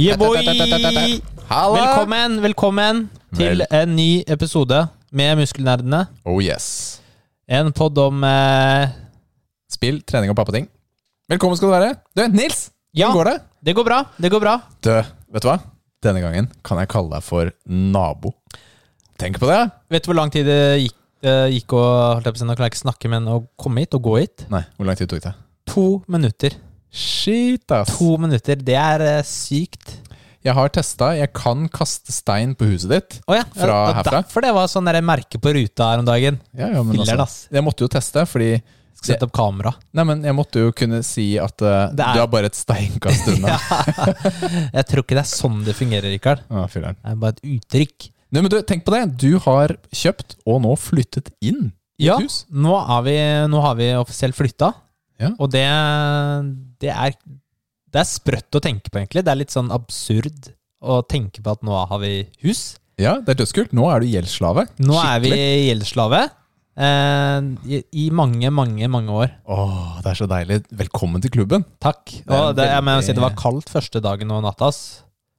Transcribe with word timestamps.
Yeah! 0.00 0.16
Velkommen, 1.50 2.38
velkommen 2.40 3.00
til 3.36 3.60
en 3.68 3.90
ny 3.92 4.22
episode 4.32 4.78
med 5.12 5.36
Muskelnerdene. 5.36 6.06
Oh 6.24 6.38
yes. 6.40 7.02
En 7.44 7.68
podd 7.76 7.98
om 8.00 8.24
eh, 8.24 8.94
Spill, 9.68 9.98
trening 10.08 10.32
og 10.32 10.38
pappating. 10.38 10.70
Velkommen 11.28 11.60
skal 11.60 11.68
du 11.68 11.74
være. 11.74 11.90
Du, 12.16 12.22
Nils! 12.32 12.70
Ja. 12.96 13.10
Hvordan 13.10 13.18
går 13.18 13.28
det? 13.28 13.34
Det 13.68 13.74
går 13.76 13.88
bra. 13.90 13.98
Det 14.16 14.30
går 14.32 14.44
bra. 14.46 14.54
Du, 14.80 14.90
vet 15.36 15.44
du 15.44 15.50
hva? 15.50 15.58
Denne 16.08 16.24
gangen 16.24 16.48
kan 16.64 16.80
jeg 16.80 16.92
kalle 16.96 17.12
deg 17.18 17.26
for 17.28 17.52
nabo. 17.68 18.32
Tenk 19.20 19.36
på 19.42 19.52
det. 19.52 19.60
Vet 19.92 20.08
du 20.08 20.14
hvor 20.14 20.20
lang 20.22 20.32
tid 20.32 20.48
det 20.48 20.60
gikk, 20.86 20.96
det 21.28 21.36
gikk 21.58 21.76
å 21.76 21.84
holdt 22.14 22.24
jeg 22.24 22.38
på 22.38 22.40
å 22.40 22.44
si, 22.46 22.48
Nå 22.48 22.56
kan 22.56 22.70
jeg 22.70 22.72
ikke 22.72 22.84
snakke, 22.86 23.12
men 23.12 23.28
å 23.28 23.42
komme 23.60 23.84
hit 23.84 24.00
og 24.00 24.08
gå 24.08 24.16
hit? 24.22 24.48
Nei, 24.48 24.64
hvor 24.80 24.88
lang 24.88 24.96
tid 24.96 25.12
tok 25.12 25.28
det? 25.28 25.36
To 25.74 25.86
minutter. 26.08 26.56
Shit, 26.90 27.70
ass. 27.70 27.92
To 27.98 28.16
minutter. 28.18 28.58
Det 28.66 28.74
er 28.78 29.04
eh, 29.06 29.22
sykt. 29.26 29.96
Jeg 30.42 30.54
har 30.56 30.70
testa. 30.72 31.10
Jeg 31.18 31.30
kan 31.36 31.66
kaste 31.68 32.12
stein 32.16 32.54
på 32.58 32.66
huset 32.70 32.90
ditt. 32.94 33.16
Å 33.28 33.36
ja. 33.36 33.44
Fra 33.54 33.76
ja, 33.90 33.94
herfra? 34.00 34.20
Derfor 34.22 34.44
det 34.46 34.52
var 34.56 34.70
sånn 34.72 34.88
der 34.88 34.98
merke 35.04 35.38
på 35.42 35.52
ruta 35.54 35.90
her 35.92 36.02
om 36.02 36.08
dagen. 36.08 36.38
Ja, 36.56 36.70
ja, 36.72 36.82
men 36.82 36.96
Filler'n, 36.96 37.20
altså, 37.20 37.46
ass. 37.46 37.48
jeg 37.52 37.64
måtte 37.66 37.84
jo 37.84 37.90
teste, 37.92 38.24
fordi 38.26 38.50
Skal 39.00 39.14
sette 39.14 39.28
opp 39.28 39.34
kamera. 39.36 39.74
Nei, 39.96 40.04
men 40.08 40.24
jeg 40.26 40.36
måtte 40.36 40.60
jo 40.64 40.72
kunne 40.76 41.02
si 41.06 41.28
at 41.40 41.62
eh, 41.62 41.92
Det 41.96 42.04
er- 42.06 42.16
du 42.18 42.22
er 42.24 42.30
bare 42.32 42.50
et 42.50 42.56
steinkast 42.58 43.28
unna. 43.32 43.54
Jeg 44.78 44.84
tror 44.90 45.04
ikke 45.04 45.16
det 45.16 45.22
er 45.22 45.30
sånn 45.30 45.60
det 45.64 45.76
fungerer, 45.78 46.10
Rikard. 46.12 46.42
Å, 46.50 46.64
filler'n. 46.72 46.98
Det 47.00 47.12
er 47.14 47.20
bare 47.22 47.36
et 47.36 47.44
uttrykk. 47.54 48.08
Nei, 48.30 48.42
men 48.44 48.50
du, 48.52 48.58
tenk 48.66 48.84
på 48.86 48.92
det. 48.96 49.04
Du 49.20 49.30
har 49.46 49.76
kjøpt 49.92 50.36
og 50.48 50.60
nå 50.64 50.74
flyttet 50.80 51.30
inn 51.44 51.70
i 52.00 52.06
Ja, 52.08 52.16
et 52.18 52.26
hus. 52.28 52.42
nå, 52.52 52.74
er 52.80 53.06
vi, 53.06 53.16
nå 53.52 53.60
har 53.64 53.76
vi 53.80 53.88
offisielt 54.00 54.36
flytta. 54.38 54.72
Ja. 55.20 55.32
Og 55.36 55.50
det, 55.52 55.64
det 56.80 56.90
er 56.94 57.14
Det 57.90 58.00
er 58.04 58.06
sprøtt 58.06 58.54
å 58.54 58.62
tenke 58.62 58.90
på, 58.90 59.00
egentlig. 59.00 59.24
Det 59.26 59.32
er 59.32 59.40
litt 59.40 59.54
sånn 59.54 59.72
absurd 59.74 60.52
å 60.80 61.00
tenke 61.02 61.42
på 61.42 61.54
at 61.56 61.64
nå 61.66 61.74
har 61.74 61.98
vi 61.98 62.12
hus. 62.44 62.78
Ja, 63.00 63.16
det 63.18 63.34
er 63.34 63.40
dødskult. 63.42 63.72
Nå 63.74 63.88
er 63.90 64.04
du 64.04 64.06
gjeldsslave. 64.12 64.68
Nå 64.78 64.94
er 65.02 65.24
vi 65.24 65.32
gjeldsslave. 65.34 66.20
Eh, 66.80 67.48
i, 67.66 67.82
I 68.04 68.06
mange, 68.14 68.48
mange, 68.54 68.86
mange 68.92 69.16
år. 69.24 69.34
Åh, 69.50 70.00
det 70.04 70.12
er 70.12 70.20
så 70.20 70.28
deilig. 70.30 70.60
Velkommen 70.84 71.22
til 71.24 71.32
klubben. 71.34 71.66
Takk. 71.82 72.14
er 72.22 72.36
Og 72.36 72.56
det, 72.56 72.68
jeg 72.70 72.86
må 72.86 72.96
si 73.04 73.16
det 73.16 73.24
var 73.24 73.36
kaldt 73.38 73.72
første 73.72 74.02
dagen 74.04 74.32
og 74.32 74.44
natta. 74.46 74.70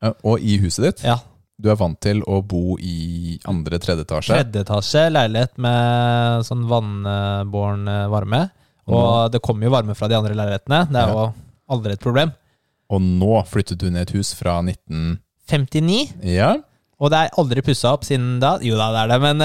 Ja, 0.02 0.14
og 0.28 0.44
i 0.44 0.58
huset 0.62 0.90
ditt. 0.90 1.06
Ja. 1.08 1.20
Du 1.62 1.70
er 1.70 1.78
vant 1.78 2.00
til 2.02 2.24
å 2.26 2.40
bo 2.42 2.76
i 2.82 3.38
andre-tredje 3.50 4.04
etasje. 4.08 4.34
Tredje 4.34 4.64
etasje, 4.66 5.06
leilighet 5.14 5.60
med 5.62 6.48
sånn 6.48 6.66
vannbåren 6.70 7.86
eh, 7.90 8.08
varme. 8.12 8.48
Og 8.98 9.32
det 9.34 9.42
kommer 9.46 9.68
jo 9.68 9.74
varme 9.74 9.96
fra 9.98 10.08
de 10.12 10.18
andre 10.20 10.36
leilighetene. 10.38 10.84
Det 10.92 11.00
er 11.02 11.14
jo 11.16 11.26
aldri 11.72 11.94
et 11.96 12.04
problem. 12.04 12.34
Og 12.92 13.00
nå 13.02 13.38
flyttet 13.48 13.80
du 13.80 13.88
ned 13.90 14.04
et 14.10 14.14
hus 14.18 14.34
fra 14.36 14.58
1959. 14.66 16.12
Ja, 16.28 16.58
Og 17.02 17.10
det 17.10 17.18
er 17.18 17.32
aldri 17.42 17.64
pussa 17.66 17.96
opp 17.96 18.04
siden 18.06 18.36
da. 18.44 18.58
Jo 18.62 18.76
da, 18.78 18.92
det 18.94 19.00
er 19.02 19.10
det, 19.10 19.20
men 19.24 19.40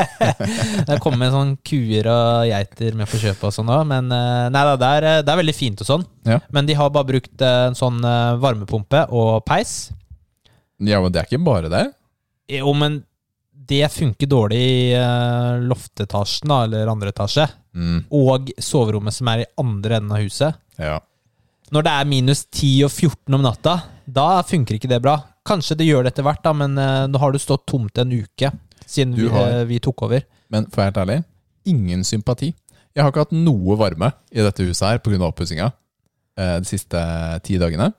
Det 0.88 0.96
kommer 1.04 1.28
sånn 1.34 1.50
kuer 1.66 2.06
og 2.08 2.46
geiter 2.48 2.96
med 2.96 3.10
på 3.10 3.20
kjøpet 3.20 3.44
og 3.50 3.52
sånn 3.52 3.68
òg. 3.74 3.82
Men 3.90 4.08
eh, 4.16 4.46
nei 4.54 4.62
da, 4.70 4.76
det 4.80 4.88
er, 4.96 5.08
det 5.26 5.34
er 5.34 5.40
veldig 5.42 5.56
fint 5.58 5.82
og 5.84 5.90
sånn. 5.90 6.06
Ja. 6.24 6.38
Men 6.56 6.68
de 6.70 6.76
har 6.78 6.88
bare 6.94 7.10
brukt 7.10 7.44
eh, 7.44 7.66
en 7.68 7.76
sånn 7.76 8.00
eh, 8.00 8.38
varmepumpe 8.40 9.04
og 9.12 9.42
peis. 9.48 9.90
ja, 10.80 11.02
men 11.04 11.12
det 11.12 11.20
er 11.20 11.28
ikke 11.28 11.42
bare 11.44 11.68
det. 11.72 11.84
Jo, 12.50 12.72
men 12.74 13.02
det 13.70 13.86
funker 13.94 14.28
dårlig 14.30 14.58
i 14.60 14.80
eh, 14.98 15.60
loftetasjen, 15.70 16.50
da, 16.50 16.58
eller 16.66 16.90
andre 16.90 17.12
etasje. 17.14 17.46
Mm, 17.76 18.00
Og 18.18 18.50
soverommet 18.58 19.14
som 19.14 19.28
er 19.30 19.44
i 19.44 19.50
andre 19.62 20.00
enden 20.00 20.16
av 20.18 20.24
huset. 20.26 20.58
ja. 20.80 20.98
Når 21.70 21.84
det 21.86 21.90
er 21.94 22.06
minus 22.10 22.40
10 22.50 22.70
og 22.82 22.90
14 22.90 23.34
om 23.36 23.42
natta, 23.46 23.72
da 24.10 24.40
funker 24.42 24.74
ikke 24.74 24.88
det 24.90 24.96
bra. 25.04 25.12
Kanskje 25.46 25.76
det 25.78 25.86
gjør 25.86 26.02
det 26.02 26.10
etter 26.10 26.24
hvert, 26.26 26.40
da, 26.42 26.50
men 26.52 26.74
eh, 26.82 27.04
nå 27.06 27.20
har 27.22 27.30
du 27.30 27.38
stått 27.38 27.62
tomt 27.70 28.00
en 28.02 28.10
uke 28.10 28.50
siden 28.90 29.12
vi, 29.14 29.28
eh, 29.30 29.60
vi 29.70 29.78
tok 29.78 30.02
over. 30.08 30.24
Men 30.50 30.66
for 30.66 30.80
å 30.80 30.82
være 30.82 30.90
helt 30.90 30.98
ærlig, 31.04 31.18
ingen 31.70 32.02
sympati. 32.02 32.48
Jeg 32.90 33.04
har 33.06 33.12
ikke 33.12 33.22
hatt 33.22 33.36
noe 33.38 33.76
varme 33.78 34.10
i 34.34 34.42
dette 34.42 34.66
huset 34.66 34.82
her 34.88 34.98
pga. 34.98 35.20
oppussinga 35.28 35.70
de 36.40 36.66
siste 36.66 36.98
ti 37.46 37.54
dagene. 37.62 37.92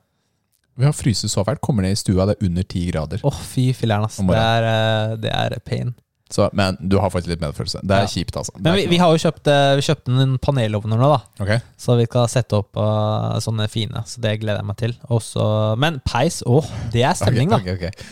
Vi 0.80 0.86
har 0.88 0.94
fryst 0.96 1.28
så 1.30 1.44
fælt. 1.46 1.60
Kommer 1.62 1.84
ned 1.84 1.92
i 1.98 2.00
stua, 2.00 2.26
det 2.30 2.38
er 2.40 2.46
under 2.48 2.64
ti 2.64 2.86
grader. 2.92 3.20
Åh, 3.28 3.42
fy 3.52 3.72
filler'n, 3.76 4.06
ass. 4.08 4.18
Det 4.18 4.38
er, 4.40 4.64
eh, 4.72 5.16
det 5.22 5.32
er 5.34 5.58
pain. 5.66 5.94
Så, 6.32 6.46
men 6.56 6.78
du 6.80 6.96
har 6.98 7.10
faktisk 7.12 7.28
litt 7.34 7.42
medfølelse. 7.44 7.82
Det 7.84 7.92
er 7.92 8.06
Ja. 8.06 8.08
kjipt, 8.08 8.38
altså. 8.40 8.54
Men 8.58 8.74
vi, 8.80 8.86
vi 8.88 8.98
har 9.02 9.12
jo 9.12 9.20
kjøpt, 9.20 9.48
eh, 9.52 9.76
vi 9.76 9.82
kjøpte 9.84 10.14
en 10.24 10.38
panelovner 10.40 10.98
nå, 10.98 11.10
da. 11.12 11.20
Okay. 11.44 11.58
Ok. 11.60 11.62
Så 11.78 11.98
vi 12.00 12.06
skal 12.08 12.28
sette 12.32 12.56
opp 12.56 12.78
uh, 12.80 13.36
sånne 13.44 13.68
fine. 13.70 14.00
Så 14.08 14.22
det 14.24 14.38
gleder 14.40 14.62
jeg 14.64 14.66
meg 14.70 14.78
til. 14.80 14.94
Også, 15.12 15.44
men 15.78 16.00
peis, 16.08 16.40
åh, 16.48 16.64
det 16.94 17.04
er 17.04 17.20
stemning, 17.20 17.52
da 17.52 17.60
ok, 17.60 17.68
ok. 17.76 18.06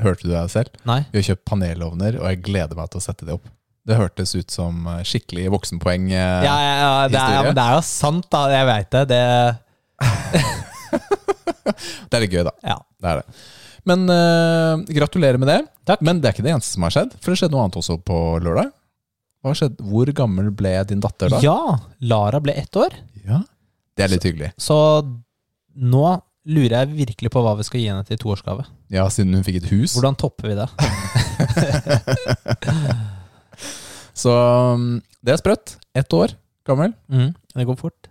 Hørte 0.00 0.22
du 0.22 0.30
deg 0.30 0.48
selv? 0.54 0.70
Nei. 0.86 1.00
Vi 1.12 1.18
har 1.18 1.34
kjøpt 1.34 1.44
panelovner, 1.50 2.20
og 2.22 2.30
jeg 2.30 2.42
gleder 2.46 2.78
meg 2.78 2.88
til 2.94 3.02
å 3.02 3.04
sette 3.04 3.26
det 3.26 3.34
opp. 3.34 3.50
Det 3.84 3.98
hørtes 3.98 4.36
ut 4.38 4.54
som 4.54 4.86
skikkelig 5.04 5.50
voksenpoeng. 5.52 6.06
eh, 6.14 6.44
Ja, 6.46 6.54
ja, 6.62 6.76
ja, 6.78 7.08
det 7.08 7.18
er, 7.20 7.34
ja, 7.34 7.42
men 7.42 7.58
det 7.58 7.64
er 7.66 7.74
jo 7.74 7.82
sant, 7.90 8.30
da. 8.30 8.46
Jeg 8.54 8.66
veit 8.70 8.90
det. 8.94 9.08
det. 9.08 9.24
Det 12.08 12.16
er 12.18 12.24
litt 12.24 12.34
gøy, 12.36 12.44
da. 12.48 12.52
Ja. 12.66 12.78
Det 13.00 13.10
er 13.12 13.20
det. 13.22 13.38
Men 13.88 14.04
uh, 14.08 14.80
gratulerer 14.96 15.36
med 15.40 15.50
det. 15.52 15.58
Takk. 15.88 16.00
Men 16.04 16.20
det 16.22 16.30
er 16.30 16.36
ikke 16.36 16.44
det 16.46 16.54
eneste 16.54 16.72
som 16.78 16.86
har 16.86 16.94
skjedd, 16.94 17.16
for 17.20 17.32
det 17.34 17.40
skjedde 17.42 17.52
noe 17.56 17.64
annet 17.66 17.80
også 17.80 17.98
på 18.00 18.18
lørdag. 18.44 18.70
Hva 19.44 19.52
skjedde? 19.58 19.84
Hvor 19.84 20.08
gammel 20.16 20.46
ble 20.56 20.72
din 20.88 21.02
datter 21.04 21.28
da? 21.34 21.40
ja, 21.44 21.56
Lara 22.08 22.40
ble 22.40 22.54
ett 22.56 22.78
år. 22.80 22.94
Ja. 23.26 23.42
Det 23.94 24.06
er 24.06 24.10
litt 24.14 24.24
hyggelig. 24.24 24.54
Så 24.56 24.76
nå 25.76 26.06
lurer 26.48 26.74
jeg 26.82 26.94
virkelig 26.96 27.30
på 27.32 27.42
hva 27.44 27.52
vi 27.58 27.64
skal 27.68 27.80
gi 27.82 27.90
henne 27.92 28.04
til 28.08 28.18
toårsgave. 28.20 28.64
Ja, 28.92 29.04
siden 29.12 29.36
hun 29.36 29.44
fikk 29.46 29.60
et 29.62 29.68
hus. 29.72 29.94
Hvordan 29.96 30.16
topper 30.20 30.48
vi 30.50 30.56
det? 30.58 30.68
Så 34.14 34.32
um, 34.74 35.02
det 35.24 35.34
er 35.34 35.40
sprøtt. 35.40 35.76
Ett 35.96 36.12
år 36.16 36.34
gammel. 36.68 36.92
Mm, 37.12 37.32
Det 37.54 37.66
går 37.68 37.76
fort. 37.80 38.03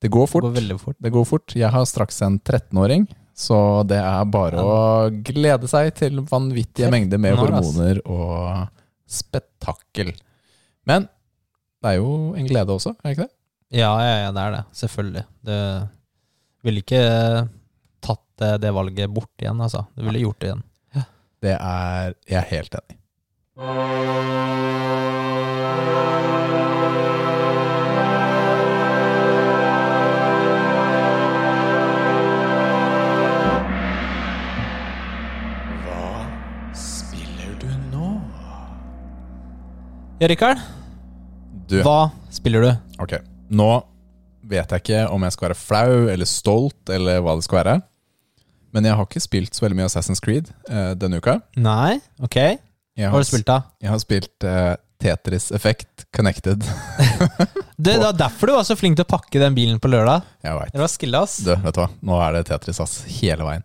Det 0.00 0.10
går 0.14 0.26
Det 0.26 0.30
fort. 0.32 0.42
går 0.46 0.54
veldig 0.56 0.76
fort. 0.80 0.96
Det 1.02 1.10
går 1.14 1.24
fort. 1.26 1.54
Jeg 1.58 1.70
har 1.74 1.84
straks 1.90 2.20
en 2.22 2.38
13-åring, 2.40 3.06
så 3.34 3.58
det 3.88 3.98
er 3.98 4.24
bare 4.30 4.62
å 4.62 4.76
glede 5.26 5.68
seg 5.70 5.90
til 5.98 6.20
vanvittige 6.26 6.90
mengder 6.90 7.18
med 7.18 7.34
13 7.34 7.42
år, 7.44 7.52
hormoner 7.58 8.00
og 8.06 8.68
spetakkel. 9.08 10.12
Men 10.86 11.08
det 11.82 11.92
er 11.92 11.98
jo 12.00 12.34
en 12.38 12.46
glede 12.48 12.74
også, 12.74 12.94
er 12.98 13.02
det 13.10 13.16
ikke 13.16 13.26
det? 13.26 13.34
Ja, 13.78 13.90
ja, 14.00 14.14
ja, 14.24 14.30
det 14.32 14.42
er 14.46 14.54
det. 14.56 14.62
Selvfølgelig. 14.80 15.24
Det 15.44 15.58
ville 16.64 16.82
ikke 16.82 17.02
tatt 18.04 18.24
det, 18.40 18.52
det 18.62 18.72
valget 18.74 19.12
bort 19.12 19.34
igjen, 19.42 19.60
altså. 19.60 19.84
Det 19.94 20.06
ville 20.06 20.22
gjort 20.24 20.40
det 20.40 20.52
igjen. 20.52 20.64
Det 21.38 21.52
er 21.54 22.14
jeg 22.26 22.38
er 22.40 22.48
helt 22.50 22.74
enig 22.80 22.96
Ja, 40.18 40.26
Rikard. 40.28 40.58
Du, 41.68 41.78
Hva 41.84 42.10
spiller 42.32 42.64
du? 42.64 42.70
ok. 43.02 43.18
Nå 43.54 43.68
vet 44.48 44.72
jeg 44.72 44.82
ikke 44.82 45.02
om 45.12 45.22
jeg 45.24 45.34
skal 45.34 45.48
være 45.50 45.58
flau 45.60 45.92
eller 46.12 46.28
stolt 46.28 46.90
eller 46.92 47.20
hva 47.24 47.36
det 47.38 47.44
skal 47.46 47.58
være. 47.60 47.74
Men 48.74 48.84
jeg 48.88 48.96
har 48.98 49.06
ikke 49.08 49.22
spilt 49.24 49.56
så 49.56 49.64
veldig 49.64 49.78
mye 49.78 49.86
Assassin's 49.88 50.20
Creed 50.24 50.50
eh, 50.68 50.90
denne 51.00 51.20
uka. 51.22 51.38
Nei? 51.56 52.00
Ok. 52.24 52.36
Hva 52.98 53.12
har 53.14 53.22
du 53.24 53.28
spilt, 53.28 53.46
da? 53.48 53.60
Jeg 53.80 53.92
har 53.92 54.00
spilt 54.02 54.44
eh, 54.48 54.74
Tetris 55.00 55.50
Effect 55.54 56.08
Connected. 56.14 56.64
Det, 57.78 57.92
det 57.92 58.00
var 58.02 58.16
derfor 58.18 58.50
du 58.50 58.52
var 58.56 58.64
så 58.66 58.74
flink 58.74 58.96
til 58.98 59.04
å 59.06 59.08
pakke 59.12 59.38
den 59.38 59.54
bilen 59.54 59.76
på 59.78 59.86
lørdag. 59.86 60.24
Jeg 60.42 60.56
vet. 60.58 60.72
Det 60.74 60.80
var 60.82 60.88
skille, 60.90 61.18
ass. 61.22 61.36
Du, 61.46 61.52
vet 61.62 61.76
du 61.76 61.78
hva? 61.78 61.84
Nå 62.10 62.16
er 62.24 62.32
det 62.34 62.40
Tetris 62.48 62.80
ass, 62.82 62.96
hele 63.20 63.46
veien. 63.46 63.62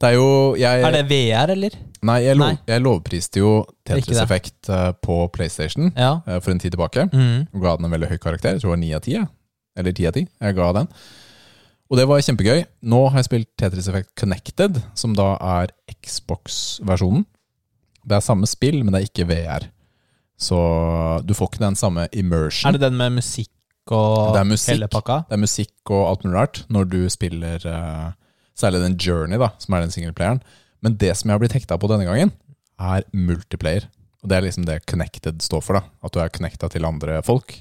Det 0.00 0.08
er 0.10 0.16
jo 0.18 0.54
jeg, 0.60 0.82
Er 0.84 0.92
det 0.92 1.04
VR, 1.08 1.52
eller? 1.54 1.76
Nei, 2.06 2.18
jeg, 2.22 2.36
lov, 2.36 2.58
jeg 2.68 2.82
lovpriste 2.84 3.40
jo 3.40 3.52
Tetris. 3.88 4.18
Effect 4.22 4.68
eh, 4.70 4.90
på 5.02 5.16
PlayStation 5.32 5.88
Ja. 5.96 6.20
eh, 6.26 6.40
for 6.44 6.52
en 6.52 6.58
tid 6.62 6.74
tilbake. 6.76 7.06
Og 7.54 7.62
ga 7.62 7.76
den 7.78 7.88
en 7.88 7.94
veldig 7.96 8.10
høy 8.12 8.18
karakter. 8.22 8.56
Jeg 8.56 8.60
tror 8.64 8.74
det 8.74 8.76
var 8.76 8.82
9 8.84 8.92
av 8.98 9.06
10. 9.06 9.24
Eller 9.76 9.92
10 9.96 10.06
av 10.10 10.12
10. 10.20 10.26
Jeg 10.46 10.54
ga 10.58 10.68
den. 10.80 10.90
Og 11.90 11.96
det 12.00 12.06
var 12.10 12.20
kjempegøy. 12.26 12.64
Nå 12.90 13.00
har 13.08 13.20
jeg 13.22 13.28
spilt 13.28 13.48
Tetris 13.58 13.88
Effect 13.88 14.12
Connected, 14.18 14.82
som 14.98 15.14
da 15.14 15.36
er 15.40 15.72
Xbox-versjonen. 16.02 17.24
Det 18.06 18.16
er 18.18 18.24
samme 18.24 18.46
spill, 18.50 18.82
men 18.84 18.92
det 18.94 19.00
er 19.02 19.08
ikke 19.10 19.26
VR. 19.30 19.68
Så 20.38 20.56
du 21.26 21.32
får 21.34 21.52
ikke 21.52 21.62
den 21.64 21.78
samme 21.78 22.08
immersion. 22.12 22.68
Er 22.68 22.76
det 22.76 22.82
den 22.84 22.96
med 22.98 23.16
musikk 23.16 23.50
og 23.94 24.36
musikk. 24.46 24.74
hele 24.74 24.88
pakka? 24.90 25.20
Det 25.30 25.36
er 25.38 25.42
musikk 25.42 25.90
og 25.94 26.08
alt 26.10 26.24
mulig 26.26 26.36
rart 26.36 26.64
når 26.74 26.88
du 26.90 26.98
spiller 27.12 27.62
eh, 27.70 28.12
Særlig 28.56 28.80
den 28.82 28.96
Journey, 28.96 29.38
da, 29.38 29.50
som 29.60 29.74
er 29.76 29.84
den 29.84 29.92
singleplayeren. 29.92 30.40
Men 30.82 30.96
det 31.00 31.12
som 31.16 31.28
jeg 31.28 31.34
har 31.36 31.42
blitt 31.42 31.56
hekta 31.56 31.76
på 31.80 31.88
denne 31.90 32.06
gangen, 32.08 32.32
er 32.80 33.04
multiplayer. 33.12 33.86
Og 34.22 34.30
det 34.30 34.36
er 34.38 34.46
liksom 34.46 34.64
det 34.66 34.80
Connected 34.88 35.42
står 35.44 35.62
for. 35.64 35.78
da 35.78 35.84
At 36.04 36.12
du 36.12 36.20
er 36.20 36.32
connecta 36.32 36.68
til 36.72 36.84
andre 36.88 37.20
folk. 37.24 37.52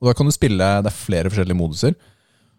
Og 0.00 0.08
da 0.08 0.14
kan 0.14 0.26
du 0.28 0.32
spille 0.34 0.58
Det 0.82 0.90
er 0.90 0.96
flere 0.96 1.30
forskjellige 1.30 1.56
moduser. 1.58 1.94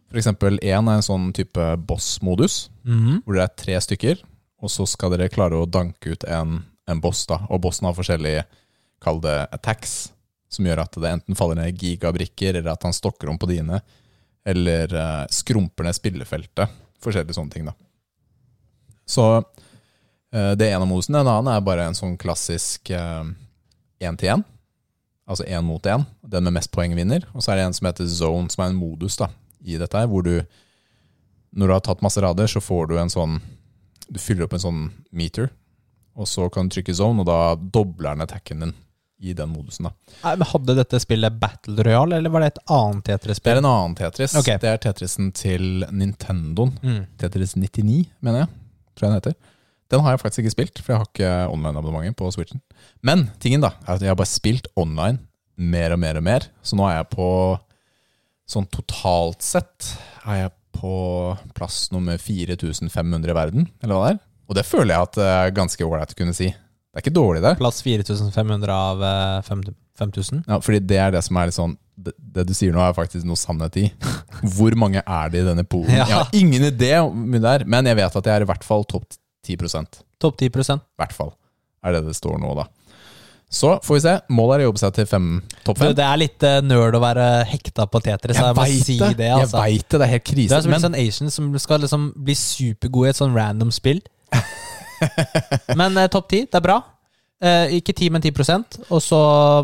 For 0.10 0.18
eksempel 0.19 0.60
én 0.63 0.88
er 0.88 0.95
en 1.00 1.04
sånn 1.06 1.34
type 1.36 1.63
boss-modus, 1.88 2.69
Mhm. 2.86 3.24
hvor 3.25 3.34
dere 3.36 3.44
er 3.44 3.56
tre 3.57 3.75
stykker, 3.75 4.22
og 4.63 4.69
så 4.69 4.88
skal 4.88 5.12
dere 5.12 5.28
klare 5.30 5.51
å 5.60 5.69
danke 5.69 6.13
ut 6.13 6.24
en, 6.24 6.63
en 6.88 7.01
boss, 7.01 7.25
da. 7.25 7.42
Og 7.50 7.62
bossen 7.62 7.86
har 7.86 7.94
forskjellige, 7.94 8.45
kall 9.01 9.19
det 9.19 9.50
attacks, 9.51 10.12
som 10.50 10.66
gjør 10.66 10.80
at 10.86 10.92
det 10.95 11.12
enten 11.12 11.36
faller 11.36 11.56
ned 11.56 11.78
gigabrikker, 11.78 12.56
eller 12.56 12.72
at 12.72 12.84
han 12.84 12.94
stokker 12.94 13.30
om 13.30 13.38
på 13.38 13.50
dine, 13.50 13.81
eller 14.45 14.88
uh, 14.95 15.25
skrumper 15.30 15.84
ned 15.84 15.94
spillefeltet. 15.94 16.69
Forskjellige 17.04 17.38
sånne 17.38 17.54
ting, 17.54 17.68
da. 17.68 17.74
Så 19.08 19.26
eh, 19.38 20.54
det 20.60 20.68
er 20.68 20.76
en 20.76 20.86
av 20.86 20.90
modusene. 20.90 21.22
En 21.22 21.32
annen 21.32 21.52
er 21.54 21.66
bare 21.66 21.88
en 21.88 21.98
sånn 21.98 22.18
klassisk 22.20 22.92
én-til-én. 22.92 24.44
altså 25.28 25.44
én 25.46 25.66
mot 25.66 25.86
én. 25.86 26.06
Den 26.22 26.44
med 26.44 26.58
mest 26.58 26.72
poeng 26.72 26.96
vinner. 26.96 27.26
Og 27.34 27.44
så 27.44 27.52
er 27.52 27.60
det 27.60 27.68
en 27.68 27.78
som 27.78 27.88
heter 27.90 28.08
zone, 28.08 28.50
som 28.50 28.64
er 28.64 28.72
en 28.72 28.80
modus 28.80 29.18
da, 29.18 29.30
i 29.62 29.78
dette 29.78 29.98
her, 29.98 30.08
hvor 30.08 30.24
du 30.24 30.42
Når 31.58 31.68
du 31.68 31.74
har 31.74 31.80
tatt 31.82 32.02
masse 32.04 32.22
rader, 32.22 32.48
så 32.48 32.60
får 32.60 32.88
du 32.88 32.98
en 33.00 33.10
sånn 33.10 33.40
Du 34.12 34.20
fyller 34.20 34.44
opp 34.44 34.54
en 34.54 34.60
sånn 34.60 34.82
meter, 35.12 35.50
og 36.16 36.28
så 36.28 36.50
kan 36.50 36.68
du 36.68 36.76
trykke 36.76 36.94
zone, 36.94 37.22
og 37.22 37.26
da 37.26 37.56
dobler 37.56 38.14
den 38.16 38.24
attacken 38.24 38.60
din 38.60 38.74
i 39.19 39.34
den 39.34 39.50
modusen. 39.50 39.88
da. 39.90 40.34
Men 40.36 40.48
Hadde 40.52 40.75
dette 40.78 41.00
spillet 41.02 41.40
Battle 41.42 41.84
Royale, 41.84 42.19
eller 42.19 42.34
var 42.34 42.44
det 42.44 42.52
et 42.54 42.64
annet 42.74 43.06
Tetris 43.08 43.42
Det 43.42 43.54
er 43.56 43.62
en 43.64 43.69
annen 43.69 43.96
Tetris. 43.98 44.36
Okay. 44.38 44.60
Det 44.62 44.69
er 44.69 44.81
Tetrisen 44.84 45.31
til 45.36 45.86
Nintendoen. 45.90 46.75
Mm. 46.84 47.06
Tetris 47.18 47.56
99, 47.58 48.04
mener 48.22 48.46
jeg. 48.46 48.52
Tror 48.98 49.08
jeg 49.08 49.14
den 49.14 49.22
heter. 49.22 49.38
Den 49.88 50.04
har 50.04 50.14
jeg 50.14 50.22
faktisk 50.22 50.44
ikke 50.44 50.56
spilt, 50.56 50.81
for 50.84 50.94
jeg 50.94 51.02
har 51.02 51.10
ikke 51.10 51.31
online-abonnementet 51.54 52.18
på 52.19 52.30
Switchen. 52.36 52.62
Men 53.02 53.30
tingen 53.44 53.64
da, 53.64 53.72
er 53.88 53.96
at 53.96 54.04
jeg 54.04 54.12
har 54.12 54.19
bare 54.19 54.30
spilt 54.30 54.68
online 54.75 55.22
mer 55.58 55.96
og 55.96 56.02
mer 56.02 56.20
og 56.20 56.25
mer. 56.28 56.46
Så 56.62 56.78
nå 56.78 56.86
er 56.90 57.00
jeg 57.02 57.10
på 57.16 57.30
Sånn 58.48 58.63
totalt 58.72 59.44
sett 59.44 59.90
er 60.24 60.38
jeg 60.46 60.52
på 60.78 60.92
plass 61.58 61.90
nummer 61.92 62.16
4500 62.16 63.28
i 63.28 63.36
verden, 63.36 63.66
eller 63.84 63.98
hva 63.98 64.06
det 64.06 64.12
er. 64.13 64.22
Og 64.48 64.56
det 64.56 64.63
føler 64.63 64.94
jeg 64.94 65.08
at 65.10 65.18
det 65.18 65.25
er 65.34 65.56
ganske 65.58 65.84
ålreit 65.84 66.13
å 66.13 66.20
kunne 66.22 66.36
si. 66.38 66.48
Det 66.98 67.04
er 67.04 67.06
ikke 67.12 67.14
dårlig, 67.14 67.44
det. 67.46 67.52
Plass 67.60 67.84
4500 67.86 68.74
av 68.74 69.04
eh, 69.06 69.42
5000 69.46 69.76
5000. 69.98 70.44
Ja, 70.48 70.60
fordi 70.62 70.80
det 70.86 70.98
er 71.02 71.14
det 71.16 71.24
som 71.26 71.38
er 71.42 71.50
litt 71.50 71.58
sånn 71.58 71.76
det, 71.98 72.14
det 72.18 72.44
du 72.46 72.54
sier 72.54 72.74
nå, 72.74 72.82
er 72.86 72.94
faktisk 72.94 73.26
noe 73.26 73.40
sannhet 73.40 73.78
i. 73.82 73.88
Hvor 74.58 74.76
mange 74.78 75.02
er 75.02 75.32
det 75.34 75.42
i 75.42 75.48
denne 75.48 75.66
polen? 75.66 75.90
Ja. 75.90 76.06
Jeg 76.06 76.20
har 76.20 76.36
ingen 76.38 76.68
idé 76.70 76.92
om 77.02 77.32
det 77.34 77.42
er, 77.50 77.66
men 77.66 77.90
jeg 77.90 77.98
vet 77.98 78.18
at 78.22 78.30
jeg 78.30 78.36
er 78.36 78.46
i 78.46 78.50
hvert 78.52 78.66
fall 78.68 78.86
topp 78.86 79.08
10 79.48 79.58
Topp 80.22 80.38
10 80.38 80.50
I 80.50 80.52
hvert 81.02 81.16
fall 81.16 81.34
er 81.86 81.96
det 81.96 82.04
det 82.10 82.18
står 82.18 82.38
nå, 82.42 82.54
da. 82.58 82.68
Så 83.50 83.78
får 83.86 83.96
vi 83.96 84.02
se. 84.04 84.14
Målet 84.36 84.58
er 84.58 84.66
å 84.66 84.68
jobbe 84.68 84.82
seg 84.82 84.96
til 84.98 85.06
fem, 85.08 85.28
topp 85.64 85.78
fem. 85.80 85.94
Du, 85.94 85.98
det 86.02 86.04
er 86.04 86.20
litt 86.20 86.44
eh, 86.44 86.58
nerd 86.68 86.98
å 86.98 87.00
være 87.00 87.28
hekta 87.48 87.86
på 87.88 88.02
Tetris. 88.04 88.36
Jeg, 88.36 88.50
Jeg 88.50 88.58
veit 88.58 88.82
si 88.90 88.98
det. 89.00 89.14
det, 89.22 89.30
altså. 89.32 89.62
Jeg 89.64 89.78
vet 89.80 89.88
det, 89.88 90.00
det 90.02 90.08
er 90.08 90.14
helt 90.18 90.26
Du 90.26 90.32
krise. 90.34 90.58
er 90.58 90.66
som 90.66 90.76
en 90.76 90.84
sånn 90.84 90.98
Asian 91.00 91.32
som 91.32 91.54
skal 91.64 91.86
liksom 91.86 92.10
bli 92.28 92.36
supergod 92.38 93.08
i 93.08 93.14
et 93.14 93.22
sånn 93.22 93.38
random 93.38 93.72
spill. 93.72 94.04
men 95.80 95.98
eh, 95.98 96.08
topp 96.14 96.30
ti, 96.32 96.44
det 96.46 96.56
er 96.60 96.64
bra. 96.66 96.78
Eh, 97.38 97.76
ikke 97.78 97.94
10, 97.94 98.08
men 98.16 98.22
10% 98.26 98.80
Og 98.90 98.98
så 99.06 99.18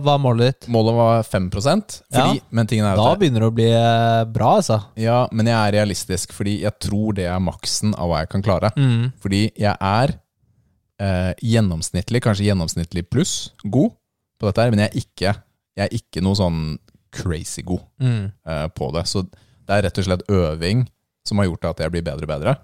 var 0.06 0.20
målet 0.22 0.52
ditt. 0.52 0.68
målet 0.70 0.94
var 0.94 1.24
5 1.26 1.48
fordi, 1.50 1.96
Ja. 2.14 2.28
Men 2.54 2.68
tingen 2.70 2.86
er 2.86 2.96
Da 3.00 3.08
at 3.16 3.18
begynner 3.24 3.42
det 3.42 3.48
å 3.50 3.56
bli 3.58 3.66
eh, 3.74 4.26
bra, 4.30 4.52
altså. 4.60 4.78
Ja, 5.02 5.24
men 5.32 5.48
jeg 5.50 5.56
er 5.58 5.74
realistisk, 5.80 6.34
fordi 6.38 6.60
jeg 6.62 6.78
tror 6.86 7.16
det 7.18 7.26
er 7.26 7.40
maksen 7.42 7.96
av 7.98 8.12
hva 8.12 8.20
jeg 8.22 8.30
kan 8.30 8.44
klare. 8.46 8.70
Mm. 8.78 9.10
Fordi 9.24 9.42
jeg 9.58 9.74
er 9.80 10.14
eh, 11.02 11.34
gjennomsnittlig, 11.42 12.22
kanskje 12.22 12.46
gjennomsnittlig 12.52 13.08
pluss, 13.10 13.52
god 13.66 13.90
på 14.40 14.50
dette 14.52 14.62
her, 14.68 14.70
men 14.76 14.84
jeg 14.86 14.92
er 14.94 15.02
ikke, 15.02 15.34
jeg 15.80 15.88
er 15.90 15.98
ikke 15.98 16.22
noe 16.22 16.38
sånn 16.38 16.62
crazy 17.14 17.62
god 17.66 17.82
Mm. 18.02 18.32
eh, 18.46 18.68
på 18.78 18.92
det. 18.94 19.08
Så 19.10 19.26
det 19.26 19.74
er 19.80 19.82
rett 19.88 19.98
og 19.98 20.06
slett 20.06 20.28
øving 20.30 20.86
som 21.26 21.38
har 21.42 21.46
gjort 21.50 21.66
at 21.72 21.80
jeg 21.86 21.92
blir 21.94 22.04
bedre 22.06 22.28
og 22.28 22.32
bedre. 22.36 22.56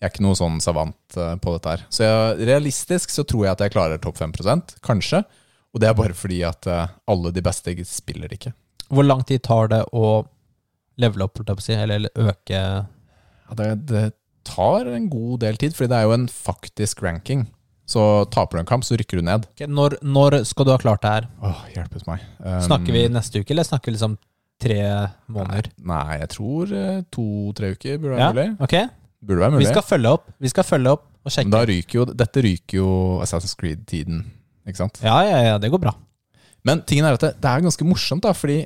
Jeg 0.00 0.08
er 0.08 0.12
ikke 0.12 0.24
noe 0.26 0.36
sånn 0.38 0.58
savant 0.60 1.16
eh, 1.16 1.34
på 1.40 1.54
dette 1.54 1.74
her. 1.74 1.84
Så 1.92 2.04
jeg, 2.04 2.46
realistisk 2.50 3.12
så 3.14 3.24
tror 3.24 3.46
jeg 3.46 3.54
at 3.56 3.64
jeg 3.64 3.74
klarer 3.74 4.00
topp 4.02 4.18
5% 4.20 4.76
kanskje. 4.84 5.22
Og 5.74 5.80
det 5.82 5.88
er 5.90 5.96
bare 5.98 6.14
fordi 6.16 6.42
at 6.46 6.68
eh, 6.70 6.92
alle 7.10 7.32
de 7.34 7.42
beste 7.44 7.74
spiller 7.88 8.32
ikke. 8.36 8.52
Hvor 8.92 9.06
lang 9.06 9.24
tid 9.26 9.42
tar 9.46 9.70
det 9.72 9.80
å 9.96 10.24
levele 11.00 11.26
opp, 11.26 11.40
eller 11.40 12.06
øke 12.14 12.60
Ja, 12.60 13.56
det, 13.58 13.70
det 13.90 14.04
tar 14.46 14.86
en 14.92 15.08
god 15.10 15.40
del 15.40 15.56
tid, 15.58 15.74
fordi 15.74 15.90
det 15.90 15.98
er 15.98 16.06
jo 16.08 16.16
en 16.18 16.28
faktisk 16.28 17.02
ranking. 17.02 17.46
Så 17.88 18.00
taper 18.32 18.56
du 18.56 18.62
en 18.62 18.68
kamp, 18.68 18.84
så 18.86 18.96
rykker 18.96 19.20
du 19.20 19.24
ned. 19.26 19.48
Okay, 19.56 19.68
når, 19.68 19.98
når 20.04 20.38
skal 20.48 20.68
du 20.68 20.72
ha 20.72 20.78
klart 20.80 21.02
det 21.04 21.10
her? 21.16 21.26
Åh, 21.44 21.64
hjelpes 21.74 22.06
meg. 22.08 22.22
Um, 22.40 22.60
Snakker 22.64 22.96
vi 22.96 23.02
neste 23.12 23.42
uke, 23.42 23.52
eller 23.52 23.66
snakker 23.68 23.90
vi 23.90 23.96
liksom 23.98 24.16
tre 24.62 24.78
måneder? 25.32 25.68
Nei, 25.84 26.20
jeg 26.22 26.30
tror 26.32 26.72
eh, 26.72 27.00
to-tre 27.12 27.74
uker 27.74 27.98
burde 27.98 28.14
være 28.14 28.22
Ja, 28.22 28.30
mulig. 28.32 28.46
ok. 28.64 28.76
Burde 29.24 29.40
være 29.40 29.58
Vi 29.62 29.64
skal 29.70 29.82
følge 29.86 30.10
opp. 30.18 30.26
Vi 30.40 30.48
skal 30.52 30.64
følge 30.68 30.90
opp 30.92 31.04
og 31.24 31.30
Men 31.30 31.32
sjekke. 31.32 31.50
da 31.54 31.60
ryker 31.70 31.98
jo, 32.00 32.04
dette 32.12 32.42
ryker 32.44 32.76
jo 32.80 32.88
Assassin's 33.24 33.56
Creed-tiden, 33.56 34.24
ikke 34.68 34.76
sant? 34.82 34.98
Ja, 35.02 35.16
ja, 35.24 35.38
ja, 35.46 35.58
det 35.58 35.70
går 35.72 35.80
bra. 35.80 35.94
Men 36.64 36.82
tingen 36.88 37.04
er 37.08 37.16
at 37.16 37.20
det, 37.24 37.30
det 37.40 37.48
er 37.50 37.64
ganske 37.64 37.84
morsomt, 37.88 38.22
da, 38.24 38.32
fordi 38.36 38.58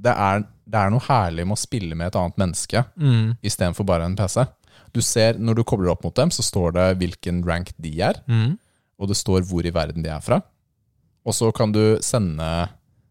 det 0.00 0.12
er, 0.14 0.42
det 0.70 0.78
er 0.80 0.90
noe 0.90 1.02
herlig 1.06 1.44
med 1.46 1.56
å 1.56 1.60
spille 1.60 1.94
med 1.98 2.06
et 2.10 2.16
annet 2.18 2.36
menneske 2.38 2.84
Mm. 2.98 3.36
istedenfor 3.42 3.86
bare 3.86 4.04
en 4.06 4.16
PC. 4.16 4.46
Du 4.92 5.00
ser, 5.02 5.34
Når 5.38 5.54
du 5.54 5.62
kobler 5.64 5.90
opp 5.92 6.02
mot 6.04 6.14
dem, 6.14 6.30
så 6.30 6.42
står 6.42 6.72
det 6.74 6.98
hvilken 6.98 7.44
rank 7.46 7.70
de 7.78 8.00
er, 8.02 8.14
Mm. 8.26 8.58
og 8.98 9.08
det 9.08 9.16
står 9.16 9.42
hvor 9.46 9.64
i 9.66 9.70
verden 9.70 10.02
de 10.02 10.10
er 10.10 10.20
fra. 10.20 10.40
Og 11.26 11.32
så 11.34 11.52
kan 11.54 11.70
du 11.72 11.98
sende 12.02 12.68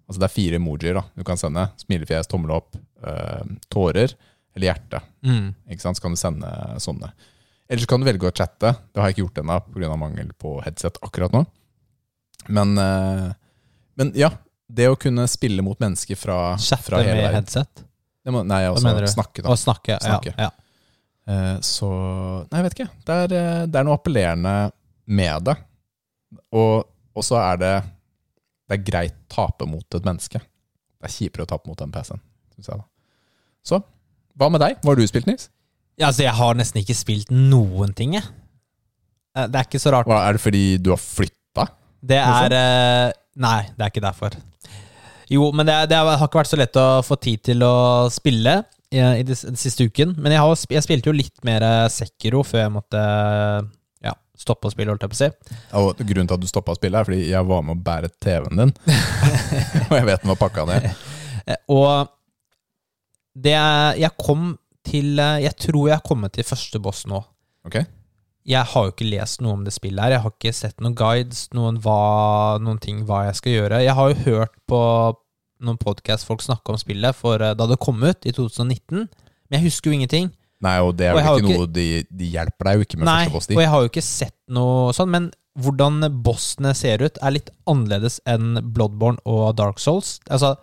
Altså 0.09 0.19
det 0.19 0.25
er 0.31 0.33
fire 0.41 0.55
emojier 0.57 0.93
da 0.95 1.03
du 1.15 1.23
kan 1.23 1.37
sende. 1.37 1.67
Smilefjes, 1.77 2.25
tommel 2.27 2.49
opp, 2.55 2.75
øh, 3.05 3.43
tårer 3.69 4.15
eller 4.55 4.71
hjerte. 4.71 5.01
Mm. 5.25 5.51
Ikke 5.69 5.83
sant? 5.85 5.99
Så 5.99 6.03
kan 6.05 6.15
du 6.15 6.19
sende 6.19 6.49
sånne. 6.81 7.11
Eller 7.69 7.83
så 7.83 7.89
kan 7.91 8.01
du 8.01 8.07
velge 8.09 8.29
å 8.29 8.33
chatte. 8.33 8.71
Det 8.89 8.99
har 9.01 9.09
jeg 9.09 9.17
ikke 9.17 9.25
gjort 9.27 9.41
ennå 9.43 9.59
pga. 9.69 9.95
mangel 10.01 10.31
på 10.41 10.55
headset 10.65 10.97
akkurat 11.05 11.35
nå. 11.35 11.43
Men, 12.47 12.77
eh, 12.77 13.27
men 13.99 14.11
ja, 14.17 14.31
det 14.67 14.87
å 14.89 14.97
kunne 14.97 15.27
spille 15.29 15.61
mot 15.65 15.79
mennesker 15.79 16.17
fra, 16.17 16.39
Chatte 16.57 16.87
fra 16.87 17.03
hele 17.03 17.21
med 17.27 17.35
headset 17.39 17.85
må, 18.29 18.43
Nei, 18.45 18.63
også 18.69 18.91
altså 18.91 19.13
snakke, 19.15 19.41
da. 19.43 19.49
Å 19.49 19.57
snakke. 19.57 19.97
Snakke. 20.03 20.33
Ja, 20.37 20.49
ja. 20.49 20.51
Eh, 21.29 21.55
Så 21.65 21.89
Nei, 22.49 22.59
jeg 22.59 22.67
vet 22.67 22.77
ikke. 22.77 22.89
Det 23.05 23.17
er, 23.23 23.35
eh, 23.37 23.65
det 23.65 23.79
er 23.79 23.87
noe 23.87 23.97
appellerende 23.97 24.53
med 25.09 25.47
det. 25.49 25.55
Og, 26.53 26.85
og 27.17 27.25
så 27.25 27.39
er 27.41 27.57
det 27.57 27.73
Det 28.69 28.77
er 28.77 28.83
greit 28.85 29.15
å 29.17 29.33
tape 29.33 29.65
mot 29.65 29.95
et 29.97 30.05
menneske. 30.05 30.37
Det 30.99 31.07
er 31.09 31.13
kjipere 31.15 31.47
å 31.47 31.49
tape 31.49 31.65
mot 31.69 31.79
den 31.79 31.89
PC-en, 31.93 32.21
syns 32.53 32.67
jeg. 32.69 32.77
da. 32.77 32.85
Så 33.65 33.79
hva 34.39 34.49
med 34.53 34.61
deg? 34.63 34.77
Hva 34.83 34.93
har 34.93 34.99
du 34.99 35.07
spilt, 35.09 35.27
Nils? 35.29 35.49
Ja, 35.99 36.07
altså, 36.09 36.23
jeg 36.23 36.35
har 36.37 36.55
nesten 36.55 36.79
ikke 36.81 36.95
spilt 36.95 37.31
noen 37.35 37.91
ting, 37.97 38.13
jeg. 38.15 38.23
Eh, 39.35 39.47
Det 39.51 39.59
er 39.59 39.67
ikke 39.67 39.81
så 39.83 39.91
rart. 39.93 40.07
Hva, 40.07 40.21
er 40.29 40.37
det 40.37 40.43
fordi 40.43 40.63
du 40.79 40.93
har 40.93 41.01
flytta? 41.01 41.65
Det 41.99 42.19
er 42.23 42.55
eh, 42.55 43.11
Nei, 43.39 43.61
det 43.75 43.83
er 43.85 43.91
ikke 43.91 44.03
derfor. 44.07 44.35
Jo, 45.29 45.51
men 45.53 45.67
det, 45.67 45.75
er- 45.75 45.89
det 45.91 45.97
har 45.99 46.23
ikke 46.25 46.39
vært 46.41 46.49
så 46.51 46.57
lett 46.59 46.75
å 46.79 46.87
få 47.05 47.15
tid 47.21 47.43
til 47.51 47.61
å 47.63 47.73
spille 48.11 48.55
i, 48.89 48.97
i 48.97 49.23
den 49.27 49.35
den 49.51 49.59
siste 49.59 49.85
uken. 49.85 50.15
Men 50.17 50.33
jeg, 50.33 50.41
har, 50.41 50.55
sp- 50.57 50.73
jeg 50.79 50.83
spilte 50.87 51.11
jo 51.11 51.17
litt 51.19 51.43
mer 51.45 51.61
eh, 51.67 51.89
Sekiro 51.93 52.41
før 52.47 52.63
jeg 52.63 52.73
måtte 52.73 53.03
ja, 54.07 54.15
stoppe 54.39 54.67
å 54.67 54.73
spille, 54.73 54.89
holdt 54.95 55.03
jeg 55.05 55.11
på 55.13 55.19
å 55.19 55.21
si. 55.21 55.29
Og 55.83 56.01
grunnen 56.01 56.31
til 56.31 56.39
at 56.39 56.43
du 56.43 56.49
stoppa 56.49 56.73
spille, 56.79 56.97
er 56.97 57.07
fordi 57.11 57.27
jeg 57.29 57.47
var 57.51 57.61
med 57.67 57.75
å 57.77 57.83
bære 57.85 58.09
TV-en 58.23 58.63
din. 58.63 58.73
og 59.91 59.93
jeg 59.99 60.07
vet 60.09 60.23
den 60.25 60.31
var 60.33 60.39
pakka 60.41 60.65
ned. 60.71 60.89
Eh, 61.45 61.59
Og 61.75 62.09
det 63.45 63.53
er- 63.55 63.95
Jeg 64.01 64.11
kom 64.19 64.57
til 64.85 65.19
eh, 65.19 65.39
Jeg 65.45 65.55
tror 65.57 65.87
jeg 65.89 65.97
har 65.99 66.05
kommet 66.07 66.33
til 66.33 66.43
første 66.47 66.79
boss 66.81 67.05
nå. 67.09 67.21
Ok? 67.67 67.79
Jeg 68.49 68.65
har 68.65 68.85
jo 68.87 68.91
ikke 68.93 69.09
lest 69.09 69.41
noe 69.41 69.53
om 69.53 69.63
det 69.65 69.73
spillet 69.75 70.01
her. 70.01 70.11
Jeg 70.15 70.21
har 70.23 70.31
ikke 70.31 70.53
sett 70.55 70.79
noen 70.81 70.95
guides, 70.97 71.49
noen, 71.53 71.77
hva, 71.83 72.57
noen 72.63 72.79
ting 72.81 73.03
hva 73.05 73.25
jeg 73.27 73.35
skal 73.35 73.51
gjøre. 73.51 73.81
Jeg 73.83 73.93
har 73.93 74.09
jo 74.13 74.23
hørt 74.25 74.55
på 74.67 74.79
noen 75.61 75.77
podcast 75.77 76.25
folk 76.25 76.41
snakke 76.41 76.71
om 76.73 76.79
spillet 76.79 77.13
for 77.19 77.41
eh, 77.43 77.53
da 77.53 77.67
det 77.69 77.77
kom 77.83 77.99
ut, 78.01 78.25
i 78.25 78.31
2019. 78.31 79.03
Men 79.49 79.59
jeg 79.59 79.65
husker 79.67 79.91
jo 79.91 79.97
ingenting. 79.99 80.31
Nei, 80.63 80.77
og 80.83 80.95
det 80.99 81.07
er 81.07 81.13
jo 81.15 81.19
ikke, 81.21 81.43
ikke 81.43 81.59
noe 81.59 81.67
de, 81.71 81.85
de 82.19 82.31
hjelper 82.33 82.67
deg 82.67 82.79
jo 82.79 82.87
ikke 82.87 82.97
med 82.99 83.07
Nei, 83.07 83.19
første 83.27 83.35
boss. 83.37 83.51
og 83.55 83.61
jeg 83.63 83.69
har 83.71 83.83
jo 83.85 83.91
ikke 83.91 84.03
sett 84.03 84.35
noe 84.51 84.89
sånn, 84.97 85.11
men 85.13 85.29
hvordan 85.59 86.01
bossene 86.23 86.73
ser 86.75 87.03
ut, 87.03 87.19
er 87.23 87.31
litt 87.35 87.49
annerledes 87.69 88.19
enn 88.27 88.57
Bloodborne 88.73 89.19
og 89.27 89.53
Dark 89.59 89.79
Souls. 89.83 90.17
Altså, 90.31 90.55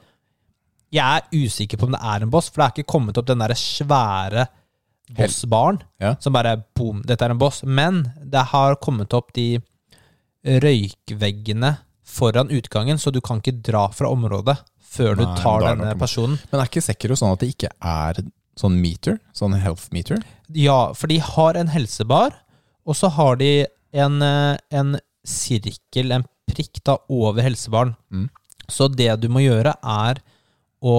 jeg 0.93 1.03
er 1.23 1.27
usikker 1.35 1.79
på 1.81 1.87
om 1.89 1.93
det 1.97 2.01
er 2.03 2.23
en 2.23 2.31
boss, 2.31 2.49
for 2.51 2.63
det 2.63 2.67
er 2.67 2.75
ikke 2.83 2.93
kommet 2.93 3.19
opp 3.19 3.27
den 3.27 3.39
der 3.43 3.55
svære 3.59 4.47
bossbaren 5.17 5.81
Ja. 6.03 6.15
som 6.21 6.33
bare 6.33 6.57
boom, 6.75 7.03
dette 7.07 7.23
er 7.25 7.31
en 7.31 7.39
boss. 7.39 7.63
Men 7.65 8.13
det 8.23 8.45
har 8.53 8.77
kommet 8.83 9.13
opp 9.15 9.33
de 9.35 9.61
røykveggene 10.47 11.77
foran 12.07 12.51
utgangen, 12.55 12.99
så 12.99 13.11
du 13.11 13.21
kan 13.21 13.41
ikke 13.43 13.57
dra 13.67 13.89
fra 13.95 14.09
området 14.15 14.57
før 14.87 15.17
du 15.19 15.25
tar 15.41 15.65
denne 15.67 15.95
personen. 15.99 16.39
Men 16.51 16.61
er 16.63 16.71
ikke 16.71 16.85
Sekiro 16.85 17.17
sånn 17.19 17.35
at 17.35 17.43
det 17.43 17.51
ikke 17.55 17.71
er 17.83 18.21
sånn 18.57 18.79
meter? 18.81 19.19
Sånn 19.37 19.57
health 19.61 19.91
meter? 19.93 20.23
Ja, 20.55 20.93
for 20.97 21.11
de 21.11 21.19
har 21.21 21.59
en 21.61 21.73
helsebar, 21.75 22.39
og 22.87 22.97
så 22.97 23.11
har 23.13 23.37
de 23.43 23.67
en, 23.93 24.23
eh, 24.23 24.57
en 24.71 24.97
sirkel, 25.27 26.13
en 26.15 26.25
prikk 26.49 26.81
da, 26.87 26.97
over 27.11 27.43
helsebaren. 27.43 27.97
Mm. 28.13 28.29
Så 28.71 28.89
det 28.95 29.11
du 29.21 29.29
må 29.29 29.43
gjøre, 29.43 29.75
er 29.83 30.23
å 30.83 30.97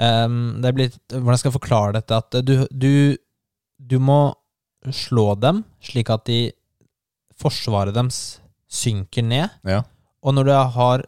um, 0.00 0.36
det 0.62 0.72
blir, 0.76 0.90
hvordan 1.12 1.38
skal 1.40 1.50
jeg 1.50 1.56
forklare 1.58 1.92
dette? 1.98 2.16
At 2.20 2.36
du, 2.46 2.54
du, 2.70 3.16
du 3.78 3.98
må 4.02 4.34
slå 4.90 5.34
dem 5.40 5.64
slik 5.84 6.10
at 6.12 6.24
de 6.28 6.52
forsvaret 7.40 7.94
deres 7.96 8.40
synker 8.70 9.24
ned. 9.26 9.50
Ja. 9.66 9.82
Og 10.24 10.34
når 10.36 10.48
du 10.50 10.52
har 10.76 11.06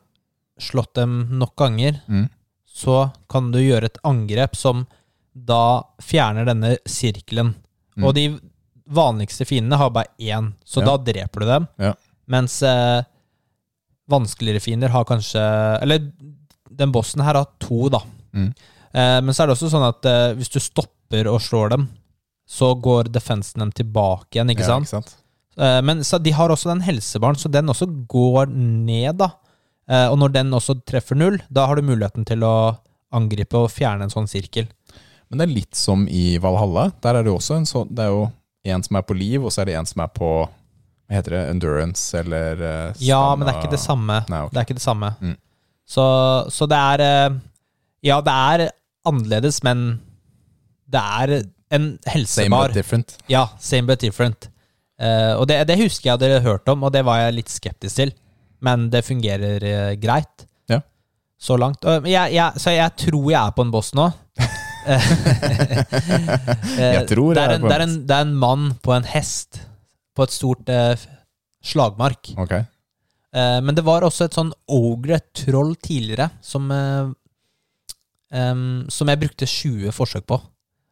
slått 0.62 0.94
dem 0.99 1.38
nok 1.40 1.54
ganger, 1.59 2.00
Mm. 2.09 2.28
så 2.66 3.11
kan 3.28 3.50
du 3.52 3.59
gjøre 3.61 3.85
et 3.90 3.99
angrep 4.04 4.56
som 4.56 4.87
da 5.35 5.82
fjerner 6.00 6.47
denne 6.49 6.76
sirkelen. 6.88 7.54
Mm. 7.97 8.04
Og 8.04 8.14
de 8.16 8.25
vanligste 8.92 9.44
fiendene 9.49 9.76
har 9.80 9.90
bare 9.90 10.09
én, 10.18 10.52
så 10.64 10.80
Ja. 10.80 10.87
da 10.87 10.97
dreper 11.12 11.40
du 11.40 11.47
dem. 11.47 11.68
Ja. 11.78 11.94
Mens 12.28 12.62
eh, 12.62 13.02
vanskeligere 14.09 14.61
fiender 14.61 14.88
har 14.92 15.04
kanskje 15.04 15.40
Eller 15.82 16.11
den 16.79 16.93
bossen 16.95 17.23
her 17.25 17.38
har 17.41 17.49
to, 17.62 17.88
da. 17.93 18.02
Mm. 18.37 18.52
Eh, 18.93 19.19
men 19.25 19.33
så 19.35 19.43
er 19.45 19.50
det 19.50 19.57
også 19.57 19.71
sånn 19.73 19.88
at 19.88 20.09
eh, 20.09 20.31
hvis 20.38 20.52
du 20.52 20.61
stopper 20.62 21.29
og 21.31 21.41
slår 21.45 21.75
dem, 21.76 21.88
så 22.49 22.73
går 22.75 23.09
defensen 23.12 23.62
dem 23.64 23.73
tilbake 23.73 24.37
igjen, 24.37 24.50
ikke 24.52 24.67
ja, 24.67 24.75
sant? 24.75 24.88
Ikke 24.88 24.99
sant? 24.99 25.17
Eh, 25.57 25.81
Men 25.85 26.05
så 26.05 26.19
de 26.19 26.33
har 26.33 26.52
også 26.52 26.71
den 26.73 26.85
helsebaren, 26.85 27.37
så 27.37 27.50
den 27.52 27.69
også 27.73 27.88
går 28.09 28.50
ned, 28.52 29.17
da. 29.21 29.31
Eh, 29.88 30.09
Og 30.11 30.19
når 30.21 30.33
den 30.38 30.52
også 30.57 30.79
treffer 30.87 31.19
null, 31.19 31.41
da 31.50 31.67
har 31.67 31.76
du 31.76 31.83
muligheten 31.83 32.26
til 32.29 32.45
å 32.45 32.76
angripe 33.12 33.59
og 33.61 33.71
fjerne 33.73 34.07
en 34.07 34.12
sånn 34.12 34.29
sirkel. 34.31 34.69
Men 35.29 35.41
det 35.41 35.47
er 35.47 35.55
litt 35.55 35.76
som 35.76 36.07
i 36.09 36.38
Valhalla. 36.41 36.91
Der 37.05 37.19
er 37.19 37.25
det 37.25 37.33
også 37.33 37.57
en 37.57 37.69
sånn 37.69 37.88
Det 37.93 38.05
er 38.05 38.11
jo 38.12 38.26
en 38.64 38.83
som 38.85 38.97
er 38.97 39.05
på 39.09 39.17
liv, 39.17 39.45
og 39.45 39.52
så 39.52 39.62
er 39.62 39.71
det 39.71 39.76
en 39.81 39.88
som 39.88 40.02
er 40.05 40.11
på 40.12 40.29
Hva 41.09 41.17
heter 41.19 41.35
det? 41.37 41.43
Endurance, 41.50 42.05
eller 42.19 42.61
uh, 42.61 43.00
Ja, 43.00 43.35
men 43.37 43.47
det 43.47 43.55
er 43.55 43.61
ikke 43.62 43.73
det 43.75 43.81
samme. 43.83 44.21
Nei, 44.29 44.43
okay. 44.45 44.52
Det 44.55 44.61
er 44.61 44.67
ikke 44.69 44.79
det 44.79 44.85
samme. 44.85 45.11
Mm. 45.21 45.35
Så, 45.92 46.04
så 46.52 46.68
det 46.70 46.78
er 46.78 47.04
eh, 47.06 47.40
Ja, 48.08 48.20
det 48.25 48.32
er 48.32 48.70
annerledes, 49.06 49.61
men 49.66 50.00
det 50.90 51.02
er 51.02 51.42
en 51.72 51.99
helsebar. 52.06 52.44
Same 52.44 52.68
but 52.68 52.75
different. 52.75 53.16
Ja, 53.30 53.46
same 53.61 53.87
but 53.87 54.02
different. 54.02 54.49
Uh, 55.02 55.34
og 55.40 55.49
det, 55.50 55.56
det 55.66 55.78
husker 55.80 56.12
jeg 56.12 56.20
dere 56.22 56.42
hørte 56.44 56.75
om, 56.75 56.84
og 56.87 56.92
det 56.94 57.02
var 57.06 57.25
jeg 57.25 57.38
litt 57.40 57.50
skeptisk 57.50 57.99
til. 57.99 58.12
Men 58.62 58.87
det 58.92 59.02
fungerer 59.06 59.64
uh, 59.64 59.92
greit. 59.99 60.44
Ja. 60.70 60.78
Så 61.40 61.56
langt. 61.58 61.82
Uh, 61.87 62.04
jeg, 62.06 62.34
jeg, 62.37 62.62
så 62.62 62.75
jeg 62.75 62.94
tror 63.06 63.30
jeg 63.32 63.40
er 63.40 63.56
på 63.56 63.66
en 63.66 63.72
boss 63.75 63.94
nå. 63.99 64.11
Jeg 66.82 67.04
tror 67.06 67.37
det, 67.37 67.38
jeg 67.38 67.46
er 67.46 67.52
er 67.52 67.54
en, 67.54 67.62
på 67.62 67.68
en 67.68 67.70
det, 67.70 67.76
er 67.76 67.82
en, 67.84 67.92
det 68.08 68.14
er 68.16 68.25
en 68.25 68.32
mann 68.34 68.64
på 68.82 68.90
en 68.96 69.04
hest 69.06 69.61
på 70.16 70.25
et 70.26 70.32
stort 70.34 70.72
slagmark. 71.62 72.32
Ok. 72.34 72.56
Eh, 73.32 73.60
men 73.64 73.74
det 73.74 73.84
var 73.86 74.04
også 74.04 74.26
et 74.28 74.36
sånn 74.36 74.52
ogre-troll 74.68 75.74
tidligere, 75.80 76.30
som 76.44 76.68
em, 76.72 77.14
Som 78.88 79.08
jeg 79.08 79.20
brukte 79.20 79.46
20 79.48 79.92
forsøk 79.92 80.26
på. 80.28 80.40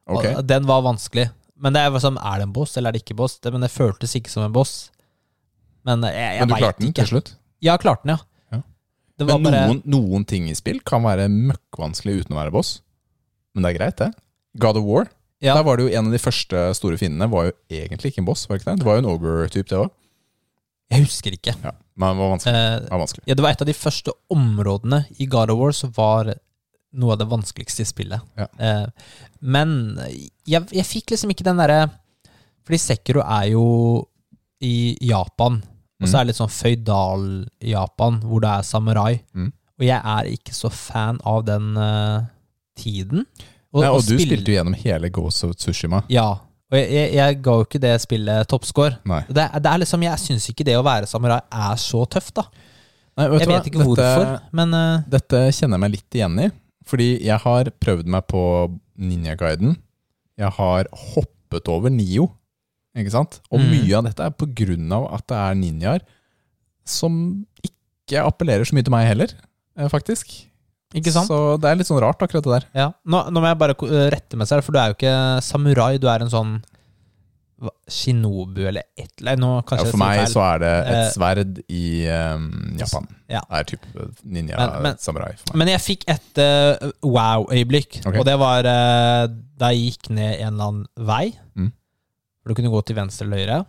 ok. 0.06 0.26
Og 0.38 0.47
den 0.47 0.66
var 0.68 0.82
vanskelig. 0.82 1.30
Men 1.61 1.73
det 1.76 1.80
er 1.85 2.00
sånn, 2.00 2.16
er 2.16 2.40
det 2.40 2.49
en 2.49 2.52
boss, 2.56 2.76
eller 2.76 2.88
er 2.88 2.92
det 2.97 3.02
ikke 3.04 3.16
boss? 3.18 3.38
Det, 3.38 3.52
men 3.52 3.61
det 3.61 3.70
føltes 3.70 4.14
ikke 4.16 4.32
som 4.32 4.42
en 4.47 4.52
boss. 4.52 4.90
Men 5.85 6.04
eh, 6.04 6.12
jeg, 6.16 6.37
jeg 6.38 6.40
Men 6.40 6.49
du 6.49 6.54
klarte 6.61 6.80
den 6.80 6.88
ikke. 6.88 7.02
til 7.02 7.11
slutt? 7.12 7.32
Ja, 7.61 7.73
jeg 7.75 7.80
klarte 7.85 8.04
den, 8.06 8.14
ja. 8.16 8.56
Ja. 8.56 8.62
Det 9.20 9.26
var 9.28 9.38
Men 9.38 9.52
bare 9.52 9.66
noen, 9.68 9.82
noen 9.85 10.25
ting 10.28 10.49
i 10.49 10.54
spill 10.56 10.80
kan 10.80 11.04
være 11.04 11.28
møkkvanskelig 11.28 12.23
uten 12.25 12.37
å 12.37 12.40
være 12.40 12.54
boss. 12.54 12.80
Men 13.54 13.64
det 13.66 13.75
er 13.75 13.78
greit, 13.78 13.97
det. 14.00 14.11
God 14.61 14.76
of 14.80 14.85
War, 14.88 15.09
ja, 15.40 15.54
der 15.56 15.64
var 15.64 15.76
det 15.78 15.87
jo 15.87 15.92
en 15.99 16.09
av 16.11 16.12
de 16.12 16.18
første 16.20 16.62
store 16.76 16.99
fiendene 17.00 17.28
var 17.32 17.47
jo 17.49 17.52
egentlig 17.73 18.11
ikke 18.12 18.20
en 18.25 18.28
boss. 18.28 18.47
var 18.49 18.56
Det 18.59 18.62
ikke 18.62 18.70
det? 18.73 18.78
Det 18.82 18.87
var 18.88 18.97
jo 18.99 19.02
en 19.04 19.11
ogre-type, 19.12 19.68
det 19.70 19.78
òg. 19.78 19.90
Jeg 20.90 21.04
husker 21.06 21.37
ikke. 21.37 21.54
Ja, 21.64 21.73
men 22.00 22.16
det 22.16 22.23
var 22.25 22.30
vanskelig. 22.35 22.54
Eh, 22.57 22.78
Det 22.87 22.90
var 22.95 23.02
vanskelig. 23.04 23.25
ja, 23.28 23.35
det 23.38 23.45
var 23.45 23.50
et 23.54 23.62
av 23.62 23.69
de 23.71 23.76
første 23.76 24.14
områdene 24.35 25.02
i 25.21 25.26
God 25.26 25.50
of 25.54 25.59
War 25.61 25.73
som 25.76 25.92
var 25.97 26.33
noe 26.92 27.12
av 27.14 27.19
det 27.21 27.28
vanskeligste 27.30 27.85
i 27.85 27.88
spillet. 27.90 28.21
Ja. 28.40 28.47
Eh, 28.59 28.87
men 29.40 29.75
jeg, 30.49 30.64
jeg 30.75 30.85
fikk 30.88 31.12
liksom 31.14 31.30
ikke 31.35 31.45
den 31.47 31.61
derre 31.62 31.90
Fordi 32.66 32.78
Sekiro 32.83 33.23
er 33.25 33.47
jo 33.52 33.62
i 34.62 34.97
Japan, 35.00 35.62
og 36.00 36.07
så 36.09 36.12
Mm. 36.12 36.21
er 36.21 36.25
det 36.25 36.26
litt 36.28 36.37
sånn 36.40 36.52
føydal-Japan, 37.25 38.21
hvor 38.23 38.40
det 38.45 38.50
er 38.50 38.62
samurai. 38.66 39.21
Mm. 39.35 39.52
Og 39.80 39.87
jeg 39.87 40.00
er 40.04 40.28
ikke 40.35 40.54
så 40.57 40.71
fan 40.73 41.19
av 41.25 41.45
den 41.49 41.76
uh, 41.76 42.26
tiden. 42.76 43.25
Nei, 43.73 43.87
og 43.88 44.02
du 44.04 44.14
spill- 44.16 44.26
spilte 44.26 44.52
jo 44.52 44.59
gjennom 44.59 44.76
hele 44.76 45.09
Ghost 45.11 45.45
of 45.47 45.54
Tsushima. 45.57 46.02
Ja. 46.12 46.38
Og 46.71 46.79
jeg, 46.79 46.87
jeg, 46.95 47.12
jeg 47.19 47.39
ga 47.43 47.55
jo 47.59 47.67
ikke 47.67 47.81
det 47.83 47.93
spillet 48.03 48.49
toppscore. 48.50 49.00
Det, 49.29 49.47
det 49.59 49.71
er 49.73 49.81
liksom, 49.83 50.05
Jeg 50.07 50.23
syns 50.23 50.49
ikke 50.53 50.67
det 50.69 50.77
å 50.79 50.85
være 50.87 51.09
samurai 51.11 51.41
er 51.50 51.81
så 51.83 52.05
tøft, 52.07 52.37
da. 52.39 52.47
Nei, 53.19 53.27
vet 53.33 53.43
Jeg 53.43 53.50
vet 53.50 53.71
ikke 53.73 53.83
hvorfor, 53.83 54.23
Dette, 54.23 54.43
men 54.57 54.77
uh... 54.77 55.03
dette 55.11 55.41
kjenner 55.57 55.77
jeg 55.77 55.83
meg 55.83 55.95
litt 55.97 56.19
igjen 56.21 56.43
i. 56.47 56.50
Fordi 56.91 57.09
jeg 57.27 57.43
har 57.43 57.71
prøvd 57.83 58.09
meg 58.15 58.27
på 58.31 58.43
Ninja-guiden. 59.00 59.75
Jeg 60.41 60.55
har 60.57 60.89
hoppet 61.12 61.69
over 61.71 61.93
Nio. 61.93 62.31
Ikke 62.99 63.12
sant? 63.15 63.41
Og 63.50 63.61
Mm. 63.61 63.69
mye 63.71 63.99
av 63.99 64.07
dette 64.09 64.25
er 64.27 64.33
på 64.35 64.49
grunn 64.62 64.91
av 64.95 65.05
at 65.15 65.27
det 65.31 65.37
er 65.39 65.59
ninjaer 65.59 66.00
som 66.87 67.12
ikke 67.62 68.23
appellerer 68.25 68.67
så 68.67 68.75
mye 68.75 68.87
til 68.87 68.95
meg 68.95 69.07
heller, 69.07 69.35
eh, 69.79 69.87
faktisk. 69.89 70.50
Ikke 70.99 71.12
sant? 71.14 71.30
Så 71.30 71.56
det 71.62 71.70
er 71.70 71.78
litt 71.78 71.87
sånn 71.87 72.00
rart, 72.02 72.23
akkurat 72.25 72.42
det 72.47 72.56
der. 72.56 72.64
Ja. 72.75 72.88
Nå, 73.06 73.23
nå 73.30 73.42
må 73.42 73.47
jeg 73.50 73.59
bare 73.61 73.76
rette 74.11 74.38
meg 74.40 74.49
selv, 74.50 74.66
for 74.66 74.75
du 74.75 74.80
er 74.82 74.90
jo 74.90 74.99
ikke 74.99 75.16
samurai. 75.47 75.92
Du 76.02 76.09
er 76.11 76.25
en 76.25 76.32
sånn 76.32 76.56
hva, 77.61 77.70
shinobu 77.92 78.62
eller 78.64 78.87
et 78.97 79.11
eller 79.20 79.37
annet. 79.37 79.73
Ja, 79.76 79.85
for 79.85 80.00
meg 80.00 80.23
så 80.32 80.40
er 80.47 80.62
det 80.62 80.70
et 80.80 80.94
Eh, 80.97 81.11
sverd 81.12 81.59
i 81.68 81.82
um, 82.09 82.47
Japan. 82.80 83.09
Ja. 83.28 83.42
Det 83.44 83.59
er 83.61 83.68
type 83.75 83.90
Men- 83.94 84.14
men- 84.25 84.32
ninja-samurai 84.38 85.35
for 85.37 85.52
meg. 85.52 85.59
Men 85.61 85.68
jeg 85.75 85.82
fikk 85.85 86.06
et 86.09 86.40
uh, 86.40 86.90
wow-øyeblikk, 87.04 88.00
okay. 88.06 88.18
og 88.18 88.25
det 88.26 88.38
var 88.40 88.64
uh, 88.64 89.26
da 89.61 89.70
jeg 89.75 89.92
gikk 89.92 90.11
ned 90.16 90.40
en 90.40 90.54
eller 90.54 90.64
annen 90.70 90.87
vei. 90.97 91.26
Mm. 91.54 91.70
Du 92.49 92.54
kunne 92.56 92.73
gå 92.73 92.82
til 92.88 92.97
venstre 92.97 93.28
eller 93.28 93.44
høyre. 93.44 93.61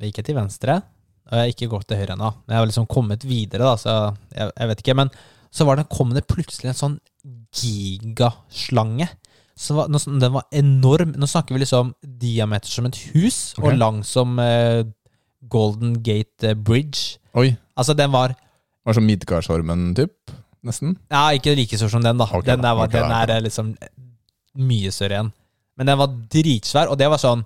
Jeg 0.00 0.10
gikk 0.10 0.24
til 0.26 0.34
venstre, 0.40 0.80
og 1.28 1.36
jeg 1.36 1.44
har 1.44 1.52
ikke 1.52 1.70
gått 1.70 1.86
til 1.92 2.00
høyre 2.00 2.16
ennå. 2.16 2.32
Men 2.46 2.56
jeg 2.56 2.62
har 2.62 2.66
liksom 2.72 2.88
kommet 2.90 3.22
videre, 3.28 3.62
da, 3.62 3.76
så 3.78 4.16
jeg, 4.34 4.50
jeg 4.56 4.72
vet 4.72 4.82
ikke. 4.82 4.96
Men 5.04 5.12
så 5.54 5.66
var 5.68 5.78
det, 5.78 5.86
kom 5.92 6.14
det 6.16 6.24
plutselig 6.26 6.72
en 6.72 6.78
sånn 6.80 6.96
gigaslange. 7.54 9.06
Så 9.54 9.76
var, 9.76 9.90
den 9.90 10.34
var 10.34 10.48
enorm. 10.50 11.12
Nå 11.14 11.28
snakker 11.30 11.54
vi 11.54 11.62
liksom 11.62 11.92
diameter 12.02 12.72
som 12.72 12.88
et 12.88 12.98
hus, 13.12 13.52
okay. 13.54 13.68
og 13.68 13.78
lang 13.78 14.00
som 14.06 14.34
eh, 14.42 14.82
Golden 15.50 16.00
Gate 16.02 16.50
eh, 16.50 16.58
Bridge. 16.58 17.20
Oi, 17.38 17.52
Altså, 17.74 17.94
den 17.98 18.12
var 18.14 18.34
var 18.84 18.96
som 18.98 19.06
Midgardsormen, 19.08 19.94
typ, 19.96 20.32
nesten. 20.66 20.98
Ja, 21.12 21.30
ikke 21.32 21.54
like 21.56 21.78
stor 21.80 21.90
som 21.92 22.04
den, 22.04 22.20
da. 22.20 22.26
Okay, 22.28 22.50
den, 22.50 22.64
der 22.64 22.76
var, 22.76 22.90
ok, 22.90 22.96
den 22.98 23.14
er 23.16 23.32
eh, 23.32 23.42
liksom 23.46 23.72
mye 24.60 24.92
større 24.94 25.18
igjen. 25.18 25.30
Men 25.78 25.90
den 25.90 25.98
var 25.98 26.16
dritsvær, 26.34 26.92
og 26.92 26.98
det 27.00 27.08
var 27.10 27.18
sånn 27.22 27.42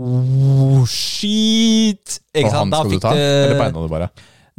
oh, 0.00 0.84
Shit! 0.88 2.20
Ikke 2.32 2.48
og 2.48 2.54
han 2.54 2.70
sant? 2.70 2.76
Da 2.76 2.84
skal 2.84 2.94
du 2.94 3.02
ta, 3.02 3.14
eller 3.18 3.58
beina 3.58 3.82
du 3.82 3.90
bare? 3.90 4.10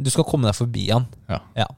Du 0.02 0.10
skal 0.12 0.26
komme 0.28 0.50
deg 0.50 0.58
forbi 0.58 0.84
han. 0.92 1.08
Ja. 1.30 1.40
Ja. 1.64 1.70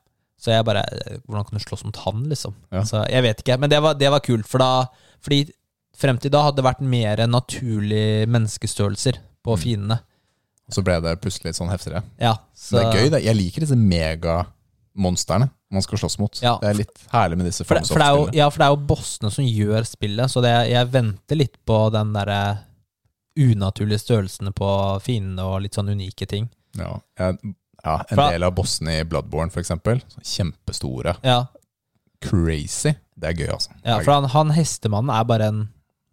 Så 0.44 0.52
jeg 0.52 0.64
bare 0.68 0.82
eh, 0.92 1.18
Hvordan 1.24 1.46
kan 1.48 1.56
du 1.56 1.64
slåss 1.64 1.84
mot 1.88 1.96
han, 2.04 2.24
liksom? 2.28 2.52
Ja. 2.74 2.82
Så 2.84 3.00
jeg 3.08 3.24
vet 3.24 3.40
ikke. 3.40 3.56
Men 3.62 3.72
det 3.72 3.78
var, 3.80 3.94
det 3.96 4.10
var 4.12 4.20
kult, 4.24 4.44
for 4.50 4.60
da 4.60 4.70
Fordi 5.24 5.46
frem 5.96 6.18
til 6.20 6.32
da 6.34 6.42
hadde 6.44 6.58
det 6.60 6.66
vært 6.66 6.82
mer 6.84 7.20
naturlige 7.30 8.26
menneskestørrelser 8.28 9.20
på 9.44 9.54
Mm. 9.54 9.60
fiendene. 9.62 9.98
Så 10.72 10.82
ble 10.84 10.96
det 11.04 11.12
plutselig 11.22 11.50
litt 11.52 11.58
sånn 11.60 11.70
heftigere. 11.70 12.00
Ja, 12.20 12.34
så, 12.56 12.76
det 12.78 12.82
er 12.84 12.96
gøy. 12.98 13.10
Det. 13.12 13.20
Jeg 13.24 13.36
liker 13.36 13.64
disse 13.64 13.76
megamonstrene 13.78 15.50
man 15.74 15.82
skal 15.84 15.98
slåss 15.98 16.18
mot. 16.22 16.38
Ja. 16.42 16.54
Det 16.62 16.68
er 16.70 16.78
litt 16.78 17.00
herlig 17.12 17.36
med 17.40 17.46
disse 17.50 17.64
For 17.66 17.74
det, 17.78 17.88
for, 17.90 17.98
det 18.02 18.08
jo, 18.14 18.26
ja, 18.38 18.46
for 18.50 18.62
det 18.62 18.66
er 18.68 18.74
jo 18.76 18.86
bossene 18.92 19.30
som 19.34 19.44
gjør 19.48 19.86
spillet, 19.88 20.30
så 20.30 20.42
det, 20.44 20.52
jeg 20.70 20.90
venter 20.92 21.38
litt 21.40 21.56
på 21.66 21.78
den 21.94 22.12
derre 22.14 22.40
unaturlige 23.34 23.98
størrelsene 24.04 24.52
på 24.54 24.68
fiendene 25.02 25.42
og 25.48 25.62
litt 25.64 25.74
sånn 25.74 25.90
unike 25.90 26.28
ting. 26.30 26.46
Ja, 26.78 26.92
jeg, 27.18 27.54
ja, 27.84 27.98
en 28.08 28.16
fra, 28.16 28.30
del 28.32 28.46
av 28.46 28.54
bossene 28.56 28.98
i 29.00 29.04
Bloodborne. 29.08 29.52
Sånn 29.52 29.82
Kjempestore. 30.24 31.18
Ja, 31.24 31.44
Crazy. 32.24 32.94
Det 33.14 33.30
er 33.30 33.36
gøy, 33.44 33.50
altså. 33.54 33.74
ja 33.84 33.98
for 34.00 34.16
han, 34.16 34.26
han 34.32 34.50
hestemannen 34.56 35.12
er 35.14 35.26
bare 35.28 35.50
en 35.52 35.60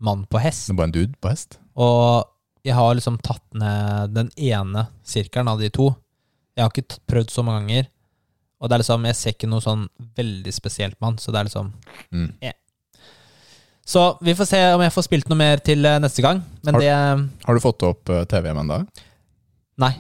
mann 0.04 0.26
på 0.30 0.42
hest. 0.44 0.68
Det 0.68 0.76
er 0.76 0.80
bare 0.82 0.92
en 0.92 0.96
dude 0.98 1.18
på 1.22 1.32
hest. 1.32 1.58
Og 1.80 2.28
jeg 2.68 2.76
har 2.78 2.94
liksom 2.98 3.18
tatt 3.26 3.46
ned 3.58 4.14
den 4.14 4.30
ene 4.38 4.86
sirkelen 5.08 5.50
av 5.50 5.62
de 5.62 5.72
to. 5.74 5.90
Jeg 6.58 6.66
har 6.66 6.74
ikke 6.74 7.00
prøvd 7.10 7.34
så 7.34 7.46
mange 7.48 7.64
ganger. 7.64 7.90
Og 8.62 8.70
det 8.70 8.76
er 8.76 8.84
liksom, 8.84 9.08
jeg 9.10 9.18
ser 9.18 9.34
ikke 9.34 9.50
noe 9.50 9.64
sånn 9.66 9.88
veldig 10.20 10.54
spesielt 10.54 11.00
med 11.00 11.08
han, 11.08 11.22
så 11.22 11.34
det 11.34 11.42
er 11.42 11.50
liksom 11.50 11.72
Mm. 12.12 12.34
Så 13.92 14.18
vi 14.22 14.36
får 14.36 14.46
se 14.46 14.60
om 14.76 14.82
jeg 14.84 14.94
får 14.94 15.04
spilt 15.08 15.30
noe 15.32 15.40
mer 15.40 15.62
til 15.66 15.86
eh, 15.86 15.98
neste 16.00 16.22
gang. 16.24 16.44
Men 16.64 16.76
Har- 16.76 16.82
det 16.82 17.46
Har 17.48 17.54
du 17.56 17.60
fått 17.60 17.84
opp 17.84 18.10
uh, 18.10 18.24
TV-en 18.30 18.60
ennå? 18.62 18.78
Nei. 19.82 19.96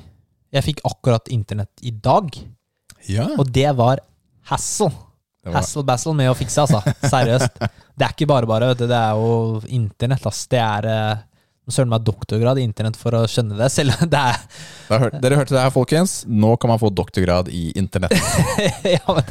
Jeg 0.51 0.65
fikk 0.67 0.81
akkurat 0.88 1.29
internett 1.31 1.72
i 1.88 1.91
dag, 1.96 2.27
Ja. 3.08 3.29
og 3.39 3.48
det 3.55 3.70
var 3.77 4.01
hassle. 4.51 4.91
Det 5.41 5.50
var, 5.50 5.62
Hassle-bassle 5.62 6.13
med 6.13 6.29
å 6.29 6.36
fikse, 6.38 6.62
altså. 6.67 6.81
Seriøst. 7.10 7.55
Det 7.98 8.05
er 8.05 8.12
ikke 8.13 8.27
bare 8.29 8.46
bare. 8.50 8.74
Det 8.77 8.86
er 8.93 9.15
jo 9.17 9.62
internett, 9.74 10.25
ass. 10.29 10.43
Det 10.51 10.60
er 10.62 10.86
eh, 10.91 11.24
søren 11.72 11.89
meg 11.89 12.03
doktorgrad 12.05 12.60
i 12.60 12.65
internett 12.67 12.98
for 13.00 13.15
å 13.17 13.24
skjønne 13.29 13.55
det, 13.58 13.70
selv 13.74 13.96
det 14.12 14.20
er 14.20 14.38
dere 15.24 15.38
hørte 15.39 15.55
det 15.55 15.62
her, 15.63 15.72
folkens. 15.74 16.13
Nå 16.27 16.51
kan 16.62 16.70
man 16.74 16.81
få 16.81 16.91
doktorgrad 16.93 17.50
i 17.50 17.72
internett. 17.79 18.13
ja, 18.98 19.01
men 19.08 19.24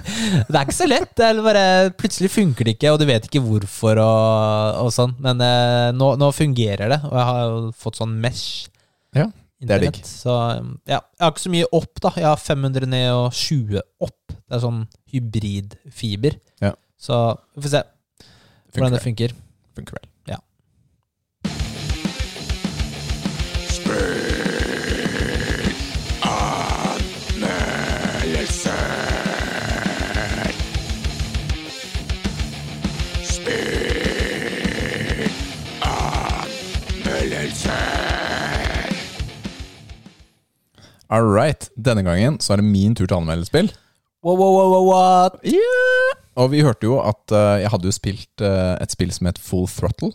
det 0.49 0.57
er 0.57 0.65
ikke 0.65 0.79
så 0.81 0.89
lett. 0.89 1.15
Bare, 1.45 1.65
plutselig 2.01 2.33
funker 2.35 2.67
det 2.67 2.75
ikke, 2.79 2.95
og 2.95 2.99
du 3.03 3.07
vet 3.11 3.29
ikke 3.29 3.45
hvorfor. 3.45 4.01
og, 4.03 4.81
og 4.87 4.91
sånn. 4.97 5.15
Men 5.23 5.45
eh, 5.47 5.91
nå, 5.95 6.15
nå 6.19 6.33
fungerer 6.35 6.91
det, 6.97 7.01
og 7.07 7.15
jeg 7.21 7.29
har 7.31 7.45
jo 7.45 7.61
fått 7.85 8.01
sånn 8.03 8.17
mesh. 8.25 8.67
Ja. 9.15 9.29
Internett. 9.61 10.01
Så 10.07 10.35
ja, 10.89 11.01
jeg 11.01 11.25
har 11.25 11.33
ikke 11.35 11.45
så 11.45 11.53
mye 11.53 11.69
opp, 11.77 11.93
da. 12.01 12.13
Jeg 12.17 12.29
har 12.31 12.41
500 12.41 12.89
ned 12.89 13.09
og 13.13 13.27
20 13.37 13.83
opp. 14.07 14.21
Det 14.33 14.57
er 14.57 14.63
sånn 14.65 14.85
hybridfiber. 15.13 16.39
Ja. 16.65 16.73
Så 17.01 17.19
vi 17.57 17.67
får 17.67 17.75
se 17.77 17.83
hvordan 18.75 18.95
det 18.95 19.01
Funker 19.01 19.01
Det 19.01 19.05
funker. 19.05 19.37
Funker 19.77 20.01
vel. 20.01 20.10
All 41.11 41.27
right. 41.27 41.69
Denne 41.75 42.05
gangen 42.07 42.39
så 42.43 42.55
er 42.55 42.63
det 42.63 42.71
min 42.71 42.95
tur 42.95 43.07
til 43.09 43.17
å 43.17 43.21
anmelde 43.21 43.49
spill. 43.49 43.71
Wow, 44.23 44.37
wow, 44.39 44.69
wow, 44.71 44.85
what? 44.87 45.39
Og 46.41 46.51
vi 46.53 46.61
hørte 46.63 46.87
jo 46.87 47.01
at 47.03 47.33
uh, 47.35 47.57
jeg 47.59 47.71
hadde 47.73 47.89
jo 47.89 47.95
spilt 47.97 48.45
uh, 48.45 48.77
et 48.79 48.93
spill 48.93 49.11
som 49.15 49.27
het 49.31 49.41
Full 49.43 49.67
Throttle. 49.73 50.13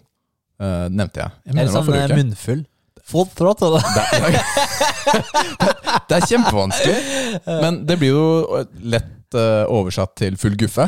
Uh, 0.62 0.86
nevnte 0.88 1.20
jeg. 1.20 1.34
jeg 1.44 1.56
Eller 1.58 1.68
det 1.68 1.74
sånn 1.76 2.20
munnfull. 2.22 2.62
Full 3.06 3.28
throttle. 3.38 3.78
Det, 3.78 4.04
det, 4.24 4.40
det 6.10 6.16
er 6.18 6.24
kjempevanskelig. 6.26 6.96
Men 7.46 7.84
det 7.86 8.00
blir 8.02 8.16
jo 8.16 8.64
lett 8.82 9.38
uh, 9.38 9.68
oversatt 9.70 10.16
til 10.18 10.40
full 10.42 10.56
guffe. 10.58 10.88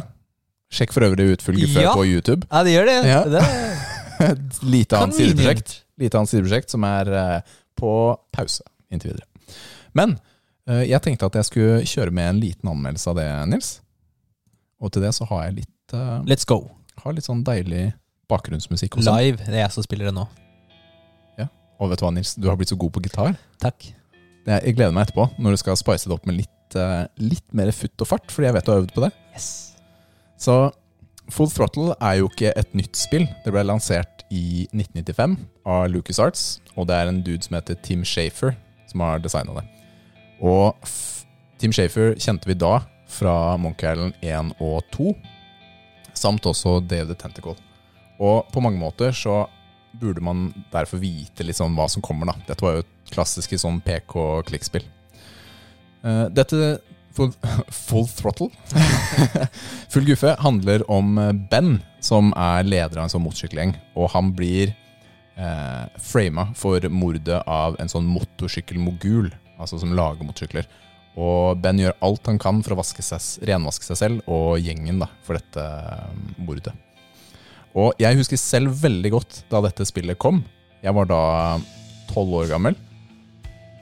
Sjekk 0.74 0.96
for 0.96 1.06
øvrig 1.06 1.28
ut 1.36 1.46
full 1.46 1.60
guffe 1.62 1.84
Ja. 1.84 1.94
på 1.94 2.08
YouTube. 2.08 2.48
Ja, 2.50 2.64
det 2.66 2.74
gjør 2.74 2.90
det. 2.90 2.98
Ja. 3.12 3.22
det 3.36 3.44
Et 4.32 4.58
lite 4.74 4.98
annet 4.98 5.20
sideprosjekt 5.20 5.76
Lite 6.02 6.18
annet 6.18 6.32
sideprosjekt 6.32 6.74
som 6.74 6.88
er 6.90 7.12
på 7.78 7.92
pause 8.34 8.66
inntil 8.90 9.12
videre. 9.14 9.26
Men 9.98 10.16
eh, 10.70 10.86
jeg 10.92 11.01
tenkte 11.06 11.30
at 11.30 11.38
jeg 11.39 11.50
skulle 11.50 11.77
kjøre 11.88 12.13
med 12.16 12.32
en 12.32 12.42
liten 12.42 12.72
anmeldelse 12.72 13.12
av 13.12 13.20
det, 13.20 13.27
Nils. 13.51 13.72
Og 14.84 14.94
til 14.94 15.06
det 15.06 15.13
så 15.18 15.25
har 15.32 15.48
jeg 15.48 15.63
litt, 15.63 15.96
uh, 15.96 16.20
Let's 16.30 16.46
go. 16.46 16.62
har 17.01 17.16
litt 17.18 17.25
sånn 17.25 17.42
deilig 17.46 17.89
bakgrunnsmusikk. 18.30 19.00
Også. 19.00 19.13
Live. 19.18 19.42
Det 19.42 19.56
er 19.56 19.63
jeg 19.63 19.74
som 19.74 19.86
spiller 19.86 20.12
det 20.12 20.18
nå. 20.18 20.27
Ja. 21.39 21.48
Og 21.82 21.89
vet 21.89 22.01
du 22.01 22.06
hva, 22.06 22.12
Nils? 22.13 22.36
Du 22.38 22.50
har 22.51 22.60
blitt 22.60 22.74
så 22.74 22.77
god 22.77 22.94
på 22.94 23.01
gitar. 23.08 23.38
Takk. 23.63 23.88
Det, 24.46 24.60
jeg 24.62 24.77
gleder 24.77 24.94
meg 24.94 25.08
etterpå, 25.08 25.30
når 25.42 25.56
du 25.56 25.62
skal 25.63 25.80
spice 25.80 26.10
det 26.10 26.13
opp 26.13 26.27
med 26.30 26.38
litt, 26.44 26.77
uh, 26.77 27.08
litt 27.22 27.48
mer 27.58 27.72
futt 27.74 28.06
og 28.06 28.12
fart, 28.12 28.30
fordi 28.34 28.51
jeg 28.51 28.58
vet 28.60 28.68
du 28.68 28.74
har 28.75 28.84
øvd 28.84 28.94
på 28.94 29.08
det. 29.08 29.12
Yes. 29.34 29.50
Så 30.38 30.60
Full 31.34 31.50
Throttle 31.51 31.96
er 31.98 32.22
jo 32.22 32.30
ikke 32.30 32.54
et 32.56 32.77
nytt 32.77 32.96
spill. 32.96 33.25
Det 33.44 33.51
ble 33.51 33.66
lansert 33.66 34.24
i 34.30 34.68
1995 34.70 35.36
av 35.68 35.89
LucasArts, 35.92 36.46
og 36.77 36.88
det 36.92 37.01
er 37.01 37.10
en 37.10 37.24
dude 37.25 37.44
som 37.44 37.58
heter 37.58 37.80
Tim 37.84 38.06
Shafer 38.08 38.54
som 38.88 39.04
har 39.04 39.20
designa 39.20 39.54
det. 39.60 39.66
Og 40.44 40.75
Tim 41.58 41.74
Shafer 41.74 42.15
kjente 42.22 42.50
vi 42.50 42.58
da 42.58 42.79
fra 43.08 43.56
Monkey 43.58 43.89
Island 43.89 44.18
1 44.22 44.53
og 44.62 44.81
2, 44.94 45.14
samt 46.18 46.46
også 46.50 46.79
Dave 46.85 47.07
the 47.09 47.18
Tentacle. 47.18 47.55
Og 48.20 48.50
på 48.53 48.62
mange 48.62 48.79
måter 48.81 49.14
så 49.16 49.46
burde 49.98 50.22
man 50.22 50.51
derfor 50.74 51.01
vite 51.01 51.46
litt 51.46 51.57
sånn 51.57 51.75
hva 51.77 51.88
som 51.90 52.03
kommer, 52.05 52.29
da. 52.29 52.38
Dette 52.50 52.66
var 52.66 52.77
jo 52.77 52.83
et 52.85 53.14
klassisk 53.14 53.55
sånn 53.57 53.81
PK-klikkspill. 53.85 54.85
Eh, 56.03 56.27
dette 56.33 56.77
Full, 57.18 57.31
full 57.74 58.05
Throttle 58.14 58.51
Full 59.94 60.05
guffe 60.05 60.35
handler 60.38 60.83
om 60.92 61.16
Ben, 61.50 61.79
som 61.98 62.29
er 62.38 62.68
leder 62.68 63.00
av 63.00 63.07
en 63.07 63.14
sånn 63.16 63.24
motorsykkelgjeng. 63.25 63.74
Og 63.98 64.12
han 64.14 64.29
blir 64.38 64.75
eh, 65.33 65.85
frama 65.98 66.51
for 66.57 66.85
mordet 66.94 67.40
av 67.50 67.79
en 67.81 67.90
sånn 67.90 68.05
motorsykkelmogul, 68.12 69.31
altså 69.57 69.79
som 69.81 69.96
lager 69.98 70.27
motorsykler. 70.27 70.67
Og 71.17 71.57
Ben 71.61 71.79
gjør 71.81 71.96
alt 72.05 72.29
han 72.29 72.37
kan 72.41 72.59
for 72.65 72.77
å 72.77 72.83
seg, 72.85 73.48
renvaske 73.50 73.87
seg 73.87 74.00
selv 74.00 74.29
og 74.29 74.59
gjengen 74.61 75.01
da, 75.01 75.09
for 75.25 75.39
dette 75.39 75.63
mordet. 76.37 76.75
Og 77.77 77.98
jeg 78.01 78.17
husker 78.17 78.39
selv 78.41 78.77
veldig 78.81 79.13
godt 79.13 79.41
da 79.51 79.61
dette 79.65 79.85
spillet 79.85 80.17
kom. 80.22 80.43
Jeg 80.81 80.93
var 80.93 81.09
da 81.09 81.22
tolv 82.09 82.37
år 82.41 82.53
gammel. 82.53 82.77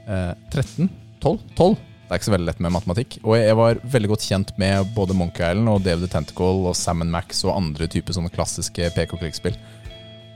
Eh, 0.08 0.32
13? 0.52 0.90
12? 1.24 1.44
12? 1.56 1.76
Det 2.06 2.14
er 2.14 2.20
ikke 2.20 2.28
så 2.28 2.34
veldig 2.36 2.48
lett 2.52 2.60
med 2.62 2.74
matematikk. 2.76 3.16
Og 3.24 3.34
jeg 3.40 3.58
var 3.58 3.80
veldig 3.96 4.10
godt 4.12 4.26
kjent 4.28 4.52
med 4.62 4.92
både 4.96 5.16
Monkey 5.18 5.42
Island 5.48 5.72
og 5.72 5.82
Dave 5.86 6.04
the 6.04 6.10
Tentacle 6.12 6.68
og 6.70 6.76
Sam 6.78 7.02
Max 7.10 7.42
og 7.48 7.56
andre 7.56 7.88
typer 7.92 8.14
sånne 8.16 8.32
klassiske 8.34 8.92
PK-klikkspill. 8.94 9.58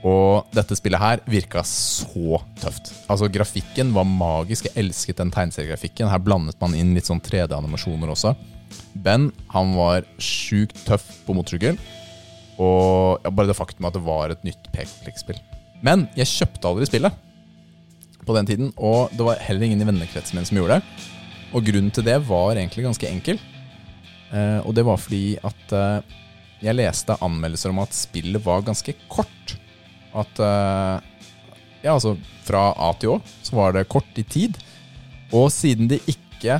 Og 0.06 0.48
dette 0.56 0.76
spillet 0.78 1.00
her 1.00 1.20
virka 1.28 1.62
så 1.66 2.40
tøft. 2.60 2.92
Altså 3.10 3.28
Grafikken 3.32 3.92
var 3.92 4.08
magisk. 4.08 4.70
Jeg 4.70 4.78
elsket 4.86 5.20
den 5.20 5.32
tegneseriegrafikken. 5.34 6.08
Her 6.08 6.22
blandet 6.24 6.56
man 6.62 6.76
inn 6.78 6.94
litt 6.96 7.10
sånn 7.10 7.20
3D-animasjoner 7.24 8.12
også. 8.14 8.32
Ben 8.94 9.28
han 9.52 9.74
var 9.76 10.06
sjukt 10.22 10.78
tøff 10.86 11.04
på 11.26 11.36
motorsykkel. 11.36 11.76
Og 12.60 13.20
ja, 13.24 13.32
bare 13.32 13.50
det 13.50 13.58
faktum 13.58 13.88
at 13.88 13.96
det 13.96 14.04
var 14.04 14.32
et 14.32 14.46
nytt 14.46 14.70
PK-klikkspill. 14.72 15.40
Men 15.84 16.08
jeg 16.16 16.28
kjøpte 16.32 16.70
aldri 16.70 16.88
spillet 16.88 17.26
på 18.26 18.36
den 18.36 18.48
tiden, 18.48 18.72
og 18.76 19.12
det 19.16 19.24
var 19.24 19.40
heller 19.40 19.64
ingen 19.64 19.80
i 19.80 19.86
vennekretsen 19.88 20.36
min 20.36 20.48
som 20.48 20.60
gjorde 20.60 20.78
det. 20.78 21.06
Og 21.56 21.64
grunnen 21.66 21.92
til 21.94 22.04
det 22.06 22.18
var 22.28 22.52
egentlig 22.54 22.84
ganske 22.84 23.08
enkel. 23.08 23.40
Eh, 24.30 24.60
og 24.62 24.74
det 24.76 24.84
var 24.86 25.00
fordi 25.00 25.24
at 25.42 25.74
eh, 25.74 26.18
jeg 26.60 26.76
leste 26.76 27.16
anmeldelser 27.24 27.72
om 27.72 27.80
at 27.82 27.96
spillet 27.96 28.44
var 28.44 28.62
ganske 28.66 28.94
kort. 29.10 29.56
At 30.16 30.42
eh, 30.42 31.06
Ja, 31.80 31.94
altså 31.94 32.16
fra 32.44 32.70
A 32.76 32.90
til 33.00 33.14
Å 33.14 33.20
så 33.46 33.56
var 33.56 33.76
det 33.76 33.88
kort 33.88 34.18
i 34.20 34.24
tid. 34.26 34.58
Og 35.32 35.48
siden 35.54 35.88
det 35.90 36.02
ikke 36.10 36.58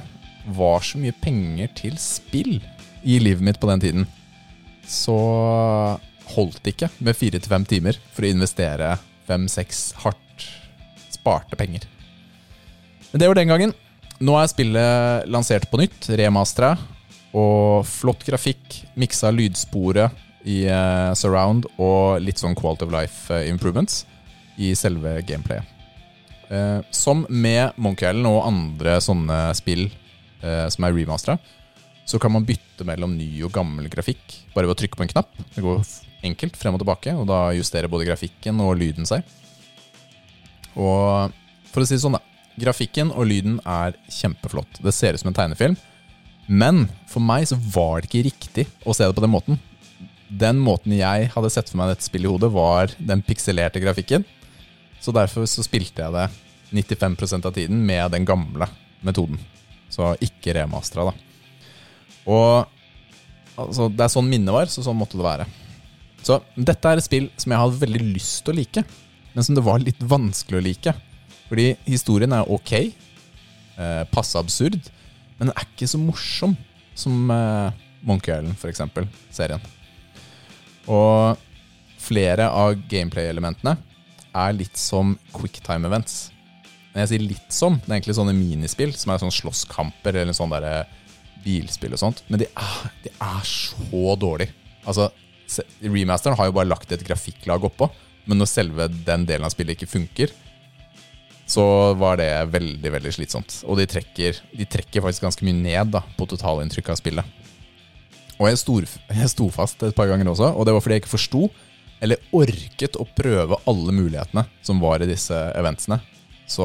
var 0.56 0.84
så 0.86 1.00
mye 1.00 1.14
penger 1.20 1.68
til 1.76 1.98
spill 2.00 2.60
i 3.02 3.18
livet 3.20 3.44
mitt 3.44 3.60
på 3.60 3.68
den 3.70 3.82
tiden, 3.82 4.06
så 4.86 5.16
holdt 6.34 6.60
det 6.64 6.74
ikke 6.74 6.90
med 7.04 7.16
fire 7.18 7.40
til 7.40 7.52
fem 7.52 7.64
timer 7.68 7.98
for 8.14 8.24
å 8.24 8.30
investere 8.30 8.94
fem-seks 9.28 9.82
hardt 10.04 10.46
sparte 11.10 11.58
penger. 11.58 11.84
Men 13.10 13.22
det 13.22 13.28
var 13.30 13.40
den 13.40 13.52
gangen. 13.52 13.74
Nå 14.20 14.36
er 14.36 14.50
spillet 14.52 15.28
lansert 15.32 15.66
på 15.70 15.80
nytt, 15.80 16.10
remastera, 16.20 16.74
og 17.36 17.86
flott 17.88 18.24
grafikk, 18.26 18.82
miksa 18.98 19.30
lydsporet 19.32 20.12
i 20.48 20.64
uh, 20.70 21.12
surround 21.18 21.66
og 21.76 22.20
litt 22.24 22.40
sånn 22.40 22.56
quality 22.56 22.86
of 22.86 22.94
life 22.94 23.34
eh, 23.34 23.48
improvements 23.50 24.04
i 24.60 24.72
selve 24.78 25.18
gameplayet. 25.28 25.66
Uh, 26.50 26.80
som 26.90 27.26
med 27.28 27.76
Monkey 27.78 28.08
Island 28.08 28.28
og 28.30 28.46
andre 28.48 28.96
sånne 29.04 29.40
spill 29.58 29.86
uh, 30.42 30.66
som 30.72 30.86
er 30.86 30.96
remastera, 30.96 31.36
så 32.08 32.18
kan 32.18 32.32
man 32.34 32.46
bytte 32.46 32.86
mellom 32.88 33.12
ny 33.14 33.28
og 33.46 33.52
gammel 33.54 33.86
grafikk 33.92 34.40
bare 34.54 34.66
ved 34.66 34.74
å 34.74 34.80
trykke 34.80 34.98
på 34.98 35.06
en 35.06 35.12
knapp. 35.12 35.36
Det 35.54 35.62
går 35.62 35.84
enkelt 36.26 36.56
frem 36.58 36.74
og 36.74 36.82
tilbake, 36.82 37.14
og 37.16 37.28
da 37.30 37.42
justerer 37.56 37.92
både 37.92 38.08
grafikken 38.08 38.58
og 38.64 38.74
lyden 38.80 39.06
seg. 39.08 39.22
Og 40.74 41.30
for 41.70 41.82
å 41.82 41.86
si 41.86 41.96
det 41.96 42.02
sånn, 42.02 42.18
da. 42.18 42.24
Grafikken 42.60 43.12
og 43.14 43.28
lyden 43.30 43.60
er 43.62 43.94
kjempeflott. 44.10 44.80
Det 44.82 44.92
ser 44.92 45.14
ut 45.14 45.22
som 45.22 45.30
en 45.30 45.38
tegnefilm. 45.38 45.78
Men 46.50 46.88
for 47.08 47.22
meg 47.22 47.46
så 47.46 47.56
var 47.70 48.00
det 48.00 48.10
ikke 48.10 48.26
riktig 48.26 48.66
å 48.82 48.94
se 48.96 49.06
det 49.06 49.14
på 49.14 49.22
den 49.22 49.32
måten. 49.32 49.60
Den 50.30 50.60
måten 50.62 50.94
jeg 50.94 51.30
hadde 51.32 51.50
sett 51.50 51.70
for 51.70 51.80
meg 51.80 51.90
dette 51.90 52.06
spillet 52.06 52.28
i 52.28 52.32
hodet, 52.32 52.52
var 52.54 52.92
den 52.98 53.22
pikselerte 53.26 53.82
grafikken. 53.82 54.24
Så 55.02 55.14
derfor 55.16 55.48
så 55.50 55.64
spilte 55.66 56.04
jeg 56.04 56.14
det 56.14 56.28
95% 56.70 57.48
av 57.48 57.56
tiden 57.56 57.80
med 57.86 58.12
den 58.14 58.26
gamle 58.28 58.68
metoden. 59.02 59.40
Så 59.90 60.12
ikke 60.22 60.54
remastera, 60.54 61.10
da. 61.10 61.14
Og 62.30 62.68
altså, 63.58 63.88
det 63.90 64.04
er 64.04 64.12
sånn 64.12 64.30
minnet 64.30 64.54
var, 64.54 64.70
så 64.70 64.84
sånn 64.86 64.98
måtte 64.98 65.18
det 65.18 65.26
være. 65.26 65.48
Så 66.22 66.38
dette 66.54 66.90
er 66.90 67.00
et 67.00 67.06
spill 67.06 67.30
som 67.40 67.54
jeg 67.54 67.62
hadde 67.62 67.80
veldig 67.80 68.02
lyst 68.12 68.42
til 68.44 68.54
å 68.54 68.60
like, 68.60 68.84
men 69.32 69.46
som 69.46 69.56
det 69.56 69.64
var 69.66 69.82
litt 69.82 70.00
vanskelig 70.04 70.60
å 70.60 70.66
like. 70.68 70.94
Fordi 71.48 71.72
historien 71.88 72.36
er 72.36 72.50
ok, 72.52 72.72
eh, 72.78 74.02
passe 74.12 74.38
absurd, 74.38 74.78
men 75.38 75.48
den 75.48 75.56
er 75.56 75.66
ikke 75.66 75.88
så 75.90 75.98
morsom 75.98 76.54
som 76.94 77.32
eh, 77.34 77.84
Monkey 78.06 78.36
Island, 78.36 78.60
eksempel, 78.68 79.08
serien. 79.34 79.62
Og 80.90 81.38
flere 82.00 82.48
av 82.50 82.74
gameplay-elementene 82.90 83.76
er 84.30 84.56
litt 84.56 84.78
som 84.78 85.16
quicktime 85.34 85.88
events. 85.90 86.30
Når 86.90 87.04
jeg 87.04 87.10
sier 87.12 87.24
litt 87.24 87.54
som, 87.54 87.78
det 87.78 87.90
er 87.90 87.98
egentlig 88.00 88.16
sånne 88.18 88.34
minispill 88.34 88.94
som 88.98 89.12
er 89.12 89.22
sånn 89.22 89.34
slåsskamper 89.34 90.18
eller 90.22 90.34
sånn 90.34 90.50
der 90.54 90.88
bilspill 91.44 91.94
og 91.94 92.02
sånt, 92.02 92.24
men 92.28 92.42
de 92.42 92.48
er, 92.50 92.92
de 93.04 93.12
er 93.14 93.44
så 93.46 94.16
dårlige. 94.20 94.52
Altså, 94.84 95.08
remasteren 95.82 96.36
har 96.38 96.50
jo 96.50 96.56
bare 96.56 96.70
lagt 96.70 96.92
et 96.92 97.04
grafikklag 97.06 97.64
oppå, 97.70 97.88
men 98.28 98.40
når 98.40 98.50
selve 98.50 98.88
den 99.06 99.26
delen 99.28 99.46
av 99.46 99.54
spillet 99.54 99.78
ikke 99.78 99.90
funker, 99.94 100.34
så 101.50 101.64
var 101.98 102.20
det 102.20 102.28
veldig 102.52 102.92
veldig 102.94 103.12
slitsomt. 103.14 103.60
Og 103.66 103.80
de 103.80 103.86
trekker, 103.90 104.38
de 104.54 104.66
trekker 104.70 105.02
faktisk 105.02 105.26
ganske 105.26 105.46
mye 105.46 105.58
ned 105.58 105.94
da, 105.96 106.02
på 106.18 106.28
totalinntrykket 106.30 106.94
av 106.94 107.00
spillet. 107.00 107.38
Og 108.40 108.48
jeg 108.48 108.60
sto, 108.60 108.78
jeg 108.80 109.32
sto 109.32 109.50
fast 109.52 109.82
et 109.84 109.96
par 109.96 110.08
ganger 110.08 110.30
også, 110.32 110.54
og 110.56 110.64
det 110.64 110.72
var 110.72 110.80
fordi 110.84 110.96
jeg 110.96 111.04
ikke 111.04 111.16
forsto 111.18 111.48
eller 112.00 112.22
orket 112.32 112.96
å 112.96 113.04
prøve 113.04 113.58
alle 113.68 113.92
mulighetene 113.92 114.46
som 114.64 114.80
var 114.80 115.04
i 115.04 115.08
disse 115.10 115.36
eventsene. 115.58 116.00
Så 116.50 116.64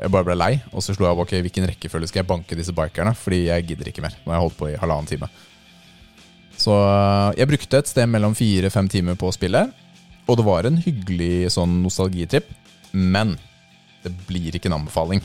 jeg 0.00 0.10
bare 0.10 0.26
ble 0.26 0.36
lei, 0.38 0.52
og 0.72 0.82
så 0.82 0.96
slo 0.96 1.06
jeg 1.06 1.14
opp 1.14 1.26
ok, 1.26 1.34
hvilken 1.44 1.68
rekkefølge 1.68 2.08
skal 2.10 2.22
jeg 2.22 2.30
banke 2.30 2.56
disse 2.58 2.74
bikerne, 2.74 3.12
fordi 3.14 3.44
jeg 3.50 3.66
gidder 3.68 3.92
ikke 3.92 4.02
mer. 4.02 4.16
Nå 4.24 4.32
har 4.32 4.40
jeg 4.40 4.46
holdt 4.46 4.58
på 4.58 4.70
i 4.72 4.78
halvannen 4.80 5.10
time. 5.10 5.28
Så 6.58 6.74
jeg 7.36 7.50
brukte 7.50 7.78
et 7.78 7.90
sted 7.90 8.08
mellom 8.10 8.34
fire-fem 8.38 8.88
timer 8.90 9.18
på 9.20 9.28
å 9.28 9.36
spille, 9.36 9.66
og 10.26 10.38
det 10.38 10.46
var 10.46 10.66
en 10.66 10.80
hyggelig 10.80 11.52
sånn 11.54 11.80
nostalgitripp, 11.84 12.48
men 12.92 13.36
det 14.02 14.12
blir 14.26 14.56
ikke 14.56 14.70
en 14.70 14.80
anbefaling 14.80 15.22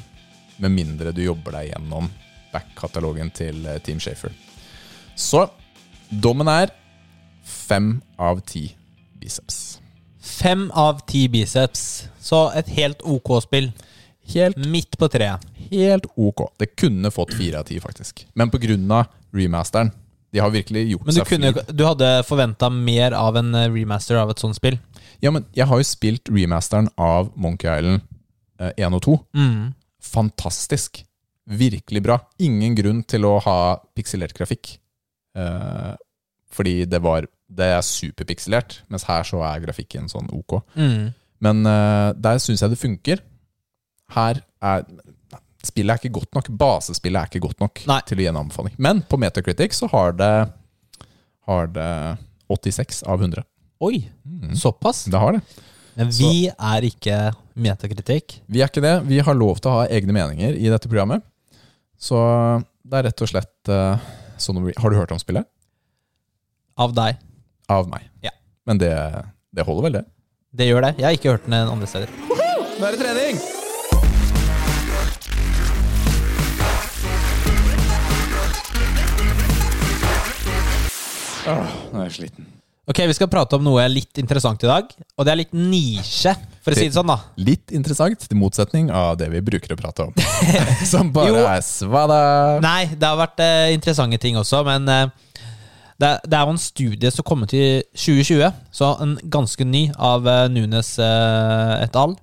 med 0.61 0.73
mindre 0.73 1.13
du 1.13 1.23
jobber 1.23 1.57
deg 1.59 1.71
gjennom 1.71 2.11
back-katalogen 2.53 3.31
til 3.35 3.65
eh, 3.69 3.79
Team 3.85 3.99
Shafer. 4.01 4.33
Så 5.17 5.43
dommen 6.09 6.47
er 6.51 6.71
fem 7.43 7.97
av 8.19 8.41
ti 8.47 8.69
biceps. 9.19 9.79
Fem 10.19 10.67
av 10.75 11.01
ti 11.07 11.27
biceps. 11.31 12.07
Så 12.19 12.47
et 12.57 12.67
helt 12.77 13.03
ok 13.07 13.37
spill. 13.45 13.71
Helt, 14.27 14.57
Midt 14.59 14.97
på 14.99 15.07
treet. 15.07 15.43
helt 15.71 16.05
ok. 16.15 16.49
Det 16.59 16.75
kunne 16.75 17.11
fått 17.11 17.33
fire 17.33 17.59
av 17.59 17.63
ti, 17.63 17.79
faktisk. 17.79 18.27
Men 18.33 18.51
av 18.91 19.05
remasteren. 19.31 19.91
De 20.31 20.39
har 20.39 20.49
virkelig 20.51 20.89
gjort 20.91 21.05
Men 21.05 21.15
du, 21.15 21.19
seg 21.21 21.27
kunne, 21.27 21.51
du 21.71 21.83
hadde 21.87 22.23
forventa 22.27 22.69
mer 22.69 23.13
av 23.15 23.37
en 23.39 23.55
eh, 23.55 23.69
remaster 23.71 24.19
av 24.19 24.29
et 24.29 24.39
sånt 24.39 24.57
spill? 24.57 24.75
Ja, 25.23 25.31
men 25.31 25.45
jeg 25.55 25.65
har 25.65 25.79
jo 25.79 25.87
spilt 25.87 26.27
remasteren 26.29 26.89
av 26.99 27.31
Monkey 27.35 27.71
Island 27.71 28.01
eh, 28.59 28.73
1 28.75 28.97
og 28.99 29.01
2. 29.05 29.15
Mm. 29.39 29.61
Fantastisk. 30.03 31.05
Virkelig 31.47 32.03
bra. 32.03 32.19
Ingen 32.43 32.75
grunn 32.75 32.99
til 33.07 33.23
å 33.25 33.37
ha 33.39 33.57
pikselert 33.95 34.35
grafikk. 34.35 34.75
Eh, 35.37 35.93
fordi 36.57 36.85
det 36.89 37.01
var 37.03 37.27
Det 37.47 37.63
er 37.77 37.81
superpikselert, 37.85 38.81
mens 38.91 39.05
her 39.07 39.23
så 39.23 39.39
er 39.47 39.61
grafikken 39.63 40.09
sånn 40.11 40.27
ok. 40.35 40.57
Mm. 40.75 41.13
Men 41.45 41.61
eh, 41.69 42.09
der 42.19 42.39
syns 42.43 42.59
jeg 42.65 42.73
det 42.73 42.79
funker. 42.81 43.21
Her 44.15 44.41
er 44.61 44.83
Spillet 45.67 45.91
er 45.91 45.99
ikke 45.99 46.13
godt 46.19 46.35
nok. 46.37 46.47
Basespillet 46.59 47.19
er 47.19 47.27
ikke 47.31 47.41
godt 47.43 47.59
nok 47.59 47.81
Nei. 47.89 47.97
til 48.07 48.19
å 48.19 48.21
gi 48.23 48.27
en 48.29 48.37
anbefaling. 48.39 48.75
Men 48.79 49.01
på 49.09 49.17
Metacritic 49.19 49.73
så 49.75 49.87
har 49.91 50.13
det 50.15 50.33
Har 51.47 51.67
det 51.71 52.17
86 52.51 53.01
av 53.07 53.19
100. 53.23 53.43
Oi, 53.81 54.09
Mm. 54.27 54.55
såpass? 54.55 55.05
Det 55.05 55.19
har 55.19 55.33
det. 55.37 55.41
Men 55.95 56.09
vi 56.11 56.47
er 56.47 56.81
ikke 56.87 57.33
metakritikk. 57.55 58.41
Vi 58.47 58.61
er 58.61 58.67
ikke 58.69 58.81
det. 58.83 58.95
Vi 59.07 59.19
har 59.19 59.33
lov 59.35 59.59
til 59.59 59.71
å 59.71 59.79
ha 59.79 59.87
egne 59.87 60.13
meninger 60.13 60.55
i 60.55 60.69
dette 60.69 60.87
programmet. 60.87 61.23
Så 61.97 62.15
det 62.85 62.99
er 62.99 63.03
rett 63.09 63.21
og 63.21 63.27
slett 63.31 63.69
uh, 63.71 63.97
Har 64.37 64.89
du 64.89 64.95
hørt 64.97 65.11
om 65.11 65.19
spillet? 65.19 65.47
Av 66.77 66.93
deg. 66.93 67.17
Av 67.73 67.87
meg. 67.89 68.05
Ja. 68.23 68.31
Men 68.69 68.77
det, 68.81 68.93
det 69.55 69.65
holder 69.65 69.87
vel, 69.87 69.97
det? 69.99 70.05
Det 70.57 70.67
gjør 70.69 70.85
det. 70.85 70.95
Jeg 70.97 71.05
har 71.05 71.17
ikke 71.17 71.31
hørt 71.35 71.45
den 71.45 71.53
andre 71.57 71.87
steder. 71.89 72.11
Nå 72.77 72.85
er 72.85 72.93
det 72.93 72.99
trening! 73.01 73.41
Åh, 81.47 81.75
nå 81.93 81.99
er 82.01 82.07
jeg 82.09 82.15
sliten. 82.17 82.47
Ok, 82.87 83.01
Vi 83.09 83.13
skal 83.17 83.27
prate 83.27 83.57
om 83.57 83.65
noe 83.67 83.83
litt 83.91 84.15
interessant 84.21 84.61
i 84.63 84.67
dag. 84.69 84.91
Og 85.19 85.25
det 85.27 85.31
er 85.33 85.39
litt 85.41 85.51
nisje, 85.55 86.31
for 86.63 86.71
å 86.71 86.77
si 86.79 86.85
det 86.87 86.95
sånn. 86.95 87.09
da 87.11 87.17
Litt 87.43 87.73
interessant, 87.75 88.21
til 88.23 88.39
motsetning 88.39 88.87
av 88.95 89.17
det 89.19 89.27
vi 89.33 89.41
bruker 89.43 89.73
å 89.75 89.79
prate 89.79 90.05
om. 90.07 90.13
Som 90.91 91.11
bare 91.15 91.33
Jo. 91.33 91.41
er 91.51 91.63
svada. 91.67 92.19
Nei, 92.63 92.85
det 92.95 93.03
har 93.09 93.19
vært 93.19 93.43
eh, 93.43 93.73
interessante 93.75 94.19
ting 94.23 94.39
også, 94.39 94.61
men 94.67 94.87
eh, 94.87 95.09
det, 95.99 96.07
er- 96.13 96.21
det 96.23 96.37
er 96.39 96.45
jo 96.47 96.55
en 96.55 96.61
studie 96.63 97.11
som 97.11 97.27
kom 97.27 97.43
ut 97.43 97.57
i 97.59 97.65
2020, 97.91 98.55
så 98.79 98.93
en 99.03 99.17
ganske 99.35 99.67
ny, 99.67 99.89
av 99.99 100.27
eh, 100.31 100.45
Nunes 100.55 100.93
eh, 101.03 101.73
et 101.83 101.99
al., 101.99 102.15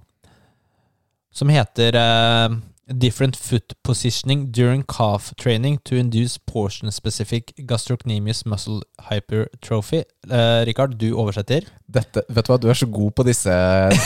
som 1.35 1.50
heter 1.50 1.96
eh, 1.98 2.57
Different 2.87 3.35
foot 3.37 3.73
positioning 3.83 4.51
during 4.53 4.83
calf 4.85 5.31
training 5.40 5.79
to 5.88 5.97
induce 5.97 6.37
portion-specific 6.37 7.55
gastrocnemius 7.64 8.42
muscle 8.44 8.83
hypertrophy. 9.09 10.03
Eh, 10.29 10.64
Rikard, 10.68 10.99
du 11.01 11.14
oversetter. 11.16 11.64
Dette, 11.88 12.20
vet 12.29 12.44
du 12.44 12.53
hva, 12.53 12.59
du 12.61 12.68
er 12.68 12.77
så 12.77 12.87
god 12.92 13.14
på 13.16 13.25
disse 13.25 13.55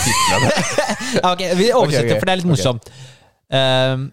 titlene. 0.04 0.52
Ok, 1.32 1.42
vi 1.58 1.72
oversetter, 1.74 1.80
okay, 1.80 2.04
okay. 2.04 2.20
for 2.20 2.28
det 2.28 2.32
er 2.36 2.40
litt 2.42 2.50
morsomt. 2.52 2.86
morsomt. 2.86 3.16
Ehm, 3.58 4.04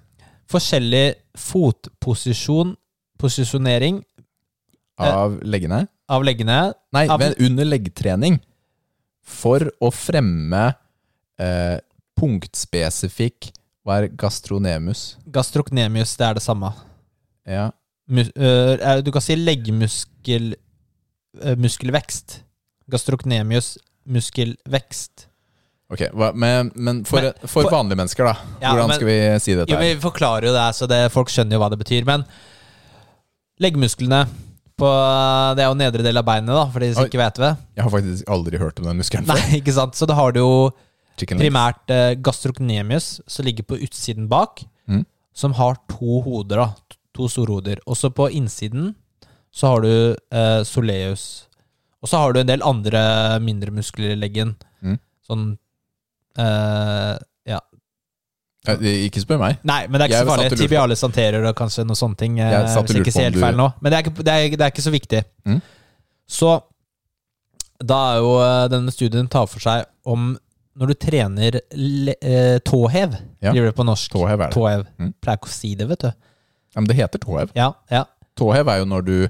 forskjellig 0.49 1.05
fotposisjon, 1.37 2.73
posisjonering 3.21 3.99
Av 4.97 5.37
leggene. 5.43 5.83
av 6.09 6.23
leggene. 6.25 6.57
Nei, 6.95 7.05
Av- 7.11 7.19
men 7.21 7.35
under 7.43 7.67
leggtrening. 7.69 8.39
For 9.25 9.65
å 9.83 9.91
fremme 9.93 10.63
eh, 11.37 11.77
punktspesifikk 12.17 13.51
Hva 13.85 13.99
er 14.01 14.07
gastronemus? 14.17 15.01
Gastrocnemius, 15.29 16.15
det 16.17 16.25
er 16.25 16.37
det 16.39 16.43
samme. 16.45 16.71
Ja. 17.45 17.67
Mus, 18.09 18.31
øh, 18.37 19.01
du 19.05 19.11
kan 19.13 19.21
si 19.21 19.35
leggmuskel 19.37 20.55
øh, 21.43 21.57
muskelvekst. 21.61 22.39
Gastrocnemius 22.91 23.75
muskelvekst. 24.09 25.27
Ok, 25.93 26.01
hva, 26.17 26.31
men, 26.33 26.71
men 26.75 27.03
for, 27.05 27.21
Men- 27.21 27.33
for, 27.45 27.61
for- 27.61 27.69
vanlige 27.75 27.99
mennesker, 28.01 28.25
da. 28.25 28.33
Ja, 28.61 28.71
Hvordan 28.73 28.89
men- 28.89 28.95
skal 28.97 29.07
vi 29.07 29.17
si 29.39 29.53
dette? 29.55 29.69
Jo? 29.73 29.77
Vi 29.81 30.01
forklarer 30.01 30.47
jo 30.49 30.53
det, 30.57 30.65
så 30.75 30.87
det, 30.89 30.99
folk 31.13 31.29
skjønner 31.29 31.57
jo 31.57 31.61
hva 31.61 31.69
det 31.69 31.77
betyr. 31.83 32.05
Men 32.09 32.25
leggmusklene 33.61 34.25
på 34.75 34.87
Det 35.55 35.63
er 35.63 35.69
jo 35.69 35.77
nedre 35.79 36.03
del 36.03 36.17
av 36.19 36.25
beinet, 36.27 36.51
da, 36.51 36.65
for 36.73 36.83
de 36.83 36.89
som 36.93 37.05
ikke 37.07 37.21
vet 37.21 37.37
det. 37.39 37.51
Jeg 37.77 37.85
har 37.85 37.91
faktisk 37.93 38.31
aldri 38.33 38.59
hørt 38.59 38.81
om 38.81 38.89
den 38.89 38.97
muskelen 38.99 39.29
Nei, 39.29 39.37
ikke 39.61 39.71
sant? 39.77 39.95
Så 39.95 40.07
da 40.09 40.17
har 40.17 40.33
du 40.35 40.41
jo. 40.41 40.49
Primært 41.17 41.89
uh, 41.91 42.13
gastrocnemius, 42.21 43.21
som 43.27 43.45
ligger 43.45 43.63
på 43.63 43.77
utsiden 43.81 44.27
bak, 44.29 44.65
Mm. 44.87 45.05
som 45.33 45.53
har 45.53 45.75
to 45.89 46.21
hoder, 46.21 46.55
da. 46.57 46.97
To 47.15 47.27
store 47.27 47.47
hoder. 47.55 47.79
Også 47.87 48.11
på 48.13 48.27
innsiden 48.31 48.95
så 49.51 49.67
har 49.71 49.81
du 49.81 50.15
uh, 50.33 50.63
soleus. 50.63 51.47
Og 52.03 52.09
så 52.11 52.17
har 52.21 52.33
du 52.33 52.39
en 52.41 52.47
del 52.47 52.61
andre 52.61 53.39
mindre 53.41 53.71
muskler 53.71 54.11
i 54.13 54.19
leggen. 54.19 54.55
Mm. 54.83 54.99
Sånn 55.27 55.57
uh, 56.37 57.17
Ja. 57.47 57.59
Ikke 58.67 59.21
spør 59.21 59.37
meg. 59.39 59.57
Nei, 59.63 59.87
men 59.87 59.99
det 59.99 60.05
er 60.05 60.09
ikke 60.09 60.17
Jeg 60.19 60.25
så 60.27 60.31
farlig. 60.35 60.57
Tibialis 60.59 61.03
anterer 61.05 61.43
og 61.49 61.55
kanskje 61.55 61.85
noe 61.85 61.95
sånne 61.97 62.17
ting. 62.17 62.37
Jeg 62.41 62.69
satt 62.69 62.89
og 62.89 62.95
lurte 62.95 63.11
på 63.13 63.25
om 63.25 63.33
du- 63.33 63.39
feil 63.41 63.55
nå. 63.59 63.67
Men 63.81 63.91
det 63.91 63.97
er, 63.97 64.03
ikke, 64.05 64.23
det, 64.23 64.33
er, 64.33 64.49
det 64.57 64.61
er 64.65 64.71
ikke 64.73 64.85
så 64.85 64.93
viktig. 64.93 65.23
Mm. 65.45 65.59
Så 66.29 66.53
da 67.83 67.99
er 68.15 68.17
jo 68.23 68.31
denne 68.71 68.91
studien 68.93 69.27
tar 69.29 69.45
for 69.47 69.59
seg 69.59 69.85
om 70.05 70.37
når 70.75 70.91
du 70.91 70.95
trener 70.99 71.59
le, 71.71 72.15
eh, 72.21 72.59
tåhev, 72.59 73.15
Ja. 73.41 73.51
blir 73.51 73.65
det 73.69 73.75
på 73.75 73.85
norsk. 73.87 74.11
Tåhev 74.11 74.41
er 74.41 74.47
det. 74.49 74.53
Tåhev. 74.53 74.85
Mm. 74.99 75.13
Pleier 75.21 75.37
ikke 75.39 75.51
å 75.51 75.55
si 75.55 75.75
det, 75.75 75.87
vet 75.87 75.99
du. 75.99 76.07
Ja, 76.11 76.81
men 76.81 76.87
det 76.87 76.97
heter 76.97 77.19
tåhev. 77.19 77.51
Ja, 77.55 77.73
ja. 77.89 78.03
Tåhev 78.35 78.67
er 78.67 78.79
jo 78.81 78.85
når 78.85 79.05
du 79.05 79.29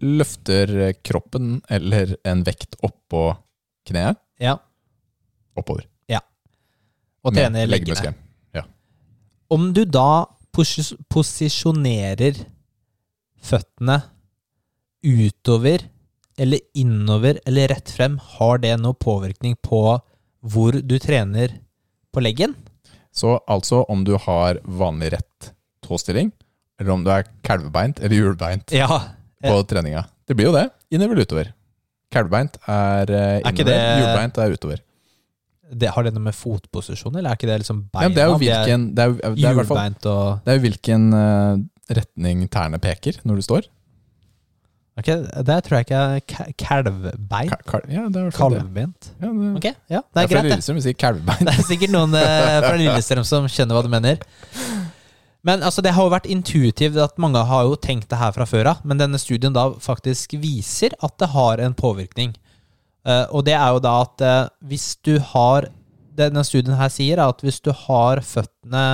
løfter 0.00 0.94
kroppen 1.02 1.60
eller 1.68 2.16
en 2.24 2.44
vekt 2.46 2.76
oppå 2.86 3.36
kneet, 3.88 4.16
ja. 4.38 4.58
oppover. 5.58 5.86
Ja. 6.08 6.20
Og 7.24 7.34
med 7.34 7.42
trener 7.42 7.66
leggene. 7.66 8.14
Ja. 8.54 8.62
Om 9.50 9.72
du 9.74 9.84
da 9.84 10.26
pos 10.54 10.92
posisjonerer 11.10 12.38
føttene 13.42 14.02
utover 15.02 15.82
eller 16.38 16.60
innover 16.78 17.40
eller 17.46 17.68
rett 17.74 17.90
frem, 17.90 18.18
har 18.38 18.58
det 18.62 18.76
noe 18.78 18.94
påvirkning 18.94 19.56
på 19.62 19.98
hvor 20.44 20.72
du 20.80 20.98
trener 21.02 21.56
på 22.14 22.22
leggen? 22.22 22.54
Så 23.14 23.38
altså 23.50 23.82
om 23.90 24.04
du 24.06 24.14
har 24.20 24.60
vanlig 24.64 25.12
rett 25.16 25.52
tåstilling, 25.84 26.30
eller 26.78 26.94
om 26.94 27.04
du 27.04 27.10
er 27.10 27.26
kalvebeint 27.42 27.98
eller 28.00 28.14
hjulbeint 28.16 28.72
Ja. 28.76 28.88
på 29.42 29.62
treninga. 29.66 30.04
Det 30.28 30.36
blir 30.36 30.50
jo 30.50 30.52
det. 30.54 30.68
Innover 30.94 31.16
eller 31.16 31.26
utover. 31.26 31.54
Kalvebeint 32.12 32.58
er 32.68 33.10
eh, 33.10 33.40
Er 33.40 33.50
innover, 33.50 33.80
hjulbeint 34.02 34.38
er 34.38 34.54
utover. 34.54 34.84
Det, 35.68 35.88
har 35.92 36.06
det 36.06 36.14
noe 36.14 36.24
med 36.24 36.36
fotposisjon, 36.36 37.16
eller 37.18 37.30
er 37.30 37.36
ikke 37.36 37.48
det 37.50 37.58
liksom 37.64 37.82
beina? 37.92 38.08
Ja, 38.08 38.14
det 38.14 38.22
er 38.22 38.28
jo 38.30 38.38
Det 38.38 38.48
er, 38.48 38.84
det 38.96 39.04
er, 39.04 40.38
det 40.44 40.54
er 40.54 40.62
hvilken 40.62 41.10
eh, 41.12 41.58
retning 41.98 42.46
tærne 42.48 42.80
peker 42.80 43.18
når 43.28 43.40
du 43.40 43.42
står. 43.44 43.68
Ok, 44.98 45.08
Det 45.46 45.56
tror 45.64 45.76
jeg 45.78 45.86
ikke 45.86 45.98
er 46.02 46.54
kalvbein. 46.58 47.52
Ka 47.52 47.58
kal 47.70 47.84
ja, 47.92 48.04
det 48.10 48.24
er. 48.24 48.32
Kalvbeint. 48.34 49.10
Ja, 49.20 49.30
det, 49.30 49.50
okay, 49.60 49.74
ja, 49.86 50.02
det 50.02 50.16
det 50.16 50.24
er 50.24 50.30
greit, 50.32 50.32
fra 50.32 50.42
Lillestrøm 50.48 50.80
vi 50.80 50.84
sier 50.88 50.98
kalvebeint. 50.98 51.44
Det 51.46 51.54
er 51.54 51.66
sikkert 51.68 51.94
noen 51.94 52.16
eh, 52.18 52.58
fra 52.64 52.74
Lillestrøm 52.80 53.26
som 53.28 53.46
skjønner 53.52 53.78
hva 53.78 53.84
du 53.86 53.92
mener. 53.92 54.18
Men 55.46 55.62
altså, 55.62 55.84
det 55.84 55.94
har 55.94 56.04
jo 56.04 56.12
vært 56.12 56.26
intuitivt 56.28 56.98
at 57.00 57.14
mange 57.22 57.40
har 57.46 57.68
jo 57.68 57.78
tenkt 57.78 58.10
det 58.10 58.18
her 58.18 58.34
fra 58.34 58.46
før 58.48 58.72
av, 58.74 58.82
men 58.82 58.98
denne 58.98 59.20
studien 59.22 59.54
da 59.54 59.68
faktisk 59.80 60.34
viser 60.42 60.96
at 60.98 61.14
det 61.22 61.30
har 61.36 61.62
en 61.62 61.78
påvirkning. 61.78 62.34
Eh, 63.06 63.24
og 63.30 63.46
det 63.46 63.54
er 63.54 63.76
jo 63.76 63.82
da 63.84 63.94
at 64.02 64.24
eh, 64.26 64.44
hvis 64.66 64.96
du 65.06 65.14
har 65.32 65.70
denne 66.18 66.42
studien 66.42 66.74
her 66.74 66.90
sier, 66.90 67.20
er 67.20 67.30
at 67.30 67.42
hvis 67.46 67.60
du 67.62 67.70
har 67.86 68.18
føttene 68.26 68.84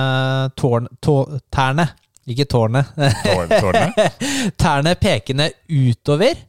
tårn, 0.59 0.87
tå, 1.01 1.17
Tærne, 1.53 1.89
ikke 2.29 2.47
tårnet. 2.49 2.89
Tårnet? 3.25 3.97
tærne 4.61 4.95
pekende 4.97 5.51
utover, 5.69 6.39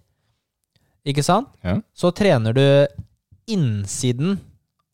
ikke 1.07 1.25
sant? 1.25 1.51
Ja. 1.65 1.77
Så 1.95 2.11
trener 2.17 2.57
du 2.57 2.65
innsiden 3.53 4.39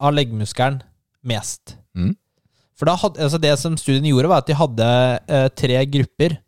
av 0.02 0.14
leggmuskelen 0.16 0.82
mest. 1.24 1.76
Mm. 1.96 2.14
For 2.78 2.90
hadde, 2.90 3.22
altså 3.22 3.38
det 3.38 3.52
som 3.60 3.76
studien 3.78 4.10
gjorde, 4.10 4.30
var 4.32 4.42
at 4.42 4.50
de 4.50 4.58
hadde 4.58 4.88
eh, 5.30 5.46
tre 5.54 5.78
grupper. 5.86 6.40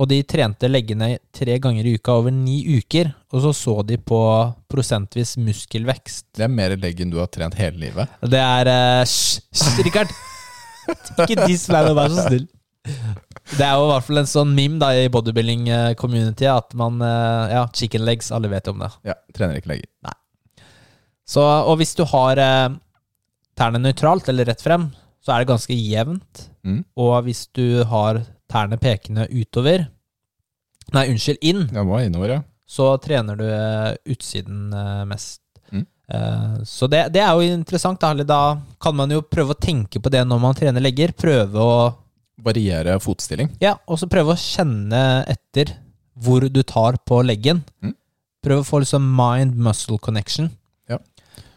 Og 0.00 0.08
de 0.08 0.20
trente 0.24 0.68
leggene 0.68 1.16
tre 1.34 1.56
ganger 1.60 1.84
i 1.84 1.96
uka 1.98 2.14
over 2.20 2.32
ni 2.32 2.60
uker. 2.78 3.10
Og 3.34 3.42
så 3.44 3.52
så 3.56 3.74
de 3.88 3.98
på 3.98 4.20
prosentvis 4.70 5.34
muskelvekst. 5.40 6.28
Det 6.38 6.46
er 6.46 6.52
mer 6.52 6.76
legg 6.80 7.02
enn 7.02 7.12
du 7.12 7.18
har 7.20 7.28
trent 7.32 7.56
hele 7.58 7.88
livet. 7.88 8.20
Det 8.22 8.40
er 8.40 8.70
Hysj, 9.02 9.40
hysj, 9.50 9.82
Rikard! 9.88 10.14
Ikke 11.26 11.48
diss 11.48 11.66
meg 11.72 11.88
nå, 11.88 11.96
vær 11.98 12.14
så 12.14 12.28
snill. 12.28 12.46
Det 13.50 13.62
er 13.62 13.76
jo 13.78 13.86
i 13.86 13.90
hvert 13.92 14.06
fall 14.06 14.20
en 14.22 14.28
sånn 14.30 14.54
meme 14.54 14.78
da 14.82 14.90
i 14.94 15.08
bodybuilding-community 15.12 16.46
at 16.50 16.74
man 16.78 17.00
eh, 17.04 17.52
Ja, 17.54 17.64
chicken 17.74 18.04
legs, 18.06 18.30
alle 18.34 18.50
vet 18.52 18.68
om 18.70 18.82
det. 18.82 18.90
Ja, 19.06 19.16
trener 19.36 19.58
ikke 19.58 19.72
legger. 19.72 19.88
Så, 21.30 21.42
og 21.42 21.76
hvis 21.78 21.94
du 21.94 22.02
har 22.10 22.40
eh, 22.42 22.72
tærne 23.58 23.78
nøytralt 23.82 24.28
eller 24.32 24.48
rett 24.50 24.62
frem, 24.64 24.88
så 25.22 25.34
er 25.34 25.42
det 25.42 25.50
ganske 25.52 25.76
jevnt. 25.76 26.46
Mm. 26.66 26.82
Og 26.98 27.14
hvis 27.26 27.44
du 27.54 27.82
har 27.86 28.22
tærne 28.50 28.76
pekende 28.80 29.28
utover 29.30 29.86
Nei, 30.90 31.04
unnskyld, 31.12 31.38
inn, 31.46 31.68
Ja, 31.70 31.84
må 31.86 32.00
innover, 32.02 32.32
ja. 32.34 32.40
så 32.66 32.88
trener 32.98 33.36
du 33.38 33.44
eh, 33.46 33.92
utsiden 34.10 34.72
eh, 34.74 35.04
mest. 35.06 35.38
Mm. 35.70 35.84
Eh, 36.10 36.56
så 36.66 36.88
det, 36.90 37.04
det 37.14 37.22
er 37.22 37.30
jo 37.30 37.46
interessant. 37.54 38.02
Da, 38.02 38.10
da 38.26 38.40
kan 38.82 38.96
man 38.98 39.14
jo 39.14 39.20
prøve 39.22 39.54
å 39.54 39.60
tenke 39.60 40.02
på 40.02 40.10
det 40.10 40.24
når 40.26 40.42
man 40.42 40.58
trener 40.58 40.82
legger. 40.82 41.14
Prøve 41.14 41.62
å 41.62 41.76
Variere 42.44 42.96
fotstilling. 43.02 43.50
Ja, 43.62 43.74
og 43.86 43.98
så 44.00 44.08
prøve 44.10 44.34
å 44.34 44.40
kjenne 44.40 45.00
etter 45.30 45.74
hvor 46.20 46.44
du 46.48 46.62
tar 46.66 46.96
på 47.06 47.20
leggen. 47.24 47.62
Mm. 47.84 47.94
Prøve 48.44 48.64
å 48.64 48.68
få 48.68 48.80
liksom 48.82 49.04
mind-muscle 49.16 49.98
connection. 50.02 50.50
Ja. 50.88 50.98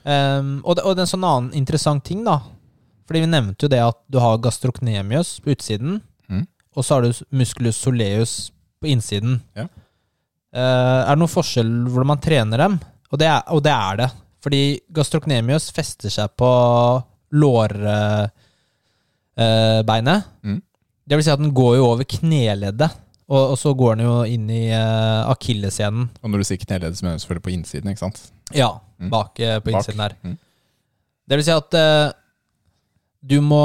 Um, 0.04 0.58
og, 0.66 0.76
det, 0.78 0.84
og 0.84 0.96
det 0.96 1.00
er 1.02 1.06
en 1.08 1.14
sånn 1.14 1.28
annen 1.28 1.54
interessant 1.56 2.04
ting, 2.08 2.24
da. 2.28 2.40
Fordi 3.08 3.20
vi 3.24 3.30
nevnte 3.32 3.66
jo 3.66 3.72
det 3.72 3.82
at 3.84 4.00
du 4.12 4.18
har 4.24 4.42
gastrocnemius 4.44 5.38
på 5.44 5.56
utsiden, 5.56 6.02
Mm. 6.32 6.46
og 6.76 6.86
så 6.88 6.96
har 6.96 7.02
du 7.04 7.12
musculus 7.36 7.76
soleus 7.84 8.34
på 8.80 8.88
innsiden. 8.88 9.42
Ja. 9.60 9.66
Uh, 10.56 11.02
er 11.04 11.10
det 11.12 11.20
noen 11.20 11.32
forskjell 11.34 11.72
hvordan 11.90 12.08
man 12.14 12.22
trener 12.24 12.58
dem? 12.64 12.78
Og 13.12 13.20
det 13.20 13.28
er, 13.28 13.42
og 13.52 13.60
det, 13.66 13.74
er 13.76 13.96
det. 14.00 14.08
Fordi 14.44 14.62
gastrocnemius 14.96 15.68
fester 15.76 16.10
seg 16.14 16.32
på 16.40 16.48
lårbeinet. 17.34 18.32
Mm. 20.44 20.62
Det 21.08 21.18
vil 21.20 21.26
si 21.26 21.32
at 21.34 21.42
den 21.42 21.54
går 21.56 21.76
jo 21.80 21.88
over 21.92 22.08
kneleddet, 22.08 22.94
og, 23.28 23.42
og 23.54 23.58
så 23.60 23.74
går 23.76 23.98
den 23.98 24.06
jo 24.06 24.16
inn 24.30 24.46
i 24.52 24.62
uh, 24.72 25.28
akilleshælen. 25.34 26.06
Og 26.24 26.32
når 26.32 26.44
du 26.44 26.48
sier 26.48 26.62
kneleddet, 26.62 26.96
så 27.00 27.06
mener 27.06 27.18
du 27.20 27.24
selvfølgelig 27.26 27.46
på 27.50 27.54
innsiden, 27.58 27.92
ikke 27.94 28.06
sant? 28.06 28.22
Ja, 28.56 28.72
Mm. 29.04 29.10
bak 29.12 29.40
uh, 29.42 29.58
på 29.60 29.72
Bak. 29.72 29.74
innsiden 29.82 30.00
der. 30.00 30.14
Mm. 30.24 30.36
Det 31.28 31.38
vil 31.40 31.44
si 31.44 31.52
at 31.52 31.76
uh, 31.76 32.12
du 33.26 33.34
må 33.44 33.60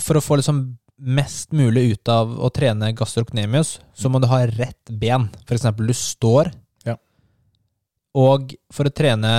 For 0.00 0.18
å 0.18 0.22
få 0.24 0.38
liksom 0.40 0.62
mest 0.98 1.52
mulig 1.54 1.92
ut 1.92 2.10
av 2.12 2.32
å 2.44 2.50
trene 2.52 2.88
gastrocnemius, 2.96 3.76
så 3.94 4.10
må 4.10 4.18
du 4.20 4.26
ha 4.28 4.40
rett 4.48 4.90
ben. 4.90 5.28
For 5.46 5.54
eksempel, 5.56 5.86
du 5.88 5.94
står. 5.96 6.50
Ja. 6.88 6.96
Og 8.18 8.52
for 8.74 8.88
å 8.90 8.92
trene 8.92 9.30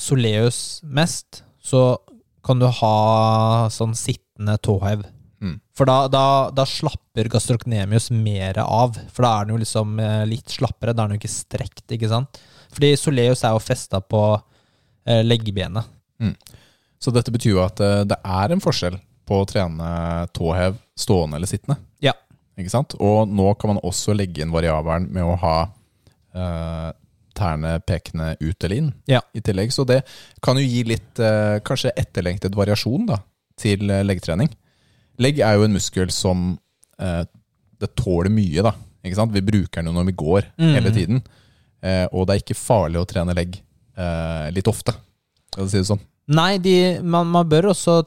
soleus 0.00 0.80
mest, 0.84 1.40
så 1.62 1.96
kan 2.46 2.60
du 2.62 2.66
ha 2.68 3.68
sånn 3.74 3.96
sittende 3.98 4.54
tåhev. 4.62 5.02
Mm. 5.40 5.56
For 5.76 5.88
da, 5.88 5.96
da, 6.12 6.22
da 6.52 6.64
slapper 6.68 7.30
gastrocnemius 7.32 8.10
mer 8.12 8.58
av. 8.62 8.98
For 9.12 9.24
da 9.24 9.30
er 9.40 9.46
den 9.48 9.54
jo 9.56 9.60
liksom 9.62 9.94
eh, 10.04 10.24
litt 10.28 10.52
slappere. 10.52 10.92
Da 10.92 11.04
er 11.06 11.12
den 11.12 11.16
jo 11.18 11.22
ikke 11.22 11.32
strekt, 11.32 11.86
ikke 11.96 12.10
sant? 12.12 12.40
Fordi 12.74 12.92
soleus 13.00 13.44
er 13.48 13.54
jo 13.56 13.62
festa 13.64 14.02
på 14.04 14.20
eh, 15.08 15.22
leggbenet. 15.24 15.88
Så 17.00 17.12
dette 17.16 17.32
betyr 17.32 17.54
jo 17.56 17.62
at 17.64 17.80
eh, 17.80 18.02
det 18.04 18.18
er 18.20 18.52
en 18.52 18.60
forskjell 18.60 18.98
på 19.30 19.38
å 19.40 19.46
trene 19.48 19.90
tåhev 20.36 20.76
stående 20.98 21.38
eller 21.40 21.48
sittende. 21.48 21.78
Ja. 22.04 22.12
Ikke 22.60 22.72
sant? 22.74 22.96
Og 23.00 23.30
nå 23.30 23.54
kan 23.56 23.72
man 23.72 23.80
også 23.86 24.12
legge 24.12 24.42
inn 24.44 24.52
variabelen 24.52 25.06
med 25.14 25.24
å 25.24 25.38
ha 25.40 25.56
eh, 26.36 26.90
tærne 27.40 27.78
pekende 27.86 28.34
ut 28.42 28.64
eller 28.66 28.76
inn 28.76 28.92
Ja. 29.08 29.22
i 29.32 29.40
tillegg. 29.40 29.72
Så 29.72 29.86
det 29.88 30.02
kan 30.44 30.58
jo 30.60 30.66
gi 30.66 30.82
litt 30.92 31.22
eh, 31.22 31.56
kanskje 31.64 31.94
etterlengtet 31.96 32.58
variasjon 32.58 33.06
da, 33.08 33.22
til 33.56 33.88
eh, 33.88 34.04
leggtrening. 34.04 34.50
Legg 35.20 35.40
er 35.44 35.58
jo 35.58 35.66
en 35.66 35.76
muskel 35.76 36.12
som 36.14 36.52
eh, 37.00 37.24
det 37.80 37.92
tåler 37.98 38.32
mye, 38.32 38.64
da. 38.64 38.74
Ikke 39.04 39.18
sant? 39.18 39.34
Vi 39.34 39.44
bruker 39.44 39.80
den 39.80 39.90
jo 39.90 39.96
når 39.96 40.10
vi 40.10 40.16
går 40.20 40.48
mm. 40.60 40.72
hele 40.76 40.92
tiden. 40.94 41.20
Eh, 41.80 42.06
og 42.12 42.26
det 42.28 42.36
er 42.36 42.44
ikke 42.44 42.58
farlig 42.58 43.00
å 43.00 43.08
trene 43.08 43.36
legg 43.36 43.56
eh, 43.56 44.48
litt 44.54 44.68
ofte, 44.68 44.94
skal 45.52 45.66
vi 45.66 45.72
si 45.72 45.80
det 45.80 45.88
sånn. 45.88 46.02
Nei, 46.30 46.54
de, 46.62 46.74
man, 47.02 47.30
man 47.32 47.48
bør 47.50 47.72
også 47.72 48.02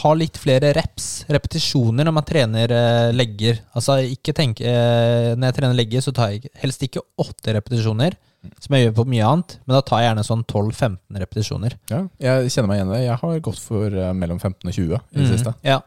ha 0.00 0.10
litt 0.14 0.38
flere 0.38 0.70
reps, 0.76 1.24
repetisjoner, 1.32 2.06
når 2.06 2.14
man 2.14 2.26
trener 2.26 2.74
eh, 2.74 3.10
legger. 3.14 3.58
Altså, 3.74 3.98
ikke 4.06 4.34
tenk, 4.36 4.60
eh, 4.62 5.32
Når 5.34 5.50
jeg 5.50 5.56
trener 5.56 5.78
legger, 5.78 6.04
så 6.04 6.14
tar 6.14 6.34
jeg 6.34 6.52
helst 6.62 6.84
ikke 6.86 7.02
åtte 7.18 7.56
repetisjoner, 7.56 8.14
som 8.62 8.76
jeg 8.76 8.86
gjør 8.86 8.94
på 9.00 9.06
mye 9.10 9.26
annet, 9.26 9.56
men 9.66 9.76
da 9.76 9.82
tar 9.84 10.00
jeg 10.00 10.10
gjerne 10.10 10.26
sånn 10.28 10.44
12-15 10.46 11.22
repetisjoner. 11.24 11.76
Ja, 11.90 12.04
jeg 12.22 12.52
kjenner 12.54 12.70
meg 12.70 12.78
igjen 12.80 12.92
i 12.92 12.94
det. 12.94 13.02
Jeg 13.08 13.18
har 13.24 13.42
gått 13.48 13.64
for 13.64 13.98
eh, 14.04 14.12
mellom 14.16 14.38
15 14.38 14.70
og 14.70 14.76
20 14.76 14.84
i 14.86 15.18
det 15.18 15.26
mm, 15.26 15.32
siste. 15.32 15.56
Ja, 15.66 15.80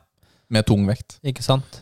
Med 0.49 0.65
tung 0.67 0.86
vekt. 0.89 1.19
ikke 1.23 1.43
sant? 1.45 1.82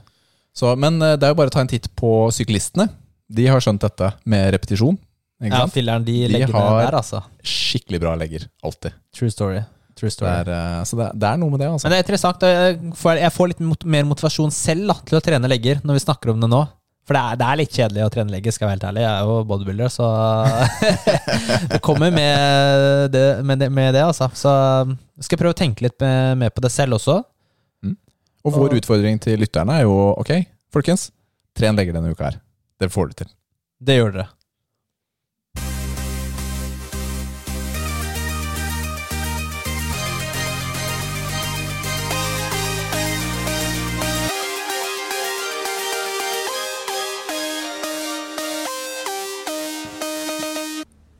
Så, 0.54 0.76
men 0.78 1.02
eh, 1.02 1.16
det 1.18 1.24
er 1.28 1.32
jo 1.34 1.40
bare 1.40 1.48
å 1.52 1.54
ta 1.56 1.62
en 1.64 1.72
titt 1.72 1.88
på 1.96 2.30
syklistene. 2.36 2.90
De 3.32 3.46
har 3.48 3.62
skjønt 3.64 3.82
dette 3.82 4.12
med 4.28 4.52
repetisjon. 4.54 4.98
Ja, 5.42 5.64
filleren, 5.72 6.04
de, 6.06 6.28
De 6.30 6.42
har- 6.52 6.82
der, 6.86 6.98
altså. 7.00 7.24
Skikkelig 7.42 8.00
bra 8.04 8.12
legger. 8.20 8.44
Alltid. 8.64 8.94
True 9.16 9.32
story. 9.34 9.62
True 9.98 10.10
Det 10.10 10.14
story. 10.14 10.30
er, 10.32 10.50
eh, 10.54 10.84
så 10.86 10.98
det, 11.00 11.08
det 11.20 11.28
er 11.32 11.38
noe 11.42 11.50
med 11.50 11.60
det, 11.64 11.70
altså. 11.72 11.88
Men 11.88 11.92
det 11.96 11.98
er 11.98 12.06
interessant. 12.06 12.46
Får, 13.00 13.18
jeg 13.24 13.32
får 13.34 13.48
litt 13.54 13.60
mot, 13.66 13.84
mer 13.86 14.04
motivasjon 14.12 14.52
selv 14.54 14.88
da, 14.92 14.96
til 15.08 15.18
å 15.18 15.24
trene 15.26 15.50
legger, 15.50 15.82
når 15.84 15.98
vi 15.98 16.04
snakker 16.06 16.32
om 16.36 16.40
det 16.44 16.50
nå. 16.52 16.62
For 17.08 17.18
det 17.18 17.22
er, 17.26 17.38
det 17.42 17.48
er 17.50 17.58
litt 17.58 17.74
kjedelig 17.76 18.04
å 18.06 18.12
trene 18.14 18.32
legger, 18.32 18.54
skal 18.54 18.68
jeg 18.68 18.70
være 18.70 18.78
helt 18.78 18.88
ærlig. 18.92 19.02
Jeg 19.02 19.12
er 19.12 19.32
jo 19.32 19.40
bodybuilder, 19.50 19.90
så 19.90 20.06
Det 21.72 21.80
kommer 21.82 22.12
med 22.14 23.12
det, 23.12 23.26
med 23.44 23.60
det, 23.60 23.70
med 23.74 23.94
det 23.98 24.04
altså. 24.06 24.28
Så 24.38 24.52
skal 25.22 25.36
jeg 25.38 25.42
prøve 25.42 25.56
å 25.56 25.60
tenke 25.62 25.86
litt 25.88 25.98
med, 26.04 26.38
med 26.44 26.54
på 26.56 26.62
det 26.64 26.72
selv 26.74 27.00
også. 27.00 27.18
Og 28.42 28.56
vår 28.56 28.78
utfordring 28.80 29.20
til 29.22 29.38
lytterne 29.42 29.80
er 29.82 29.86
jo 29.86 29.96
ok, 30.18 30.32
folkens, 30.74 31.10
tren 31.58 31.78
legger 31.78 31.98
denne 31.98 32.14
uka 32.14 32.32
her. 32.32 32.40
Dere 32.82 32.94
får 32.94 33.12
det 33.12 33.20
til. 33.24 33.34
Det 33.82 34.00
gjør 34.00 34.16
dere. 34.18 34.30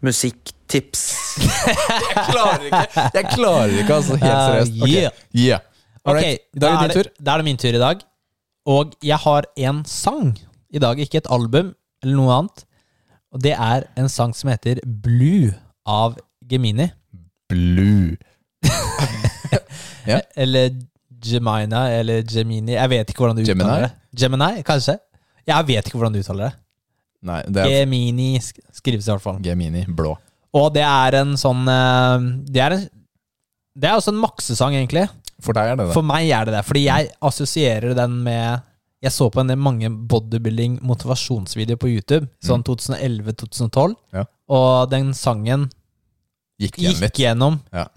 Musikktips. 0.02 1.02
Jeg 2.12 2.24
klarer 2.32 2.64
ikke, 2.68 3.02
jeg 3.14 3.26
klarer 3.36 3.76
ikke 3.82 3.94
altså. 3.96 4.16
Helt 4.20 4.34
Uh, 4.34 4.46
seriøst. 4.48 4.82
Ok. 4.82 4.90
yeah. 5.36 5.60
Yeah. 6.02 6.12
All 6.12 6.18
Ok. 6.18 6.40
Da 6.58 6.72
er 6.84 6.88
det. 6.94 7.12
Da 7.20 7.34
er 7.34 7.38
det 7.38 7.46
min 7.46 7.58
tur 7.58 7.76
i 7.76 7.82
dag. 7.82 8.02
Og 8.66 8.94
jeg 9.04 9.18
har 9.18 9.46
en 9.58 9.84
sang 9.86 10.38
i 10.72 10.80
dag, 10.80 11.00
ikke 11.00 11.18
et 11.18 11.30
album 11.30 11.74
eller 12.04 12.16
noe 12.16 12.34
annet. 12.34 12.66
Og 13.32 13.42
det 13.42 13.54
er 13.54 13.88
en 13.98 14.10
sang 14.10 14.34
som 14.36 14.50
heter 14.52 14.82
Blue 14.86 15.54
av 15.86 16.18
Gemini. 16.50 16.92
Blue. 17.50 18.18
Ja. 20.08 20.18
Eller 20.34 20.72
Gemina 21.22 21.84
eller 21.94 22.24
Gemini. 22.26 22.74
Jeg 22.74 22.90
vet 22.90 23.12
ikke 23.12 23.22
hvordan 23.22 23.38
du 23.38 23.44
Gemini? 23.46 23.68
uttaler 23.68 23.84
det. 23.86 23.92
Gemini, 24.18 24.64
kanskje? 24.66 24.96
Jeg 25.46 25.68
vet 25.68 25.88
ikke 25.88 26.00
hvordan 26.00 26.16
du 26.16 26.22
uttaler 26.24 26.48
det. 26.50 26.56
Nei, 27.30 27.42
det 27.54 27.62
er 27.62 27.70
Gemini 27.76 28.32
skrives 28.42 29.06
i 29.06 29.12
hvert 29.12 29.22
fall. 29.22 29.38
Gemini 29.46 29.84
blå. 29.86 30.16
Og 30.58 30.72
det 30.74 30.82
er 30.84 31.20
en 31.22 31.36
sånn 31.40 31.62
eh, 31.70 32.26
Det 32.50 32.64
er, 32.66 32.76
en, 32.76 32.88
det 33.78 33.92
er 33.92 34.00
også 34.00 34.12
en 34.16 34.20
maksesang, 34.24 34.74
egentlig. 34.80 35.06
For 35.42 35.54
deg 35.58 35.72
er 35.72 35.76
det 35.80 35.88
det. 35.90 35.94
For 35.96 36.06
meg 36.06 36.30
er 36.30 36.46
det 36.46 36.54
det. 36.58 36.66
Fordi 36.68 36.84
jeg 36.86 37.10
assosierer 37.22 37.96
den 37.98 38.20
med 38.24 38.62
Jeg 39.02 39.12
så 39.16 39.32
på 39.34 39.40
en 39.42 39.48
del 39.50 39.58
mange 39.58 39.90
bodybuilding-motivasjonsvideoer 39.90 41.80
på 41.82 41.90
YouTube, 41.90 42.28
sånn 42.46 42.62
2011-2012, 42.68 43.96
Ja. 44.14 44.26
og 44.50 44.90
den 44.92 45.14
sangen 45.18 45.72
Gikk 46.62 46.78
igjen 46.78 47.00
gikk 47.02 47.18
gjennom 47.18 47.60
Ja. 47.74 47.88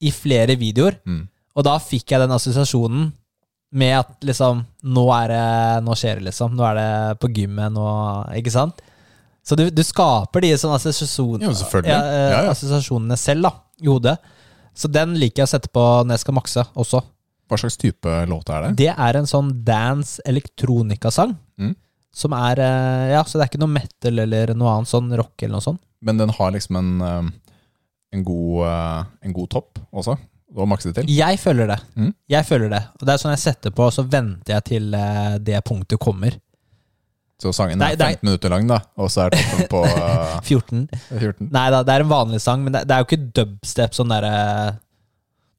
i 0.00 0.10
flere 0.14 0.54
videoer. 0.56 1.00
Mm. 1.04 1.26
Og 1.56 1.64
da 1.64 1.78
fikk 1.78 2.06
jeg 2.12 2.20
den 2.20 2.30
assosiasjonen 2.30 3.12
med 3.72 3.98
at 3.98 4.20
liksom 4.22 4.64
Nå 4.84 5.04
er 5.24 5.28
det 5.28 5.84
Nå 5.84 5.94
skjer 5.98 6.20
det, 6.20 6.24
liksom. 6.30 6.54
Nå 6.54 6.62
er 6.70 6.74
det 6.78 7.18
på 7.18 7.28
gymmet, 7.34 7.72
nå 7.72 8.30
Ikke 8.36 8.52
sant? 8.52 8.80
Så 9.44 9.56
du, 9.56 9.68
du 9.70 9.82
skaper 9.82 10.40
de 10.40 10.52
sånne. 10.54 10.78
Ja, 11.88 11.98
eh, 11.98 12.30
Ja, 12.30 12.42
ja. 12.44 12.50
assosiasjonene 12.54 13.16
selv, 13.18 13.42
da, 13.42 13.50
i 13.82 13.86
hodet. 13.90 14.18
Så 14.74 14.90
den 14.90 15.14
liker 15.20 15.42
jeg 15.42 15.48
å 15.48 15.54
sette 15.54 15.70
på 15.72 15.82
når 16.04 16.16
jeg 16.16 16.24
skal 16.24 16.36
makse 16.36 16.64
også. 16.74 17.00
Hva 17.50 17.58
slags 17.60 17.76
type 17.78 18.12
låt 18.30 18.50
er 18.50 18.66
det? 18.66 18.70
Det 18.82 18.90
er 18.90 19.18
en 19.18 19.28
sånn 19.28 19.50
dance 19.66 20.22
elektronika-sang. 20.26 21.34
Mm. 21.60 21.74
Som 22.14 22.34
er 22.36 22.62
eh, 22.62 23.08
Ja, 23.14 23.24
så 23.26 23.38
det 23.38 23.46
er 23.46 23.52
ikke 23.52 23.62
noe 23.62 23.74
metal 23.74 24.22
eller 24.24 24.54
noe 24.56 24.76
annet 24.76 24.90
sånn 24.90 25.10
rock 25.18 25.42
eller 25.42 25.58
noe 25.58 25.66
sånt. 25.66 25.82
Men 26.04 26.20
den 26.20 26.32
har 26.36 26.54
liksom 26.54 26.78
en, 26.80 26.92
eh, 27.00 27.58
en, 28.16 28.24
god, 28.26 28.62
eh, 28.68 29.02
en 29.28 29.36
god 29.36 29.50
topp 29.54 29.82
også, 29.90 30.16
å 30.54 30.66
makse 30.70 30.90
det 30.90 31.02
til. 31.02 31.12
Jeg 31.16 31.40
føler 31.42 31.70
det. 31.74 31.78
Mm. 31.98 32.10
Jeg 32.30 32.48
føler 32.48 32.72
det. 32.72 32.82
Og 32.98 33.06
det 33.06 33.14
er 33.14 33.22
sånn 33.22 33.34
jeg 33.34 33.44
setter 33.44 33.74
på, 33.74 33.88
og 33.88 33.94
så 33.96 34.06
venter 34.06 34.56
jeg 34.56 34.68
til 34.72 34.98
det 35.44 35.62
punktet 35.66 36.00
kommer. 36.02 36.36
Så 37.42 37.50
sangen 37.52 37.80
er 37.82 37.96
nei. 37.98 38.12
15 38.14 38.22
minutter 38.28 38.52
lang, 38.52 38.68
da, 38.70 38.78
og 38.96 39.10
så 39.10 39.24
er 39.26 39.34
toppen 39.34 39.66
på 39.74 39.80
uh, 39.82 40.38
14. 40.46 40.84
14. 41.18 41.48
Nei 41.52 41.64
da, 41.74 41.82
det 41.84 41.94
er 41.96 42.04
en 42.04 42.12
vanlig 42.12 42.40
sang, 42.44 42.62
men 42.64 42.72
det, 42.76 42.84
det 42.88 42.94
er 42.94 43.02
jo 43.02 43.08
ikke 43.10 43.32
dubstep 43.40 43.96
sånn 43.96 44.12
derre 44.14 44.34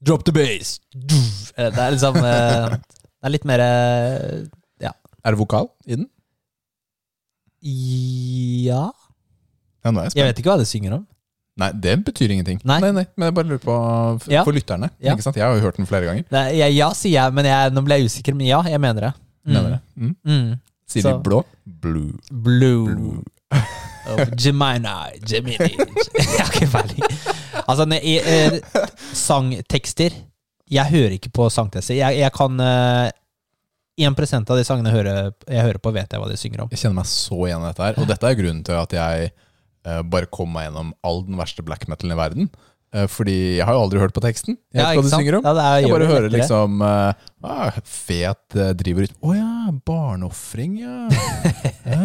Drop 0.05 0.23
the 0.27 0.33
bass! 0.35 0.75
Eh, 0.95 1.69
Det 1.71 1.79
er 1.81 1.93
liksom 1.95 2.17
uh, 2.19 2.75
Det 2.75 3.27
er 3.27 3.33
litt 3.33 3.45
mer 3.47 3.63
Ja. 4.83 4.91
Er 5.23 5.35
det 5.35 5.39
vokal 5.39 5.69
i 5.87 5.95
den? 5.97 6.07
Ja 7.65 8.91
Ja, 9.85 9.91
jeg 9.91 10.15
Jeg 10.15 10.25
vet 10.29 10.39
ikke 10.41 10.51
hva 10.53 10.57
det 10.61 10.67
synger 10.69 10.95
om. 10.99 11.03
Nei, 11.55 11.69
det 11.71 11.93
betyr 12.03 12.31
ingenting. 12.33 12.57
Nei. 12.67 12.79
nei, 12.83 12.89
nei 12.91 13.05
men 13.15 13.29
jeg 13.29 13.35
bare 13.37 13.47
lurer 13.47 13.61
på 13.63 13.75
for 14.25 14.31
Ja. 14.33 14.41
lytterne. 14.43 14.89
Ja. 14.99 15.13
Ikke 15.13 15.23
sant? 15.23 15.37
Jeg 15.39 15.45
har 15.45 15.55
jo 15.55 15.61
hørt 15.63 15.77
den 15.79 15.87
flere 15.87 16.03
ganger. 16.09 16.25
Nei, 16.31 16.57
ja, 16.75 16.89
sier 16.97 17.13
jeg, 17.15 17.33
men 17.37 17.45
jeg, 17.47 17.71
nå 17.71 17.83
ble 17.85 17.95
jeg 18.01 18.09
usikker. 18.09 18.35
Men 18.35 18.47
ja, 18.49 18.59
jeg 18.67 18.81
mener 18.81 19.07
det. 19.07 19.11
Mm. 19.45 19.53
Mener 19.53 19.69
det. 19.69 19.79
Mm. 19.95 20.15
Mm. 20.25 20.49
Sier 20.89 21.01
Så- 21.05 21.15
de 21.17 21.23
blå? 21.25 21.43
Blue. 21.65 22.13
Blue. 22.31 22.85
Blue. 22.95 23.23
Oh, 24.05 24.19
Gemini. 24.37 25.19
Gemini. 25.25 25.71
Jeg 26.13 26.45
har 26.45 26.51
ikke 26.53 26.67
peiling. 26.69 27.05
Altså, 27.65 27.85
ne, 27.89 27.97
i, 28.05 28.19
eh, 28.21 28.59
sangtekster 29.17 30.13
Jeg 30.69 30.89
hører 30.91 31.15
ikke 31.17 31.31
på 31.33 31.47
sangtekster. 31.49 31.95
Jeg, 31.97 32.19
jeg 32.19 32.31
kan 32.33 32.59
eh, 32.61 33.09
1 33.97 34.49
av 34.51 34.57
de 34.59 34.63
sangene 34.67 34.91
jeg 34.91 34.97
hører, 34.97 35.31
jeg 35.47 35.63
hører 35.63 35.79
på, 35.79 35.93
vet 35.95 36.11
jeg 36.11 36.19
hva 36.21 36.29
de 36.29 36.37
synger 36.37 36.63
om. 36.65 36.69
Jeg 36.73 36.81
kjenner 36.81 36.97
meg 36.99 37.09
så 37.09 37.37
igjen 37.47 37.63
i 37.63 37.69
dette 37.69 37.85
her. 37.85 37.99
Og 38.01 38.09
dette 38.09 38.29
er 38.29 38.39
grunnen 38.39 38.63
til 38.67 38.77
at 38.81 38.95
jeg 38.97 39.29
eh, 39.31 40.01
bare 40.11 40.29
kom 40.33 40.51
meg 40.53 40.67
gjennom 40.67 40.93
all 41.05 41.21
den 41.27 41.37
verste 41.39 41.63
black 41.65 41.87
metalen 41.91 42.15
i 42.17 42.19
verden. 42.19 42.49
Eh, 42.93 43.07
fordi 43.11 43.35
jeg 43.57 43.65
har 43.65 43.75
jo 43.75 43.81
aldri 43.85 43.99
hørt 43.99 44.13
på 44.15 44.23
teksten. 44.23 44.57
Jeg 44.71 44.79
vet 44.79 44.93
ikke 44.93 45.01
hva 45.01 45.09
du 45.09 45.15
synger 45.15 45.37
om. 45.39 45.47
Ja, 45.47 45.53
er, 45.63 45.79
Jeg 45.83 45.91
bare 45.91 46.09
hører 46.09 46.29
liksom 46.31 46.83
eh, 46.85 47.23
ah, 47.43 47.79
Fet 47.83 48.55
eh, 48.55 48.73
driver 48.77 49.07
ut 49.07 49.15
Å 49.19 49.33
ja, 49.35 49.49
barneofring, 49.89 50.77
ja. 50.83 50.97
ja. 51.91 52.01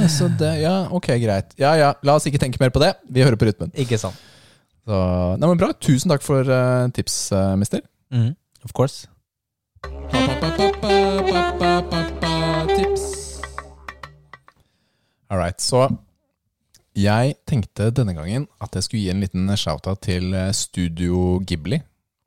ja, 0.00 0.10
Så 0.12 0.28
det, 0.40 0.52
ja, 0.62 0.74
ok, 0.94 1.08
greit. 1.22 1.56
Ja 1.60 1.72
ja, 1.78 1.94
la 2.06 2.18
oss 2.20 2.28
ikke 2.30 2.42
tenke 2.42 2.62
mer 2.62 2.72
på 2.74 2.82
det. 2.82 2.92
Vi 3.10 3.24
hører 3.24 3.40
på 3.40 3.48
rytmen. 3.48 3.72
Ikke 3.80 3.98
sant. 4.00 4.18
Så, 4.86 4.98
nei, 5.38 5.46
men 5.48 5.58
Bra. 5.60 5.72
Tusen 5.82 6.10
takk 6.12 6.24
for 6.24 6.46
uh, 6.46 6.86
tips, 6.96 7.32
uh, 7.36 7.54
mister. 7.58 7.82
Mm, 8.14 8.32
Of 8.64 8.74
course. 8.76 9.06
All 15.30 15.38
right, 15.38 15.60
så 15.62 15.88
jeg 17.00 17.34
tenkte 17.48 17.90
denne 17.94 18.14
gangen 18.16 18.46
at 18.62 18.74
jeg 18.76 18.86
skulle 18.86 19.02
gi 19.04 19.10
en 19.12 19.22
liten 19.22 19.50
shout-out 19.56 20.00
til 20.06 20.32
eh, 20.34 20.50
Studio 20.56 21.38
Ghibli 21.46 21.80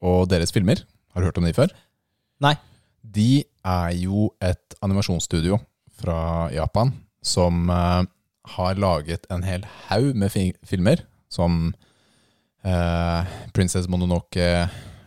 og 0.04 0.28
deres 0.32 0.52
filmer. 0.56 0.82
Har 1.14 1.22
du 1.24 1.28
hørt 1.30 1.38
om 1.42 1.46
de 1.48 1.54
før? 1.56 1.72
Nei. 2.44 2.56
De 3.04 3.44
er 3.64 3.90
jo 4.02 4.30
et 4.44 4.76
animasjonsstudio 4.84 5.60
fra 6.00 6.50
Japan 6.56 6.94
som 7.24 7.70
eh, 7.72 8.04
har 8.58 8.80
laget 8.82 9.28
en 9.32 9.44
hel 9.48 9.64
haug 9.90 10.10
med 10.20 10.32
fi 10.34 10.50
filmer, 10.68 11.04
som 11.32 11.70
eh, 12.66 13.36
Princess 13.56 13.88
Mononoke, 13.88 14.48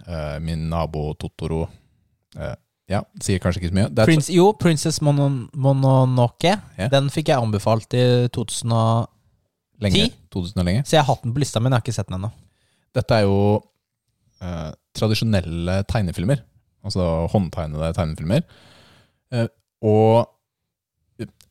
eh, 0.07 0.39
Min 0.41 0.69
nabo 0.73 1.11
Totoro 1.21 1.67
eh, 2.39 2.55
Ja, 2.87 3.01
sier 3.19 3.41
kanskje 3.43 3.65
ikke 3.65 3.73
så 3.73 3.77
mye. 3.81 3.91
Prince, 4.07 4.31
jo, 4.31 4.53
Princess 4.63 5.01
Monon 5.03 5.49
Mononoke. 5.59 6.53
Yeah. 6.79 6.87
Den 6.93 7.09
fikk 7.11 7.33
jeg 7.33 7.43
anbefalt 7.43 7.93
i 7.99 8.05
2000, 8.31 8.71
og- 8.73 9.09
lenge, 9.83 10.09
10? 10.11 10.19
2000 10.33 10.63
år 10.63 10.69
lenge. 10.69 10.85
så 10.87 10.97
jeg 10.97 11.03
har 11.05 11.11
hatt 11.11 11.25
den 11.25 11.35
på 11.35 11.43
lista, 11.43 11.61
men 11.61 11.73
jeg 11.73 11.81
har 11.81 11.85
ikke 11.85 11.97
sett 11.97 12.11
den 12.11 12.19
ennå. 12.19 12.31
Dette 12.97 13.19
er 13.19 13.27
jo 13.27 13.41
eh, 14.41 14.71
tradisjonelle 14.97 15.83
tegnefilmer. 15.91 16.41
Altså 16.87 17.05
håndtegnede 17.33 17.93
tegnefilmer. 17.97 18.47
Eh, 19.35 19.49
og 19.85 20.27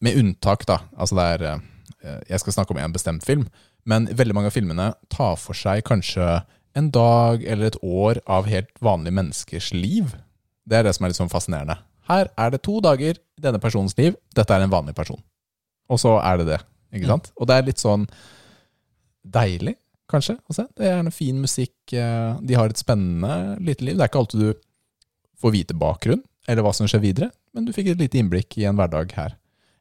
med 0.03 0.19
unntak, 0.19 0.65
da. 0.69 0.81
Altså 0.97 1.17
det 1.17 1.25
er 1.35 1.47
eh, 1.49 2.21
Jeg 2.29 2.41
skal 2.43 2.53
snakke 2.59 2.75
om 2.75 2.81
en 2.81 2.93
bestemt 2.93 3.25
film, 3.25 3.47
men 3.85 4.09
veldig 4.09 4.35
mange 4.35 4.51
av 4.51 4.55
filmene 4.55 4.91
tar 5.13 5.35
for 5.41 5.57
seg 5.57 5.83
kanskje 5.85 6.41
en 6.75 6.91
dag 6.91 7.43
eller 7.43 7.71
et 7.71 7.81
år 7.81 8.19
av 8.27 8.49
helt 8.51 8.71
vanlige 8.83 9.15
menneskers 9.15 9.71
liv. 9.73 10.15
Det 10.65 10.79
er 10.79 10.87
det 10.87 10.95
som 10.97 11.05
er 11.05 11.13
litt 11.13 11.21
sånn 11.21 11.31
fascinerende. 11.31 11.77
Her 12.09 12.29
er 12.37 12.51
det 12.53 12.61
to 12.65 12.77
dager 12.83 13.15
i 13.17 13.41
denne 13.41 13.61
personens 13.61 13.95
liv. 13.97 14.17
Dette 14.35 14.53
er 14.53 14.65
en 14.65 14.73
vanlig 14.73 14.93
person. 14.97 15.21
Og 15.89 16.01
så 16.01 16.17
er 16.19 16.41
det 16.41 16.49
det. 16.51 16.59
Ikke 16.95 17.09
sant? 17.11 17.31
Og 17.39 17.47
det 17.49 17.57
er 17.59 17.67
litt 17.67 17.81
sånn 17.81 18.05
deilig, 19.25 19.75
kanskje, 20.11 20.37
å 20.49 20.53
se. 20.55 20.67
Det 20.77 20.85
er 20.85 20.97
gjerne 20.97 21.13
fin 21.13 21.39
musikk. 21.41 21.75
eh, 21.93 22.37
De 22.41 22.53
har 22.57 22.69
et 22.69 22.77
spennende 22.81 23.57
lite 23.59 23.85
liv. 23.85 23.97
Det 23.97 24.05
er 24.05 24.11
ikke 24.11 24.21
alltid 24.21 24.39
du 24.39 24.53
får 25.41 25.51
vite 25.55 25.73
bakgrunn, 25.77 26.21
eller 26.47 26.63
hva 26.63 26.73
som 26.73 26.87
skjer 26.87 27.01
videre, 27.03 27.31
men 27.53 27.65
du 27.65 27.73
fikk 27.73 27.89
et 27.91 27.99
lite 28.01 28.19
innblikk 28.21 28.57
i 28.61 28.65
en 28.69 28.77
hverdag 28.77 29.11
her. 29.17 29.35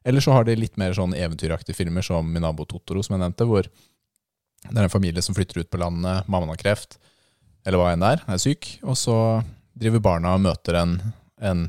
Eller 0.05 0.21
så 0.21 0.31
har 0.35 0.45
de 0.45 0.55
litt 0.55 0.77
mer 0.77 0.93
sånn 0.93 1.15
eventyraktige 1.17 1.75
filmer 1.77 2.01
som 2.05 2.27
Minabo 2.31 2.65
Totoro, 2.65 3.01
som 3.03 3.15
jeg 3.15 3.23
nevnte, 3.23 3.45
hvor 3.49 3.63
det 3.65 4.77
er 4.77 4.83
en 4.83 4.89
familie 4.89 5.21
som 5.21 5.35
flytter 5.37 5.61
ut 5.61 5.69
på 5.69 5.79
landet, 5.81 6.27
mammaen 6.27 6.49
har 6.53 6.57
kreft, 6.61 6.97
eller 7.65 7.77
hva 7.81 7.91
enn 7.93 8.01
det 8.03 8.11
er, 8.15 8.21
er 8.33 8.41
syk, 8.41 8.67
og 8.83 8.97
så 8.97 9.15
driver 9.77 10.01
barna 10.05 10.35
og 10.37 10.43
møter 10.45 10.77
en, 10.81 10.95
en 11.41 11.65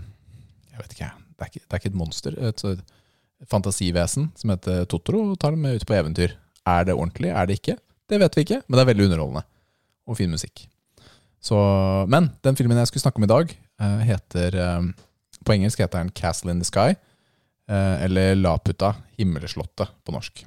jeg 0.73 0.81
vet 0.83 0.93
ikke, 0.97 1.11
det 1.37 1.45
er 1.45 1.51
ikke, 1.53 1.63
det 1.65 1.73
er 1.77 1.81
ikke 1.81 1.93
et 1.93 1.99
monster, 2.01 2.37
et 2.49 2.63
fantasivesen 3.51 4.31
som 4.37 4.51
heter 4.53 4.85
Totoro, 4.91 5.23
og 5.33 5.39
tar 5.39 5.51
dem 5.55 5.63
med 5.63 5.77
ut 5.81 5.87
på 5.87 5.95
eventyr. 5.97 6.35
Er 6.67 6.85
det 6.85 6.95
ordentlig? 6.97 7.31
Er 7.31 7.47
det 7.47 7.61
ikke? 7.61 7.77
Det 8.09 8.19
vet 8.21 8.37
vi 8.37 8.45
ikke, 8.47 8.63
men 8.67 8.77
det 8.79 8.83
er 8.85 8.91
veldig 8.95 9.05
underholdende. 9.09 9.45
Og 10.07 10.17
fin 10.19 10.31
musikk. 10.31 10.67
Så, 11.43 11.57
men 12.11 12.31
den 12.43 12.57
filmen 12.59 12.79
jeg 12.79 12.87
skulle 12.91 13.03
snakke 13.05 13.19
om 13.21 13.27
i 13.27 13.31
dag, 13.31 13.53
eh, 13.81 13.99
heter 14.09 14.55
eh, 14.63 14.83
På 15.47 15.53
engelsk 15.55 15.79
heter 15.79 15.99
den 16.03 16.11
'Castle 16.11 16.51
in 16.51 16.59
the 16.61 16.65
Sky'. 16.67 16.97
eh, 17.69 18.05
eller 18.05 18.35
'Laputa 18.35 18.95
himmelslottet' 19.19 19.91
på 20.05 20.13
norsk. 20.13 20.45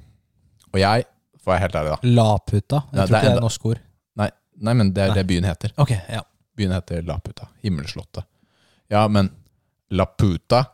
Og 0.72 0.80
jeg, 0.80 1.04
for 1.42 1.50
å 1.50 1.54
være 1.54 1.60
helt 1.60 1.74
ærlig, 1.74 1.90
da 1.90 2.08
Laputa. 2.22 2.82
Jeg 2.92 2.96
nei, 2.96 3.06
tror 3.06 3.06
det 3.06 3.14
er 3.14 3.16
ikke 3.16 3.20
det 3.20 3.24
er 3.24 3.30
enda- 3.32 3.40
norsk 3.40 3.64
ord. 3.66 3.80
Nei, 4.16 4.30
nei 4.60 4.74
men 4.74 4.92
det 4.92 5.02
er 5.02 5.08
Nei. 5.08 5.14
det 5.14 5.26
byen 5.26 5.44
heter. 5.44 5.72
Ok, 5.78 5.90
ja. 6.08 6.22
Byen 6.56 6.72
heter 6.72 7.02
Laputa. 7.02 7.48
Himmelslottet. 7.62 8.24
Ja, 8.90 9.06
men 9.08 9.30
Laputa 9.90 10.64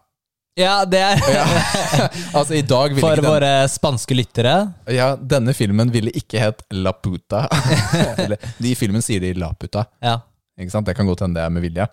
Ja, 0.57 0.87
det 0.89 1.03
er 1.05 1.21
ja. 1.29 1.45
Altså, 2.39 2.55
i 2.57 2.63
dag 2.65 2.95
ville 2.95 3.03
For 3.05 3.13
ikke 3.13 3.25
den 3.27 3.29
våre 3.29 3.53
spanske 3.69 4.17
lyttere. 4.17 4.55
Ja, 4.89 5.11
denne 5.21 5.53
filmen 5.57 5.93
ville 5.93 6.13
ikke 6.17 6.41
hett 6.41 6.65
Laputa. 6.73 7.43
Eller, 8.25 8.41
de 8.57 8.73
i 8.73 8.79
filmen 8.79 9.05
sier 9.05 9.21
de 9.21 9.35
Laputa. 9.37 9.85
Ja. 10.01 10.19
Ikke 10.57 10.73
sant? 10.73 10.89
Det 10.89 10.97
kan 10.97 11.09
godt 11.09 11.27
hende 11.27 11.37
det 11.37 11.45
er 11.45 11.53
med 11.53 11.67
vilje. 11.67 11.87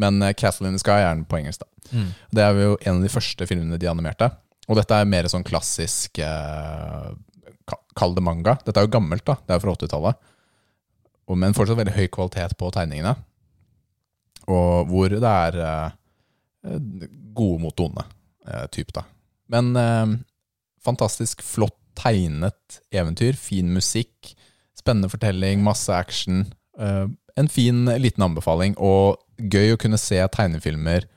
Men 0.00 0.20
uh, 0.20 0.34
Castle 0.36 0.68
in 0.68 0.76
the 0.76 0.82
Sky 0.82 0.98
er 0.98 1.14
den 1.14 1.24
på 1.30 1.40
engelsk. 1.40 1.64
da. 1.64 1.96
Mm. 1.96 2.10
Det 2.36 2.44
er 2.44 2.60
jo 2.60 2.76
en 2.76 2.98
av 2.98 3.06
de 3.06 3.12
første 3.14 3.48
filmene 3.48 3.80
de 3.80 3.88
animerte. 3.88 4.28
Og 4.68 4.76
dette 4.76 5.00
er 5.00 5.08
mer 5.08 5.28
sånn 5.32 5.44
klassisk 5.46 6.20
uh, 6.20 7.12
Kall 7.96 8.12
det 8.16 8.24
manga. 8.26 8.58
Dette 8.66 8.82
er 8.82 8.84
jo 8.84 8.92
gammelt, 8.98 9.24
da. 9.24 9.38
Det 9.46 9.54
er 9.54 9.60
fra 9.62 9.72
80-tallet. 9.72 10.20
Men 11.40 11.56
fortsatt 11.56 11.78
veldig 11.78 11.94
høy 11.96 12.08
kvalitet 12.12 12.52
på 12.60 12.68
tegningene. 12.74 13.14
Og 14.52 14.90
hvor 14.90 15.14
det 15.14 15.30
er 15.30 15.56
eh, 15.64 15.94
gode 16.64 17.62
mot 17.62 17.80
onde 17.84 18.04
eh, 18.48 18.66
type, 18.72 18.94
da. 18.96 19.04
Men 19.52 19.74
eh, 19.76 20.14
fantastisk 20.84 21.42
flott 21.44 21.78
tegnet 21.94 22.80
eventyr. 22.94 23.36
Fin 23.38 23.72
musikk. 23.74 24.34
Spennende 24.78 25.10
fortelling, 25.12 25.62
masse 25.64 25.92
action. 25.94 26.44
Eh, 26.78 27.06
en 27.36 27.50
fin 27.50 27.84
liten 27.98 28.22
anbefaling, 28.22 28.76
og 28.78 29.18
gøy 29.38 29.74
å 29.74 29.80
kunne 29.80 29.98
se 29.98 30.20
tegnefilmer 30.30 31.08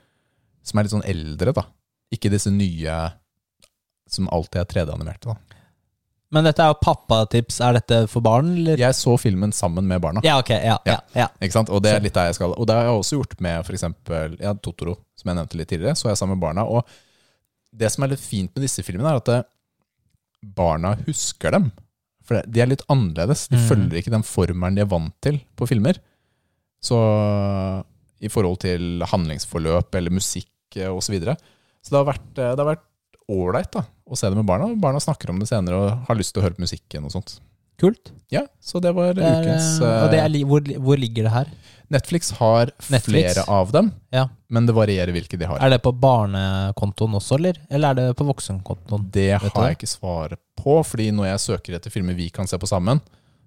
som 0.66 0.78
er 0.78 0.86
litt 0.86 0.94
sånn 0.96 1.06
eldre, 1.08 1.54
da. 1.54 1.64
Ikke 2.14 2.32
disse 2.32 2.50
nye 2.52 2.96
som 4.08 4.28
alltid 4.32 4.62
er 4.62 4.70
3D-animerte, 4.72 5.30
da. 5.30 5.47
Men 6.30 6.44
dette 6.44 6.60
er 6.60 6.68
jo 6.68 6.76
pappatips. 6.84 7.60
Er 7.64 7.72
dette 7.78 8.02
for 8.12 8.20
barn, 8.20 8.50
eller? 8.58 8.76
Jeg 8.76 8.92
så 8.94 9.14
filmen 9.18 9.50
sammen 9.56 9.86
med 9.88 10.00
barna. 10.04 10.20
Ja, 10.22 10.38
ok. 10.42 10.50
Ja, 10.50 10.76
ja, 10.84 10.98
ja. 11.16 11.28
Ikke 11.40 11.52
sant? 11.56 11.70
Og 11.72 11.80
det 11.82 11.94
er 11.94 12.00
litt 12.04 12.12
der 12.18 12.26
jeg 12.28 12.34
skal 12.36 12.52
Og 12.52 12.66
det 12.68 12.74
har 12.76 12.84
jeg 12.84 12.98
også 13.00 13.16
gjort 13.22 13.40
med 13.40 13.64
eksempel 13.72 14.36
ja, 14.40 14.52
Totoro, 14.54 14.98
som 15.16 15.30
jeg 15.30 15.38
nevnte 15.40 15.56
litt 15.56 15.68
tidligere. 15.72 15.96
Så 15.96 16.10
jeg 16.10 16.18
sammen 16.20 16.36
med 16.36 16.44
barna. 16.44 16.66
Og 16.68 16.84
det 17.72 17.90
som 17.92 18.04
er 18.04 18.08
litt 18.12 18.20
fint 18.20 18.52
med 18.54 18.66
disse 18.66 18.84
filmene, 18.84 19.08
er 19.08 19.22
at 19.22 19.24
det, 19.32 19.38
barna 20.42 20.94
husker 21.06 21.50
dem. 21.56 21.70
For 22.22 22.36
det- 22.42 22.52
de 22.52 22.60
er 22.60 22.66
litt 22.66 22.84
annerledes. 22.92 23.48
De 23.48 23.56
Mm. 23.56 23.68
følger 23.68 23.96
ikke 24.02 24.10
den 24.12 24.22
formelen 24.22 24.74
de 24.76 24.82
er 24.82 24.92
vant 24.92 25.14
til 25.22 25.40
på 25.56 25.66
filmer. 25.66 25.96
Så 26.82 26.94
i 28.20 28.28
forhold 28.28 28.58
til 28.60 29.00
handlingsforløp 29.06 29.94
eller 29.94 30.10
musikk 30.10 30.46
osv. 30.76 30.92
og 30.94 31.02
Så, 31.02 31.12
videre. 31.12 31.36
så 31.82 31.90
det 31.90 31.98
har 31.98 32.12
vært 32.12 32.38
eh, 32.38 32.54
Det 32.54 32.58
har 32.58 32.76
vært 32.76 32.84
ålreit 33.28 33.76
å 33.78 34.16
se 34.16 34.28
det 34.30 34.36
med 34.38 34.46
barna. 34.48 34.70
Barna 34.80 35.00
snakker 35.02 35.30
om 35.30 35.38
det 35.42 35.48
senere 35.50 35.76
og 35.76 36.06
har 36.08 36.18
lyst 36.18 36.32
til 36.34 36.42
å 36.42 36.46
høre 36.46 36.56
på 36.56 36.64
musikken 36.64 37.04
og 37.04 37.12
sånt. 37.12 37.38
Kult. 37.78 38.10
Ja, 38.34 38.42
så 38.60 38.80
det 38.82 38.90
var 38.96 39.12
Det 39.14 39.22
er, 39.22 39.44
ukens 39.44 39.76
uh, 39.78 40.04
og 40.04 40.08
det 40.10 40.18
er, 40.18 40.32
hvor, 40.50 40.64
hvor 40.82 40.98
ligger 40.98 41.28
det 41.28 41.30
her? 41.34 41.50
Netflix 41.94 42.32
har 42.36 42.72
Netflix. 42.90 43.06
flere 43.36 43.44
av 43.48 43.70
dem, 43.72 43.92
Ja. 44.12 44.26
men 44.52 44.66
det 44.66 44.74
varierer 44.76 45.12
hvilke 45.14 45.38
de 45.38 45.46
har. 45.48 45.60
Er 45.62 45.70
det 45.70 45.78
på 45.84 45.92
barnekontoen 45.96 47.14
også, 47.16 47.38
eller? 47.38 47.60
Eller 47.70 47.90
er 47.94 47.94
det 48.00 48.16
på 48.18 48.26
voksenkontoen? 48.28 49.06
Det 49.14 49.28
Vet 49.44 49.54
du 49.54 49.60
har 49.60 49.70
jeg 49.70 49.78
ikke 49.78 49.92
svaret 49.94 50.40
på, 50.58 50.74
fordi 50.84 51.06
når 51.14 51.30
jeg 51.30 51.44
søker 51.46 51.78
etter 51.78 51.94
filmer 51.94 52.18
vi 52.18 52.28
kan 52.34 52.50
se 52.50 52.58
på 52.60 52.68
sammen, 52.68 53.00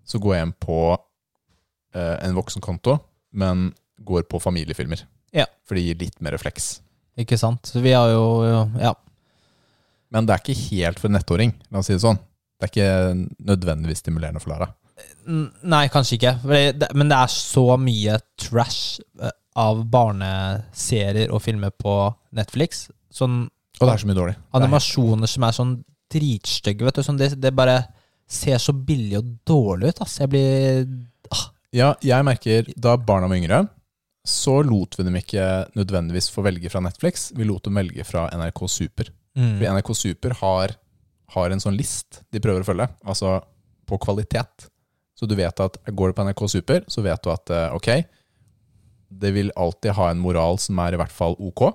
så 0.07 0.17
går 0.23 0.35
jeg 0.37 0.47
inn 0.47 0.55
på 0.63 0.79
uh, 0.95 2.17
en 2.23 2.33
voksenkonto, 2.39 2.97
men 3.33 3.73
går 4.01 4.23
på 4.31 4.39
familiefilmer. 4.41 5.03
Ja. 5.35 5.45
For 5.67 5.75
det 5.77 5.83
gir 5.85 5.99
litt 6.07 6.17
mer 6.23 6.33
refleks. 6.39 6.79
Ikke 7.19 7.37
sant? 7.37 7.67
Så 7.67 7.83
vi 7.83 7.91
har 7.93 8.09
jo 8.15 8.23
Ja. 8.79 8.95
Men 10.11 10.27
det 10.27 10.35
er 10.35 10.43
ikke 10.43 10.61
helt 10.75 10.99
for 11.01 11.13
nettåring, 11.13 11.53
la 11.71 11.81
oss 11.81 11.89
si 11.89 11.95
det 11.95 12.03
sånn. 12.03 12.19
Det 12.59 12.67
er 12.67 12.71
ikke 12.71 13.45
nødvendigvis 13.47 14.03
stimulerende 14.03 14.41
for 14.43 14.53
Lara. 14.53 14.67
Nei, 15.25 15.85
kanskje 15.93 16.17
ikke. 16.17 16.33
Men 16.93 17.09
det 17.09 17.17
er 17.17 17.31
så 17.33 17.63
mye 17.79 18.19
trash 18.39 19.01
eh, 19.21 19.33
av 19.57 19.81
barneserier 19.91 21.31
og 21.33 21.41
filmer 21.43 21.73
på 21.73 21.95
Netflix. 22.37 22.85
Sånn 23.11 23.43
Og 23.79 23.81
det 23.87 23.93
er 23.95 24.03
så 24.03 24.09
mye 24.09 24.19
dårlig. 24.19 24.35
Er 24.37 24.59
animasjoner 24.61 25.31
som 25.31 25.47
er 25.47 25.57
sånn 25.57 25.73
dritstygge, 26.11 26.85
vet 26.85 26.99
du. 26.99 27.03
Sånn 27.05 27.19
det, 27.19 27.33
det 27.41 27.53
bare 27.55 27.79
ser 28.31 28.61
så 28.61 28.75
billig 28.75 29.19
og 29.19 29.31
dårlig 29.47 29.91
ut, 29.91 30.03
Altså. 30.05 30.25
Jeg 30.25 30.33
blir 30.35 30.85
Ja, 31.71 31.93
jeg 32.03 32.27
merker 32.27 32.67
da 32.75 32.97
barna 32.99 33.29
var 33.31 33.39
yngre, 33.39 33.61
så 34.27 34.59
lot 34.61 34.97
vi 34.99 35.05
dem 35.07 35.15
ikke 35.17 35.45
nødvendigvis 35.79 36.29
få 36.29 36.43
velge 36.45 36.69
fra 36.69 36.83
Netflix. 36.83 37.31
Vi 37.35 37.47
lot 37.47 37.63
dem 37.65 37.79
velge 37.79 38.05
fra 38.05 38.27
NRK 38.35 38.67
Super. 38.69 39.09
Mm. 39.37 39.53
Fordi 39.57 39.69
NRK 39.71 39.91
Super 39.97 40.35
har, 40.41 40.75
har 41.35 41.49
en 41.55 41.59
sånn 41.63 41.77
list 41.77 42.21
de 42.31 42.39
prøver 42.43 42.61
å 42.65 42.67
følge, 42.67 42.87
altså 43.05 43.37
på 43.87 43.97
kvalitet. 44.01 44.67
Så 45.19 45.27
du 45.29 45.35
vet 45.35 45.59
at 45.59 45.77
går 45.91 46.11
du 46.11 46.17
på 46.17 46.23
NRK 46.25 46.47
Super, 46.49 46.83
så 46.87 47.01
vet 47.05 47.21
du 47.23 47.29
at 47.31 47.49
eh, 47.53 47.75
ok, 47.75 47.89
det 49.11 49.31
vil 49.35 49.51
alltid 49.59 49.91
ha 49.97 50.09
en 50.11 50.21
moral 50.23 50.57
som 50.59 50.79
er 50.79 50.95
i 50.95 50.99
hvert 51.01 51.11
fall 51.13 51.35
ok, 51.39 51.65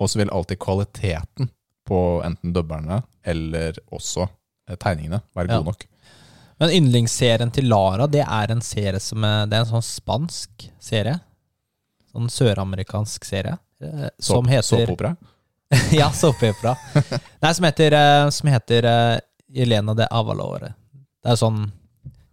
og 0.00 0.08
så 0.10 0.18
vil 0.20 0.32
alltid 0.34 0.58
kvaliteten 0.62 1.50
på 1.86 2.00
enten 2.26 2.52
dubberne 2.54 3.02
eller 3.26 3.78
også 3.92 4.26
eh, 4.68 4.76
tegningene 4.76 5.22
være 5.36 5.50
Ja. 5.50 5.58
god 5.60 5.70
nok. 5.72 5.86
Men 6.60 6.74
yndlingsserien 6.76 7.50
til 7.56 7.70
Lara, 7.72 8.04
det 8.06 8.20
er 8.26 8.50
en 8.52 8.60
serie 8.60 9.00
som 9.00 9.24
er, 9.24 9.46
Det 9.48 9.56
er 9.56 9.62
en 9.64 9.70
sånn 9.70 9.86
spansk 9.86 10.66
serie. 10.78 11.14
Sånn 12.12 12.28
søramerikansk 12.28 13.24
serie. 13.24 13.56
eh, 13.80 14.10
Som 14.20 14.44
heter 14.50 14.66
Såpeopera. 14.84 15.14
Ja, 16.00 16.08
såpeopera. 16.14 16.76
Nei, 17.42 17.52
som 17.54 17.66
heter, 17.68 17.94
eh, 17.94 18.28
som 18.34 18.50
heter 18.50 18.86
eh, 18.90 19.18
Elena 19.62 19.94
de 19.94 20.06
Avalore. 20.10 20.72
Det 21.20 21.32
er 21.34 21.38
sånn 21.38 21.64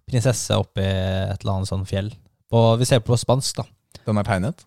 prinsesse 0.08 0.56
oppi 0.56 0.86
et 0.86 1.42
eller 1.44 1.58
annet 1.58 1.70
sånn 1.70 1.86
fjell. 1.90 2.10
På, 2.50 2.70
vi 2.80 2.88
ser 2.88 3.04
på 3.04 3.18
spansk, 3.20 3.60
da. 3.60 3.68
Den 4.08 4.22
er 4.22 4.28
tegnet? 4.28 4.64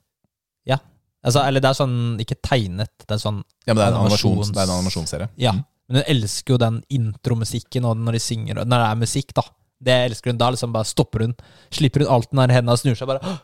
Altså, 1.20 1.42
eller 1.44 1.60
det 1.60 1.68
er 1.68 1.76
sånn, 1.76 1.96
ikke 2.22 2.38
tegnet, 2.40 2.92
det 3.04 3.16
er 3.16 3.20
sånn 3.20 3.42
Ja, 3.66 3.74
men 3.74 3.80
det 3.80 3.86
er 3.86 3.92
en, 3.92 3.98
Animasjons- 4.06 4.52
det 4.54 4.62
er 4.62 4.68
en 4.70 4.76
animasjonsserie. 4.78 5.28
Ja. 5.40 5.52
Mm. 5.52 5.64
Men 5.90 5.98
hun 5.98 6.06
elsker 6.14 6.54
jo 6.54 6.60
den 6.62 6.78
intromusikken 6.96 7.88
og 7.88 7.98
når 8.00 8.16
de 8.16 8.22
synger, 8.24 8.60
når 8.62 8.70
det 8.84 8.86
er 8.86 9.00
musikk, 9.02 9.34
da. 9.36 9.44
Det 9.80 9.96
elsker 10.06 10.30
hun. 10.32 10.38
Da 10.40 10.50
liksom 10.54 10.72
bare 10.72 10.88
stopper 10.88 11.24
hun. 11.26 11.34
Slipper 11.72 12.04
hun 12.04 12.12
alt 12.14 12.32
når 12.36 12.52
hendene 12.54 12.76
snur 12.78 12.96
seg, 12.96 13.08
bare 13.08 13.34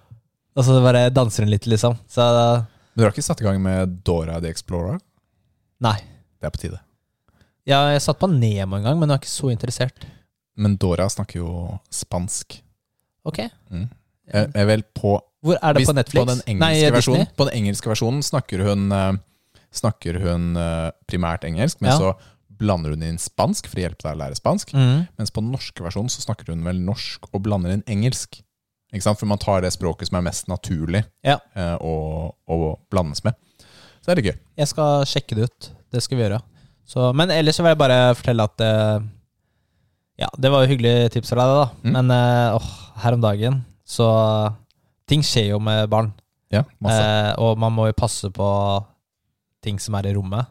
Og 0.57 0.65
så 0.65 0.77
bare 0.85 1.07
danser 1.13 1.45
hun 1.45 1.53
litt, 1.53 1.67
liksom. 1.69 1.97
Så 2.09 2.25
du 2.97 3.03
har 3.05 3.13
ikke 3.13 3.25
satt 3.25 3.43
i 3.43 3.45
gang 3.45 3.59
med 3.61 3.99
Dora 4.07 4.39
the 4.41 4.49
Explorer? 4.49 4.97
Nei. 5.81 5.97
Det 6.41 6.47
er 6.49 6.51
på 6.55 6.61
tide. 6.63 6.81
Ja, 7.67 7.81
jeg 7.91 8.03
satt 8.05 8.19
på 8.21 8.29
Nemo 8.31 8.77
en 8.79 8.85
gang, 8.87 8.99
men 9.01 9.09
jeg 9.11 9.17
er 9.19 9.23
ikke 9.25 9.33
så 9.33 9.51
interessert. 9.51 10.05
Men 10.57 10.77
Dora 10.81 11.09
snakker 11.11 11.41
jo 11.41 11.79
spansk. 11.93 12.61
Ok. 13.27 13.43
Mm. 13.71 13.89
Jeg 14.33 14.51
jeg 14.55 14.63
er 14.63 14.67
vel 14.67 14.83
på 14.97 15.17
Hvor 15.47 15.59
er 15.63 15.75
det 15.75 15.81
Hvis 15.83 15.89
på 15.91 15.95
Netflix? 15.95 16.21
På 16.25 16.31
den 16.31 16.41
engelske, 16.47 16.63
Nei, 16.65 16.91
versjonen, 16.95 17.27
på 17.37 17.45
den 17.47 17.55
engelske 17.61 17.91
versjonen 17.91 18.23
snakker 18.27 18.63
hun, 18.67 18.87
eh, 18.93 19.13
snakker 19.75 20.19
hun 20.23 20.57
eh, 20.57 20.91
primært 21.07 21.45
engelsk, 21.47 21.81
men 21.81 21.91
Ja. 21.93 21.99
så 21.99 22.15
blander 22.57 22.91
hun 22.91 23.03
inn 23.03 23.19
spansk 23.19 23.67
for 23.69 23.77
å 23.79 23.83
hjelpe 23.85 24.03
deg 24.03 24.17
å 24.17 24.21
lære 24.23 24.35
spansk. 24.39 24.73
Mm. 24.73 25.07
Mens 25.19 25.31
på 25.31 25.43
den 25.45 25.53
norske 25.53 25.83
versjonen 25.85 26.09
så 26.11 26.23
snakker 26.25 26.49
hun 26.55 26.65
vel 26.65 26.81
norsk 26.81 27.29
og 27.33 27.43
blander 27.43 27.71
inn 27.77 27.85
engelsk. 27.87 28.41
Ikke 28.95 29.03
sant? 29.03 29.19
For 29.21 29.27
man 29.27 29.39
tar 29.39 29.61
det 29.63 29.73
språket 29.75 30.09
som 30.09 30.17
er 30.19 30.23
mest 30.31 30.47
naturlig 30.49 31.05
Ja. 31.23 31.39
eh, 31.55 31.77
å, 31.79 32.33
å 32.49 32.79
blandes 32.91 33.23
med. 33.25 33.35
Så 34.07 34.13
er 34.13 34.21
det 34.21 34.29
gøy. 34.29 34.37
Jeg 34.63 34.71
skal 34.71 35.07
sjekke 35.11 35.35
det 35.35 35.49
ut. 35.49 35.69
Det 35.91 35.99
skal 36.05 36.15
vi 36.15 36.23
gjøre. 36.23 36.39
Så, 36.87 37.09
men 37.19 37.33
ellers 37.35 37.57
så 37.59 37.65
vil 37.65 37.73
jeg 37.73 37.81
bare 37.81 38.15
fortelle 38.15 38.45
at 38.47 38.63
eh, 38.63 39.07
Ja, 40.23 40.29
det 40.39 40.53
var 40.53 40.63
jo 40.63 40.71
hyggelig 40.71 41.11
tips 41.17 41.33
fra 41.35 41.43
deg, 41.43 41.57
da. 41.59 41.65
Mm. 41.83 41.97
Men 41.97 42.13
eh, 42.15 42.55
åh, 42.55 42.69
her 43.03 43.17
om 43.19 43.25
dagen 43.25 43.65
så 43.87 44.07
Ting 45.11 45.23
skjer 45.27 45.53
jo 45.53 45.59
med 45.63 45.87
barn. 45.91 46.09
Ja, 46.51 46.65
masse. 46.83 47.03
Eh, 47.03 47.33
og 47.43 47.59
man 47.63 47.75
må 47.75 47.85
jo 47.87 47.99
passe 47.99 48.31
på 48.35 48.47
ting 49.63 49.79
som 49.83 49.95
er 49.99 50.09
i 50.11 50.15
rommet. 50.15 50.51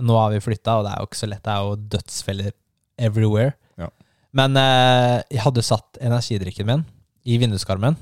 Nå 0.00 0.16
har 0.16 0.32
vi 0.32 0.40
flytta, 0.44 0.78
og 0.78 0.86
det 0.86 0.92
er 0.92 1.02
jo 1.02 1.08
ikke 1.08 1.20
så 1.20 1.28
lett. 1.28 1.44
Det 1.44 1.52
er 1.52 1.66
jo 1.66 1.74
dødsfeller 1.92 2.54
everywhere. 3.00 3.52
Ja. 3.80 3.90
Men 4.36 4.56
eh, 4.60 5.18
jeg 5.32 5.44
hadde 5.44 5.64
satt 5.64 6.00
energidrikken 6.00 6.68
min 6.68 6.86
i 7.24 7.36
vinduskarmen. 7.40 7.96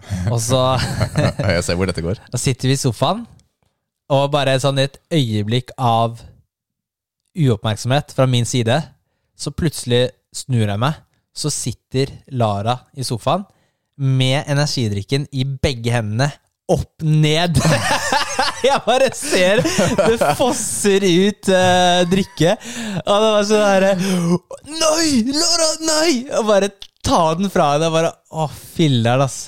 Og 0.32 0.40
så 0.40 0.62
jeg 1.52 1.64
ser 1.64 1.76
hvor 1.76 1.88
dette 1.88 2.04
går. 2.04 2.20
da 2.32 2.40
sitter 2.40 2.72
vi 2.72 2.76
i 2.78 2.80
sofaen, 2.80 3.26
og 4.10 4.30
bare 4.34 4.58
sånn 4.60 4.80
et 4.82 4.98
øyeblikk 5.14 5.70
av 5.78 6.18
uoppmerksomhet 7.38 8.12
fra 8.16 8.26
min 8.26 8.48
side, 8.48 8.76
så 9.38 9.52
plutselig 9.54 10.08
snur 10.34 10.66
jeg 10.66 10.80
meg, 10.82 10.98
så 11.30 11.50
sitter 11.52 12.10
Lara 12.34 12.76
i 12.98 13.06
sofaen 13.06 13.46
med 14.00 14.48
energidrikken 14.50 15.28
i 15.32 15.44
begge 15.44 15.92
hendene, 15.94 16.30
opp 16.70 17.02
ned. 17.02 17.58
jeg 18.68 18.82
bare 18.84 19.08
ser 19.16 19.62
det 19.62 20.28
fosser 20.38 21.02
ut 21.02 21.50
eh, 21.50 22.02
drikke, 22.10 22.54
og 23.02 23.24
det 23.24 23.32
var 23.34 23.48
sånn 23.48 23.64
herre 23.66 23.94
Nei, 24.70 25.08
Lara, 25.34 25.70
nei! 25.86 26.12
Og 26.38 26.46
bare 26.46 26.70
ta 27.02 27.22
den 27.38 27.50
fra 27.50 27.72
henne. 27.74 27.90
og 27.90 27.96
Bare, 27.96 28.12
Å, 28.30 28.46
filler'n, 28.76 29.24
ass. 29.26 29.40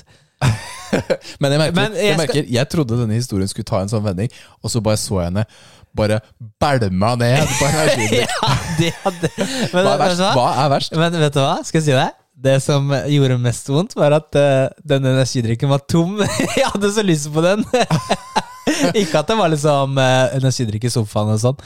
Men 1.43 1.51
jeg 1.55 1.59
merker, 1.61 1.77
Men 1.77 1.95
jeg 1.99 2.09
jeg, 2.13 2.27
skal- 2.29 2.51
jeg 2.57 2.69
trodde 2.73 2.99
denne 3.03 3.17
historien 3.17 3.49
skulle 3.51 3.67
ta 3.69 3.81
en 3.83 3.91
sånn 3.91 4.03
vending, 4.05 4.29
og 4.63 4.71
så 4.73 4.81
bare 4.85 4.99
så 5.01 5.19
jeg 5.21 5.31
henne 5.31 5.45
bare 5.93 6.19
bælma 6.61 7.11
ned 7.21 7.43
på 7.59 7.67
energidrikk. 7.71 8.33
Ja, 8.41 8.51
det 8.79 8.91
det. 9.21 9.31
Men, 9.73 9.85
Hva 9.85 9.93
er 9.93 10.03
verst? 10.03 10.21
hva? 10.23 10.31
Hva 10.39 10.47
er 10.65 10.71
verst? 10.73 10.95
Men 10.97 11.17
vet 11.21 11.35
du 11.37 11.41
hva? 11.43 11.55
Skal 11.67 11.81
jeg 11.81 11.87
si 11.91 11.97
deg? 11.97 12.19
Det 12.43 12.55
som 12.65 12.89
gjorde 13.07 13.37
mest 13.39 13.69
vondt, 13.71 13.93
var 13.95 14.15
at 14.17 14.35
uh, 14.35 14.65
den 14.83 15.05
energidrikken 15.05 15.69
var 15.71 15.83
tom. 15.87 16.17
jeg 16.57 16.65
hadde 16.73 16.89
så 16.91 17.03
lyst 17.05 17.29
på 17.31 17.43
den. 17.45 17.61
Ikke 18.97 19.21
at 19.21 19.29
det 19.29 19.37
var 19.37 19.51
liksom 19.53 19.93
uh, 20.01 20.33
energidrikk 20.35 20.87
i 20.89 20.91
sofaen 20.91 21.29
og 21.35 21.39
sånn. 21.39 21.61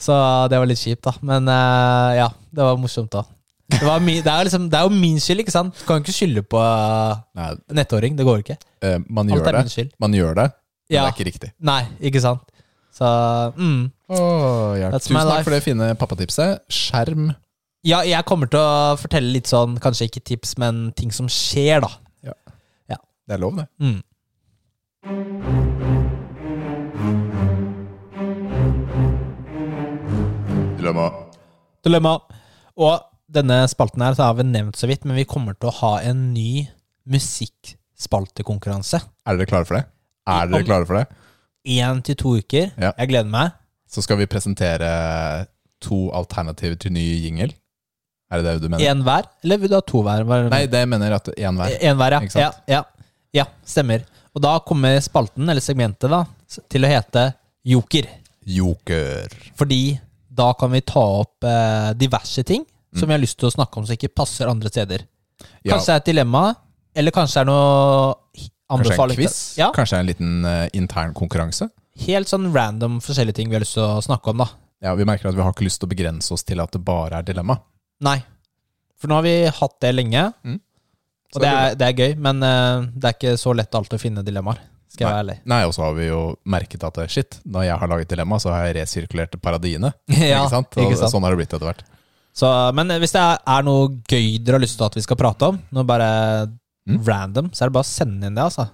Så 0.00 0.14
det 0.52 0.60
var 0.62 0.68
litt 0.70 0.80
kjipt, 0.80 1.02
da. 1.08 1.12
Men 1.26 1.48
uh, 1.50 2.12
ja, 2.16 2.28
det 2.54 2.64
var 2.64 2.78
morsomt, 2.80 3.10
da. 3.12 3.24
Det, 3.66 3.82
var 3.82 3.98
mi, 4.00 4.20
det, 4.22 4.30
er 4.30 4.46
liksom, 4.46 4.68
det 4.70 4.78
er 4.78 4.86
jo 4.86 4.92
min 4.94 5.16
skyld, 5.20 5.42
ikke 5.42 5.54
sant? 5.54 5.74
Du 5.74 5.86
kan 5.88 5.98
jo 5.98 6.04
ikke 6.04 6.14
skylde 6.14 6.42
på 6.46 6.60
Nei, 7.36 7.48
nettåring. 7.74 8.14
Det 8.18 8.26
går 8.26 8.44
ikke. 8.44 8.56
eh, 8.82 8.98
man, 9.10 9.28
gjør 9.32 9.58
det. 9.58 9.88
man 9.98 10.14
gjør 10.14 10.36
det, 10.38 10.46
men 10.86 10.94
det 10.94 11.00
er 11.02 11.16
ikke 11.16 11.26
riktig. 11.30 11.50
Nei, 11.66 11.80
ikke 12.10 12.22
sant? 12.22 12.46
Så 12.96 13.08
mm. 13.58 13.80
oh, 14.08 14.76
my 14.78 14.92
Tusen 14.96 15.18
takk 15.18 15.44
for 15.44 15.52
det 15.52 15.64
fine 15.66 15.90
pappatipset. 15.98 16.62
Skjerm. 16.72 17.32
Ja, 17.86 18.00
jeg 18.06 18.24
kommer 18.26 18.48
til 18.50 18.62
å 18.62 18.94
fortelle 18.98 19.34
litt 19.34 19.50
sånn, 19.50 19.76
kanskje 19.82 20.08
ikke 20.08 20.22
tips, 20.32 20.56
men 20.62 20.88
ting 20.98 21.12
som 21.14 21.28
skjer, 21.30 21.82
da. 21.84 21.90
Ja, 22.90 22.98
Det 23.26 23.36
er 23.36 23.42
lov, 23.42 23.58
det. 23.58 23.66
Mm. 23.82 24.00
Dilemma. 30.78 31.10
Dilemma. 31.84 32.14
Og 32.76 33.15
denne 33.36 33.58
spalten 33.70 34.02
her 34.04 34.16
så 34.16 34.22
har 34.28 34.34
vi 34.38 34.44
nevnt 34.48 34.76
så 34.80 34.88
vidt, 34.90 35.04
men 35.06 35.18
vi 35.18 35.26
kommer 35.28 35.54
til 35.56 35.68
å 35.70 35.76
ha 35.82 35.92
en 36.08 36.20
ny 36.34 36.66
musikkspaltekonkurranse. 37.06 38.98
Er 39.26 39.38
dere 39.38 39.50
klare 39.50 39.68
for 39.68 39.78
det? 39.78 39.84
Er 40.26 40.50
dere 40.50 40.66
klare 40.66 40.88
for 40.88 40.96
det? 41.00 41.06
Én 41.76 42.02
til 42.06 42.16
to 42.18 42.36
uker. 42.40 42.72
Ja. 42.78 42.92
Jeg 42.96 43.10
gleder 43.12 43.30
meg. 43.30 43.54
Så 43.90 44.02
skal 44.04 44.18
vi 44.20 44.26
presentere 44.30 44.90
to 45.82 46.10
alternativer 46.16 46.76
til 46.80 46.92
ny 46.94 47.04
jingle. 47.24 47.52
Er 48.30 48.42
det 48.42 48.46
det 48.56 48.62
du 48.64 48.68
mener? 48.72 48.82
Én 48.90 49.02
hver? 49.06 49.24
Eller 49.44 49.60
vil 49.62 49.70
du 49.70 49.76
ha 49.78 49.82
to 49.86 50.02
hver? 50.02 50.24
Nei, 50.50 50.64
det 50.70 50.82
jeg 50.82 50.90
mener 50.90 51.14
at 51.18 51.30
én 51.36 51.58
hver. 51.60 51.76
En 51.78 51.98
hver, 52.00 52.12
ja. 52.18 52.20
Ja. 52.34 52.50
Ja, 52.66 52.82
ja. 53.42 53.46
Stemmer. 53.66 54.00
Og 54.36 54.42
da 54.44 54.58
kommer 54.66 54.98
spalten, 55.00 55.46
eller 55.48 55.64
segmentet, 55.64 56.10
da, 56.12 56.24
til 56.68 56.84
å 56.84 56.90
hete 56.90 57.28
Joker. 57.66 58.06
Joker. 58.46 59.32
Fordi 59.58 59.98
da 60.36 60.50
kan 60.58 60.70
vi 60.74 60.82
ta 60.86 61.02
opp 61.22 61.46
eh, 61.48 61.92
diverse 61.98 62.44
ting. 62.46 62.66
Som 62.98 63.08
vi 63.08 63.14
har 63.16 63.22
lyst 63.22 63.38
til 63.38 63.48
å 63.48 63.54
snakke 63.54 63.80
om 63.80 63.86
som 63.86 63.96
ikke 63.96 64.12
passer 64.14 64.48
andre 64.50 64.68
steder. 64.72 65.06
Ja, 65.62 65.74
Kanskje 65.76 65.86
det 65.86 65.94
er 65.96 66.02
et 66.02 66.10
dilemma, 66.12 66.44
eller 66.96 67.12
kanskje 67.14 67.40
det 67.40 67.42
er 67.44 67.50
noe 67.50 68.14
kanskje 68.16 68.46
en 68.46 68.78
anbefaling. 68.80 69.16
quiz? 69.20 69.38
Ja, 69.58 69.70
Kanskje 69.76 69.98
en 70.00 70.06
liten 70.10 70.44
uh, 70.44 70.66
intern 70.74 71.14
konkurranse? 71.14 71.70
helt 71.96 72.28
sånn 72.28 72.50
random 72.52 72.98
forskjellige 73.00 73.38
ting 73.38 73.48
vi 73.48 73.56
har 73.56 73.62
lyst 73.64 73.72
til 73.78 73.82
å 73.86 74.02
snakke 74.04 74.28
om, 74.28 74.42
da. 74.44 74.46
Ja, 74.84 74.94
Vi 74.94 75.06
merker 75.08 75.30
at 75.30 75.34
vi 75.34 75.40
har 75.40 75.52
ikke 75.54 75.64
lyst 75.64 75.80
til 75.80 75.88
å 75.88 75.92
begrense 75.94 76.28
oss 76.34 76.42
til 76.44 76.60
at 76.60 76.70
det 76.74 76.82
bare 76.84 77.22
er 77.22 77.24
dilemma. 77.24 77.56
Nei. 78.04 78.18
For 79.00 79.08
nå 79.08 79.16
har 79.16 79.24
vi 79.24 79.36
hatt 79.48 79.76
det 79.80 79.94
lenge, 79.94 80.32
Mm. 80.44 80.60
Og 81.34 81.40
det 81.42 81.48
er 81.50 81.74
det 81.74 81.86
er 81.88 81.96
gøy, 82.00 82.12
men 82.22 82.38
uh, 82.44 82.84
det 82.94 83.08
er 83.08 83.14
ikke 83.16 83.32
så 83.40 83.52
lett 83.56 83.74
alltid 83.74 83.96
å 83.98 84.00
finne 84.00 84.22
dilemmaer. 84.24 84.60
Skal 84.88 85.04
jeg 85.04 85.10
være 85.10 85.22
ærlig. 85.24 85.34
Nei, 85.52 85.58
og 85.66 85.72
så 85.74 85.82
har 85.82 85.96
vi 85.98 86.06
jo 86.06 86.20
merket 86.48 86.84
at 86.86 86.98
eh, 87.02 87.08
shit, 87.12 87.40
når 87.44 87.66
jeg 87.66 87.76
har 87.82 87.90
laget 87.90 88.08
dilemma, 88.12 88.38
så 88.40 88.52
har 88.54 88.68
jeg 88.68 88.76
resirkulert 88.78 89.34
paradiene. 89.42 89.90
Ja, 90.16 90.44
ikke 90.44 90.52
sant? 90.54 90.76
Og 90.78 90.86
ikke 90.86 91.00
sant? 91.00 91.12
sånn 91.12 91.26
har 91.26 91.34
det 91.34 91.40
blitt 91.42 91.52
etter 91.52 91.66
hvert. 91.68 91.82
Så, 92.36 92.48
men 92.76 92.90
hvis 93.00 93.14
det 93.16 93.22
er, 93.22 93.62
noe 93.64 93.88
gøy 94.10 94.36
dere 94.44 94.58
har 94.58 94.64
lyst 94.64 94.76
til 94.76 94.84
at 94.90 94.96
vi 94.98 95.04
skal 95.06 95.16
prate 95.20 95.52
om, 95.54 95.60
noe 95.72 95.86
bare 95.88 96.08
Mm. 96.86 97.00
random, 97.02 97.46
så 97.50 97.64
er 97.64 97.70
det 97.70 97.74
bare 97.74 97.82
å 97.82 97.88
sende 97.88 98.28
inn 98.28 98.36
det, 98.36 98.44
altså. 98.44 98.68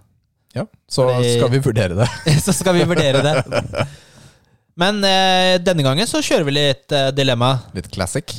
Ja, 0.53 0.67
så 0.85 1.07
Fordi- 1.09 1.31
skal 1.39 1.49
vi 1.55 1.61
vurdere 1.65 1.95
det. 1.97 2.09
så 2.45 2.53
skal 2.53 2.75
vi 2.77 2.83
vurdere 2.85 3.23
det. 3.25 3.87
Men 4.77 4.99
eh, 5.05 5.55
denne 5.65 5.81
gangen 5.87 6.05
så 6.11 6.21
kjører 6.21 6.45
vi 6.45 6.53
litt 6.59 6.93
eh, 6.93 7.07
dilemma. 7.17 7.55
Litt 7.73 7.89
classic. 7.95 8.35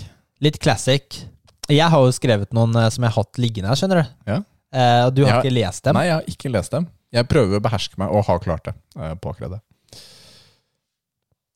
Litt 0.46 0.60
classic. 0.62 1.24
Jeg 1.72 1.90
har 1.90 2.06
jo 2.06 2.12
skrevet 2.14 2.54
noen 2.54 2.76
eh, 2.84 2.90
som 2.94 3.02
jeg 3.08 3.16
har 3.16 3.24
hatt 3.24 3.42
liggende 3.42 3.72
her, 3.72 3.80
skjønner 3.82 4.04
du. 4.04 4.14
Ja. 4.30 4.38
Eh, 4.78 5.02
og 5.08 5.16
du 5.18 5.24
har 5.26 5.40
jeg, 5.40 5.48
ikke 5.48 5.56
lest 5.58 5.84
dem. 5.90 5.98
Nei, 5.98 6.06
jeg 6.12 6.16
har 6.20 6.30
ikke 6.36 6.54
lest 6.54 6.78
dem. 6.78 6.88
Jeg 7.18 7.28
prøver 7.34 7.58
å 7.58 7.64
beherske 7.66 7.98
meg, 8.02 8.14
og 8.14 8.28
har 8.30 8.44
klart 8.46 8.70
det 8.70 8.76
eh, 9.00 9.16
på 9.22 9.34
akkurat 9.34 9.56
det. 9.58 9.62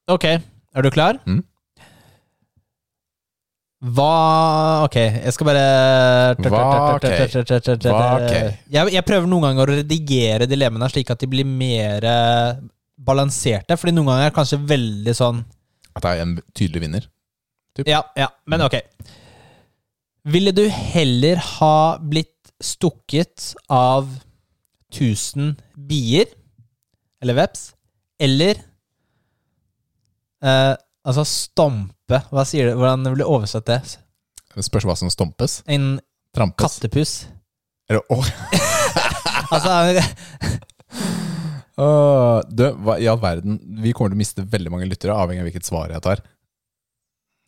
Ok, 0.09 0.25
er 0.25 0.85
du 0.85 0.89
klar? 0.93 1.19
Mm. 1.29 1.43
Hva 3.77 4.85
Ok, 4.87 4.95
jeg 4.97 5.33
skal 5.35 5.47
bare 5.51 5.65
Hva 6.41 6.61
ok? 6.95 7.03
Hva 7.85 8.07
ok? 8.15 8.31
Jeg, 8.73 8.93
jeg 8.95 9.05
prøver 9.05 9.29
noen 9.29 9.45
ganger 9.45 9.69
å 9.69 9.75
redigere 9.83 10.47
dilemmaene 10.49 10.89
slik 10.89 11.11
at 11.13 11.21
de 11.21 11.29
blir 11.29 11.45
mer 11.45 12.07
eh, 12.09 12.63
balanserte. 12.97 13.77
Fordi 13.77 13.93
noen 13.93 14.09
ganger 14.09 14.25
er 14.25 14.33
det 14.33 14.37
kanskje 14.39 14.59
veldig 14.73 15.13
sånn 15.17 15.43
At 15.93 16.01
det 16.07 16.15
er 16.15 16.23
en 16.25 16.33
tydelig 16.57 16.83
vinner. 16.87 17.05
Ja, 17.85 18.01
ja, 18.17 18.31
men 18.49 18.63
ok. 18.65 18.79
Ville 20.33 20.51
du 20.57 20.63
heller 20.65 21.37
ha 21.37 21.75
blitt 22.01 22.33
stukket 22.57 23.51
av 23.69 24.09
1000 24.89 25.53
bier, 25.87 26.25
eller 27.21 27.37
veps, 27.37 27.69
eller 28.17 28.57
eh, 30.41 30.73
Altså 31.07 31.23
stampe 32.07 32.23
Hva 32.31 32.45
sier 32.47 32.69
du? 32.69 32.77
Hvordan 32.79 33.03
vil 33.11 33.19
du 33.21 33.27
oversette 33.27 33.75
det? 33.77 33.97
Det 34.55 34.65
spørs 34.65 34.85
hva 34.87 34.95
som 34.97 35.09
stompes. 35.11 35.61
En 35.67 35.99
Trampes. 36.35 36.79
kattepuss. 36.79 37.27
det 37.89 37.99
åh, 38.09 38.25
Altså 39.51 40.01
åh, 41.77 42.41
du, 42.49 42.63
hva 42.83 42.97
i 42.99 43.07
all 43.07 43.19
verden? 43.19 43.59
Vi 43.83 43.93
kommer 43.93 44.11
til 44.11 44.17
å 44.17 44.21
miste 44.23 44.43
veldig 44.43 44.71
mange 44.73 44.87
lyttere, 44.89 45.13
avhengig 45.13 45.43
av 45.43 45.47
hvilket 45.47 45.67
svar 45.67 45.91
jeg 45.93 46.01
tar. 46.03 46.23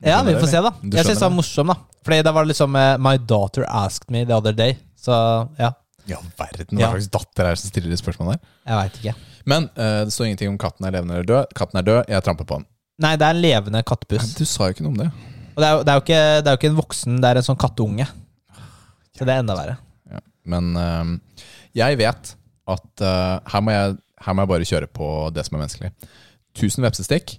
Ja, 0.06 0.22
vi 0.24 0.36
får 0.38 0.46
det, 0.46 0.52
se, 0.54 0.62
da. 0.64 0.72
Jeg 0.84 1.06
syns 1.08 1.20
det 1.20 1.26
var 1.26 1.36
morsom, 1.36 1.72
da. 1.74 1.76
Fordi 2.06 2.22
det 2.24 2.32
var 2.32 2.48
liksom 2.48 2.78
uh, 2.78 2.94
My 3.04 3.18
daughter 3.20 3.66
asked 3.68 4.08
me 4.14 4.24
the 4.24 4.38
other 4.38 4.56
day. 4.56 4.78
Så 4.96 5.12
ja, 5.60 5.74
I 6.08 6.16
all 6.16 6.30
verden, 6.40 6.78
hva 6.78 6.86
Ja. 6.86 6.92
slags 6.94 7.10
datter 7.12 7.50
er 7.50 7.58
det 7.58 7.64
som 7.64 7.74
stiller 7.74 7.92
de 7.92 8.00
spørsmålene 8.00 8.38
der? 8.38 8.54
jeg 8.70 8.80
vet 8.80 9.02
ikke. 9.02 9.16
Men 9.50 9.68
uh, 9.76 10.06
det 10.08 10.14
står 10.16 10.30
ingenting 10.30 10.54
om 10.54 10.60
katten 10.62 10.88
er 10.88 10.96
levende 10.96 11.18
eller 11.20 11.28
død. 11.28 11.56
Katten 11.58 11.82
er 11.82 11.90
død, 11.90 12.02
jeg 12.14 12.28
tramper 12.28 12.48
på 12.48 12.62
den. 12.62 12.70
Nei, 13.00 13.14
det 13.20 13.26
er 13.28 13.36
en 13.36 13.44
levende 13.44 13.82
kattepuss. 13.88 14.34
Du 14.38 14.44
sa 14.48 14.68
jo 14.68 14.76
ikke 14.76 14.84
noe 14.86 14.94
om 14.94 15.00
det. 15.00 15.10
Og 15.56 15.62
det 15.64 15.68
er, 15.68 15.76
jo, 15.76 15.84
det, 15.84 15.92
er 15.92 15.98
jo 16.00 16.04
ikke, 16.04 16.20
det 16.44 16.50
er 16.50 16.56
jo 16.56 16.60
ikke 16.60 16.72
en 16.72 16.80
voksen, 16.80 17.20
det 17.24 17.30
er 17.30 17.40
en 17.40 17.46
sånn 17.48 17.60
kattunge. 17.60 18.08
Så 19.16 19.28
det 19.28 19.34
er 19.36 19.44
enda 19.44 19.56
verre. 19.58 19.78
Ja. 20.12 20.22
Men 20.52 20.70
eh, 20.80 21.44
jeg 21.80 22.00
vet 22.00 22.34
at 22.70 23.04
eh, 23.04 23.36
her, 23.54 23.64
må 23.66 23.76
jeg, 23.76 23.96
her 24.26 24.36
må 24.36 24.44
jeg 24.46 24.52
bare 24.54 24.70
kjøre 24.72 24.92
på 25.00 25.08
det 25.36 25.46
som 25.48 25.58
er 25.58 25.64
menneskelig. 25.64 25.92
1000 26.60 26.86
vepsestikk 26.88 27.38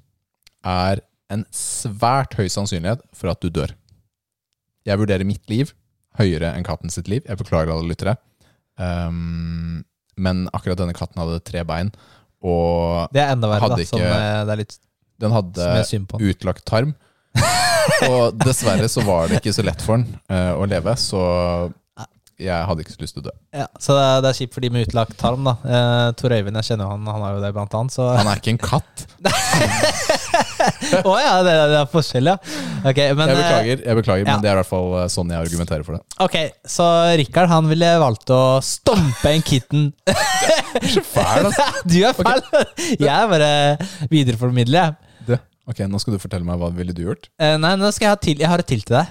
er 0.69 1.03
en 1.31 1.45
svært 1.55 2.35
høy 2.39 2.49
sannsynlighet 2.51 3.05
for 3.17 3.33
at 3.33 3.41
du 3.45 3.49
dør. 3.55 3.73
Jeg 4.89 4.99
vurderer 5.01 5.29
mitt 5.29 5.45
liv 5.53 5.73
høyere 6.19 6.55
enn 6.57 6.67
katten 6.67 6.93
sitt 6.93 7.09
liv. 7.09 7.23
Jeg 7.29 7.39
beklager 7.41 7.73
alle 7.73 7.89
lyttere. 7.89 8.17
Um, 8.81 9.83
men 10.21 10.47
akkurat 10.57 10.81
denne 10.81 10.97
katten 10.97 11.21
hadde 11.21 11.41
tre 11.47 11.63
bein, 11.69 11.91
og 12.41 13.11
Det 13.13 13.21
er 13.21 13.35
enda 13.35 13.51
verre, 13.51 13.61
Hadde 13.67 13.77
da. 13.83 13.87
Som, 13.89 14.01
ikke- 14.01 14.17
eh, 14.17 14.45
det 14.49 14.53
er 14.55 14.61
litt 14.63 14.79
den 15.21 15.35
hadde 15.37 15.71
er 15.81 16.31
utlagt 16.31 16.65
tarm. 16.69 16.95
og 18.11 18.41
dessverre 18.43 18.89
så 18.91 19.05
var 19.07 19.31
det 19.31 19.39
ikke 19.39 19.55
så 19.55 19.63
lett 19.63 19.83
for 19.85 20.01
den 20.01 20.09
uh, 20.33 20.59
å 20.59 20.67
leve, 20.69 20.97
så 20.99 21.21
jeg 22.41 22.67
hadde 22.67 22.85
ikke 22.85 22.95
så 22.95 23.03
lyst 23.03 23.17
til 23.17 23.23
å 23.23 23.27
dø. 23.29 23.33
Ja, 23.61 23.67
så 23.83 23.95
det 23.97 24.05
er, 24.05 24.23
det 24.25 24.31
er 24.31 24.37
kjipt 24.39 24.55
for 24.57 24.65
de 24.65 24.71
med 24.73 24.87
utlagt 24.87 25.17
tarm, 25.21 25.45
da. 25.45 25.53
Eh, 25.61 26.13
Tor 26.17 26.33
Øyvind, 26.33 26.57
jeg 26.61 26.71
kjenner 26.71 26.87
jo 26.87 26.93
han, 26.95 27.09
han 27.11 27.25
har 27.25 27.35
jo 27.37 27.43
det 27.43 27.51
blant 27.57 27.77
annet, 27.77 27.95
så 27.95 28.07
Han 28.17 28.31
er 28.31 28.41
ikke 28.41 28.55
en 28.55 28.61
katt. 28.63 29.05
Å 31.11 31.15
ja, 31.21 31.35
det, 31.45 31.55
det 31.73 31.79
er 31.83 31.91
forskjell, 31.93 32.31
ja. 32.33 32.37
Okay, 32.81 33.13
men, 33.17 33.29
Jeg 33.29 33.37
eh, 33.37 33.43
beklager, 33.43 33.85
jeg 33.85 33.99
beklager 34.01 34.25
ja. 34.25 34.31
men 34.33 34.45
det 34.45 34.51
er 34.51 34.57
i 34.57 34.61
hvert 34.63 34.71
fall 34.71 34.97
eh, 35.03 35.11
sånn 35.13 35.35
jeg 35.35 35.45
argumenterer 35.45 35.87
for 35.87 35.99
det. 35.99 36.03
Ok, 36.25 36.39
så 36.77 36.89
Rikard 37.21 37.53
han 37.53 37.69
ville 37.71 37.93
valgt 38.01 38.33
å 38.33 38.43
stompe 38.65 39.35
en 39.35 39.45
kitten. 39.45 39.91
Så 40.91 41.03
fæl, 41.05 41.49
altså. 41.51 41.67
du 41.85 41.99
er 42.07 42.17
fæl! 42.17 42.41
Jeg 42.95 43.11
er 43.11 43.29
bare 43.29 43.53
videreformidler, 44.09 44.89
jeg. 44.89 45.10
Ok, 45.69 45.83
nå 45.87 46.01
skal 46.01 46.17
du 46.17 46.23
fortelle 46.23 46.47
meg 46.47 46.59
hva 46.59 46.71
ville 46.75 46.95
du 46.97 47.03
gjort. 47.05 47.29
Eh, 47.39 47.57
nei, 47.61 47.75
nå 47.79 47.91
skal 47.93 48.09
jeg 48.09 48.15
ha 48.15 48.19
til 48.25 48.41
Jeg 48.43 48.49
har 48.51 48.63
et 48.63 48.69
til 48.71 48.81
til 48.83 48.97
deg. 48.97 49.11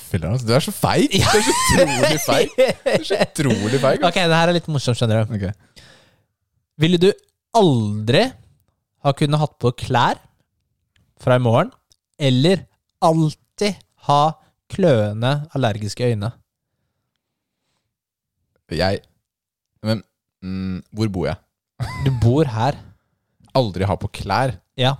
Fyller, 0.00 0.32
altså. 0.32 0.48
Du 0.48 0.54
er 0.56 0.64
så 0.64 0.72
feig! 0.74 1.12
Du 1.12 1.20
er 1.20 1.44
så 1.44 1.52
utrolig 1.52 2.20
feig. 2.24 2.54
Du 2.56 2.90
er 2.94 3.04
så 3.06 3.18
utrolig 3.26 3.80
feig. 3.82 4.06
Ok, 4.08 4.18
det 4.18 4.38
her 4.40 4.50
er 4.50 4.56
litt 4.56 4.70
morsomt, 4.72 4.98
skjønner 4.98 5.22
du. 5.28 5.36
Okay. 5.36 5.52
Ville 6.82 6.98
du 6.98 7.10
aldri 7.54 8.24
ha 9.04 9.12
kunnet 9.18 9.42
hatt 9.42 9.54
på 9.62 9.74
klær 9.84 10.18
fra 11.22 11.36
i 11.38 11.42
morgen, 11.42 11.70
eller 12.18 12.64
alltid 13.04 13.78
ha 14.08 14.22
kløende 14.72 15.34
allergiske 15.54 16.08
øyne? 16.08 16.32
Jeg 18.72 19.02
Men 19.84 20.00
mm, 20.40 20.82
hvor 20.96 21.10
bor 21.12 21.26
jeg? 21.28 21.36
Du 22.06 22.10
bor 22.22 22.48
her. 22.48 22.78
Aldri 23.58 23.84
ha 23.84 23.96
på 24.00 24.08
klær. 24.08 24.54
Ja. 24.80 24.94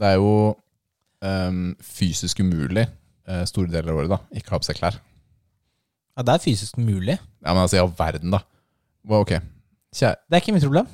Det 0.00 0.10
er 0.10 0.18
jo 0.18 0.30
um, 1.22 1.64
fysisk 1.82 2.40
umulig 2.42 2.86
uh, 3.28 3.44
store 3.48 3.70
deler 3.72 3.92
av 3.92 4.02
året, 4.02 4.12
da. 4.14 4.20
Ikke 4.34 4.54
ha 4.54 4.60
på 4.62 4.68
seg 4.68 4.80
klær. 4.80 4.98
ja, 6.16 6.22
det 6.22 6.34
er 6.34 6.42
fysisk 6.42 6.78
umulig. 6.78 7.18
Ja, 7.42 7.52
men 7.52 7.62
altså, 7.64 7.78
i 7.78 7.82
all 7.82 7.92
verden, 7.98 8.34
da. 8.34 8.42
Well, 9.04 9.24
ok. 9.26 9.36
Kjære, 9.94 10.16
Det 10.26 10.36
er 10.36 10.42
ikke 10.42 10.56
mitt 10.56 10.66
problem. 10.66 10.86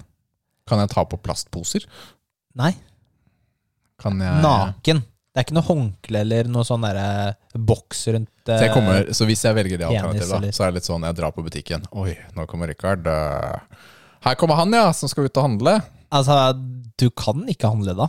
kan 0.69 0.79
jeg 0.79 0.91
ta 0.93 1.05
på 1.05 1.19
plastposer? 1.19 1.87
Nei. 2.55 2.75
Kan 4.01 4.21
jeg 4.23 4.43
Naken. 4.45 5.03
Det 5.31 5.39
er 5.39 5.47
ikke 5.47 5.55
noe 5.55 5.67
håndkle 5.67 6.21
eller 6.25 6.49
noe 6.51 6.67
sånn 6.67 6.83
derre 6.83 7.37
boks 7.55 8.01
rundt 8.11 8.31
Så, 8.49 8.57
jeg 8.59 8.71
eh, 8.71 8.75
kommer, 8.75 9.13
så 9.15 9.27
hvis 9.29 9.45
jeg 9.47 9.55
velger 9.55 9.79
det 9.79 9.87
alternativet, 9.87 10.57
så 10.57 10.65
er 10.65 10.73
det 10.73 10.81
litt 10.81 10.89
sånn 10.89 11.07
jeg 11.07 11.17
drar 11.21 11.35
på 11.37 11.45
butikken. 11.47 11.85
Oi, 12.03 12.17
nå 12.35 12.47
kommer 12.51 12.71
Rikard. 12.71 13.07
Uh, 13.07 13.87
Her 14.27 14.35
kommer 14.41 14.59
han, 14.59 14.75
ja, 14.75 14.89
som 14.97 15.11
skal 15.11 15.29
ut 15.29 15.39
og 15.39 15.47
handle. 15.47 15.77
Altså, 16.11 16.41
du 16.99 17.07
kan 17.15 17.47
ikke 17.51 17.71
handle 17.71 17.95
da. 17.95 18.09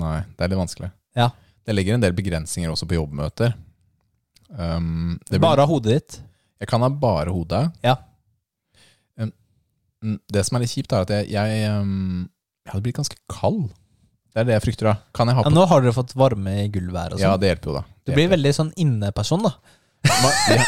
Nei, 0.00 0.20
det 0.36 0.44
er 0.46 0.52
litt 0.52 0.58
vanskelig. 0.60 0.90
Ja. 1.16 1.28
Det 1.64 1.74
legger 1.74 1.94
en 1.96 2.02
del 2.04 2.12
begrensninger 2.16 2.72
også 2.72 2.86
på 2.90 2.96
jobbmøter. 2.98 3.54
Um, 4.50 5.18
det 5.28 5.38
blir- 5.38 5.44
Bare 5.46 5.62
av 5.64 5.68
hodet 5.70 5.94
ditt. 5.96 6.18
Jeg 6.60 6.68
kan 6.68 6.80
ha 6.84 6.88
bare 6.88 7.32
hodet. 7.34 7.72
Ja. 7.82 7.96
Um, 9.18 9.32
mm, 10.04 10.18
det 10.32 10.44
som 10.46 10.56
er 10.56 10.64
litt 10.64 10.74
kjipt, 10.74 10.92
er 10.92 11.06
at 11.06 11.10
jeg, 11.14 11.30
jeg, 11.34 11.70
um, 11.70 12.28
jeg 12.66 12.72
hadde 12.72 12.82
blitt 12.86 12.96
ganske 13.00 13.16
kald. 13.30 13.70
Det 14.34 14.42
er 14.42 14.44
det 14.48 14.54
jeg 14.56 14.64
frykter. 14.66 14.88
da 14.90 14.94
Kan 15.14 15.28
jeg 15.30 15.36
ha 15.38 15.42
Ja, 15.46 15.50
nå 15.54 15.64
har 15.70 15.80
dere 15.84 15.94
fått 15.94 16.12
varme 16.18 16.64
i 16.64 16.68
gulvet 16.68 16.98
her 16.98 17.12
og 17.14 17.20
Ja, 17.22 17.32
sånn. 17.34 17.40
det 17.40 17.50
hjelper 17.52 17.70
jo, 17.70 17.74
da. 17.78 17.82
du 17.86 18.10
Det 18.10 18.14
blir 18.18 18.28
veldig 18.32 18.52
sånn 18.56 18.72
inneperson, 18.82 19.44
da. 19.46 19.52
Ma- 20.04 20.32
ja, 20.58 20.64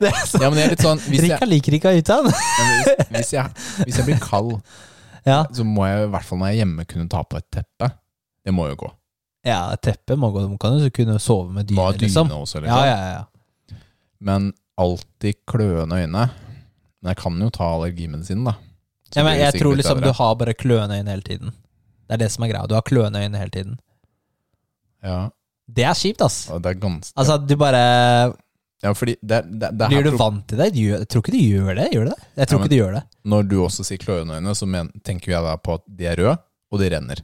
Det 0.00 0.08
er 0.08 0.24
sånn, 0.26 0.40
ja, 0.42 0.48
men 0.50 0.58
jeg 0.58 0.66
er 0.66 0.72
litt 0.72 0.82
sånn 0.86 0.98
Hvis 1.04 1.26
jeg, 1.28 1.48
liker 1.50 1.76
ikke 1.76 1.92
å 1.92 1.94
ja, 1.94 2.16
hvis, 2.24 2.88
hvis, 3.12 3.32
jeg, 3.36 3.52
hvis 3.84 3.98
jeg 4.00 4.06
blir 4.08 4.18
kald, 4.24 4.56
Ja. 5.28 5.42
så 5.52 5.66
må 5.68 5.84
jeg 5.86 6.06
i 6.06 6.10
hvert 6.14 6.24
fall 6.24 6.40
når 6.40 6.48
jeg 6.48 6.56
er 6.56 6.60
hjemme 6.64 6.86
kunne 6.88 7.08
ta 7.12 7.20
på 7.28 7.36
et 7.36 7.46
teppe. 7.52 7.90
Det 8.44 8.54
må 8.54 8.68
jo 8.68 8.76
gå. 8.76 8.90
ja, 9.44 9.74
teppet 9.76 10.18
må 10.18 10.30
gå. 10.32 10.42
Du 10.50 10.56
kan 10.58 10.78
jo 10.78 10.90
kunne 10.90 11.18
sove 11.18 11.52
med 11.52 11.66
dyne, 11.68 11.76
dyne 11.92 11.98
liksom. 12.06 12.28
også, 12.30 12.60
Ja, 12.60 12.60
liksom. 12.60 12.86
ja, 12.86 13.10
ja. 13.16 13.76
Men 14.20 14.52
alltid 14.78 15.34
kløende 15.46 15.96
øyne. 16.02 16.30
Men 17.02 17.08
jeg 17.12 17.16
kan 17.16 17.38
jo 17.40 17.50
ta 17.50 17.64
allergimedisinen, 17.74 18.44
da. 18.44 18.52
Så 19.12 19.20
ja 19.20 19.24
men 19.24 19.38
jeg 19.38 19.54
tror 19.60 19.76
liksom 19.78 20.00
bedre. 20.00 20.10
du 20.12 20.12
har 20.18 20.34
bare 20.36 20.54
kløende 20.54 20.98
øyne 20.98 21.10
hele 21.10 21.22
tiden. 21.22 21.52
Det 22.08 22.14
er 22.16 22.16
det 22.24 22.30
som 22.32 22.44
er 22.44 22.48
greia. 22.52 22.66
Du 22.66 22.74
har 22.74 22.82
kløende 22.82 23.20
øyne 23.24 23.38
hele 23.38 23.50
tiden. 23.50 23.78
Ja, 25.04 25.30
Det 25.68 25.84
er 25.84 25.94
kjipt, 25.94 26.22
ass. 26.24 26.48
Ja, 26.50 26.58
det 26.58 26.70
er 26.72 26.78
ganske 26.80 27.12
Altså, 27.16 27.36
du 27.46 27.56
bare 27.56 28.34
Ja, 28.82 28.92
fordi 28.94 29.16
det, 29.22 29.42
det, 29.60 29.70
det 29.78 29.88
Blir 29.90 30.02
du 30.06 30.10
pro- 30.14 30.18
vant 30.30 30.44
til 30.48 30.58
det? 30.58 30.68
Jeg 30.76 31.08
tror 31.10 31.22
ikke 31.24 31.32
du 31.34 31.38
gjør 31.38 31.74
det. 31.76 31.86
Gjør 31.92 32.04
du 32.04 32.10
det? 32.10 32.20
Jeg 32.36 32.48
tror 32.48 32.58
Ja, 32.58 32.58
men- 32.58 32.66
ikke 32.66 32.70
du 32.70 32.76
gjør 32.82 32.92
det. 32.94 33.02
Når 33.24 33.48
du 33.48 33.56
også 33.64 33.84
sier 33.84 33.98
kløende 33.98 34.34
øyne, 34.38 34.54
så 34.54 34.66
men, 34.66 34.88
tenker 35.04 35.32
jeg 35.32 35.42
da 35.42 35.56
på 35.56 35.74
at 35.74 35.82
de 35.86 36.06
er 36.06 36.16
røde, 36.16 36.38
og 36.72 36.78
de 36.80 36.90
renner. 36.96 37.16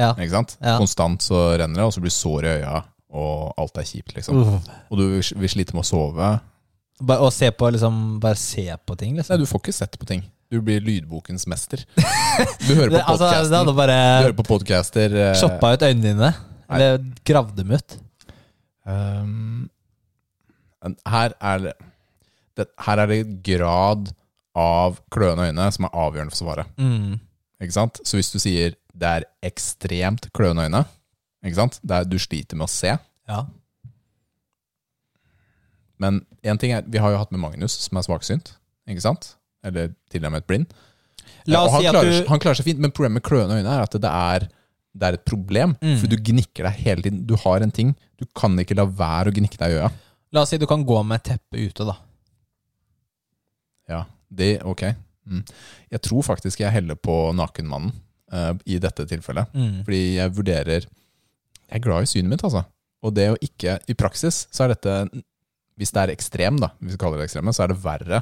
Ja. 0.00 0.10
Ikke 0.16 0.32
sant? 0.32 0.56
Ja. 0.60 0.78
Konstant 0.80 1.24
så 1.24 1.50
renner 1.60 1.82
det, 1.82 1.86
og 1.86 1.94
så 1.94 2.02
blir 2.04 2.14
sår 2.14 2.46
i 2.46 2.52
øya, 2.60 2.82
og 3.20 3.60
alt 3.60 3.80
er 3.80 3.88
kjipt, 3.88 4.14
liksom. 4.16 4.40
Uff. 4.40 4.70
Og 4.88 5.00
du 5.00 5.06
vil 5.20 5.52
slite 5.52 5.76
med 5.76 5.84
å 5.84 5.88
sove. 5.88 6.34
Bare, 7.00 7.24
og 7.24 7.32
se 7.32 7.48
på, 7.52 7.70
liksom, 7.76 7.96
bare 8.22 8.38
se 8.40 8.66
på 8.86 8.96
ting, 9.00 9.14
Nei, 9.14 9.22
liksom. 9.22 9.40
du 9.40 9.48
får 9.48 9.64
ikke 9.64 9.76
sett 9.76 9.98
på 10.00 10.08
ting. 10.08 10.24
Du 10.50 10.58
blir 10.66 10.82
lydbokens 10.82 11.46
mester. 11.50 11.84
Du 12.66 12.72
hører 12.74 12.90
på 12.96 13.00
altså, 13.04 13.26
podcasten. 13.28 13.68
Du 13.68 13.74
hører 13.82 14.36
på 14.38 14.46
podcaster 14.48 15.14
eh, 15.14 15.34
shoppa 15.38 15.74
ut 15.76 15.84
øynene 15.86 16.06
dine. 16.06 16.30
Eller 16.70 16.98
gravd 17.26 17.56
dem 17.58 17.74
ut. 17.74 17.96
Um, 18.88 19.68
Her 21.06 21.34
er 21.36 21.64
det, 21.66 21.74
det 22.56 22.66
Her 22.86 23.02
er 23.02 23.10
det 23.10 23.20
grad 23.46 24.10
av 24.56 24.98
kløende 25.12 25.50
øyne 25.50 25.66
som 25.74 25.86
er 25.86 25.98
avgjørende 26.04 26.34
for 26.34 26.42
svaret. 26.42 26.70
Mm. 26.80 27.18
Ikke 27.62 27.76
sant? 27.76 28.00
Så 28.06 28.18
hvis 28.18 28.32
du 28.32 28.40
sier 28.42 28.74
det 29.00 29.08
er 29.08 29.26
ekstremt 29.48 30.28
kløende 30.36 30.66
øyne, 30.68 30.84
ikke 31.46 31.56
sant? 31.56 31.80
Det 31.80 31.96
er, 31.96 32.08
du 32.08 32.18
sliter 32.20 32.58
med 32.58 32.68
å 32.68 32.72
se. 32.72 32.92
Ja. 33.30 33.44
Men 36.00 36.22
en 36.44 36.60
ting 36.60 36.74
er, 36.76 36.84
vi 36.88 37.00
har 37.00 37.12
jo 37.12 37.20
hatt 37.20 37.32
med 37.32 37.42
Magnus, 37.42 37.76
som 37.86 38.00
er 38.00 38.06
svaksynt. 38.06 38.54
Ikke 38.90 39.04
sant? 39.04 39.34
Eller 39.64 39.92
til 40.12 40.24
og 40.24 40.34
med 40.34 40.42
et 40.42 40.48
blind. 40.48 40.76
La 41.48 41.62
oss 41.64 41.74
han, 41.76 41.84
si 41.84 41.88
at 41.88 41.96
klarer, 41.96 42.12
du 42.12 42.30
han 42.32 42.42
klarer 42.42 42.60
seg 42.60 42.68
fint, 42.68 42.80
men 42.82 42.92
problemet 42.92 43.20
med 43.20 43.26
kløende 43.26 43.58
øyne 43.60 43.72
er 43.72 43.84
at 43.84 43.96
det 43.96 44.10
er, 44.10 44.46
det 44.96 45.08
er 45.08 45.18
et 45.18 45.26
problem. 45.28 45.74
Mm. 45.80 45.96
For 46.00 46.12
du 46.12 46.16
gnikker 46.30 46.68
deg 46.68 46.84
hele 46.84 47.06
tiden. 47.06 47.24
Du 47.28 47.36
har 47.40 47.64
en 47.64 47.74
ting. 47.74 47.94
Du 48.20 48.26
kan 48.36 48.56
ikke 48.60 48.76
la 48.76 48.84
være 48.84 49.32
å 49.32 49.36
gnikke 49.36 49.60
deg 49.60 49.76
i 49.76 49.80
øya. 49.80 49.90
La 50.36 50.44
oss 50.44 50.52
si 50.52 50.60
du 50.60 50.68
kan 50.70 50.84
gå 50.86 51.00
med 51.06 51.24
teppe 51.26 51.60
ute, 51.60 51.88
da. 51.88 51.96
Ja, 53.90 54.04
det, 54.28 54.52
ok. 54.68 54.86
Mm. 55.30 55.42
Jeg 55.92 56.04
tror 56.06 56.24
faktisk 56.26 56.62
jeg 56.62 56.72
heller 56.74 56.96
på 57.00 57.16
nakenmannen 57.36 57.96
eh, 58.32 58.52
i 58.66 58.78
dette 58.82 59.06
tilfellet. 59.10 59.52
Mm. 59.54 59.84
Fordi 59.86 60.02
jeg 60.16 60.34
vurderer 60.36 60.86
Jeg 61.70 61.78
er 61.78 61.84
glad 61.84 62.02
i 62.02 62.10
synet 62.10 62.30
mitt, 62.32 62.42
altså. 62.44 62.64
Og 63.02 63.14
det 63.14 63.28
å 63.32 63.36
ikke 63.40 63.78
I 63.88 63.94
praksis 63.94 64.42
så 64.52 64.64
er 64.64 64.74
dette 64.74 64.94
Hvis 65.78 65.92
det 65.94 66.02
er 66.02 66.12
ekstrem, 66.12 66.58
da, 66.60 66.72
hvis 66.80 66.96
vi 66.96 67.00
kaller 67.00 67.18
det 67.22 67.28
ekstreme, 67.30 67.52
så 67.56 67.62
er 67.64 67.68
det 67.72 67.78
verre. 67.84 68.18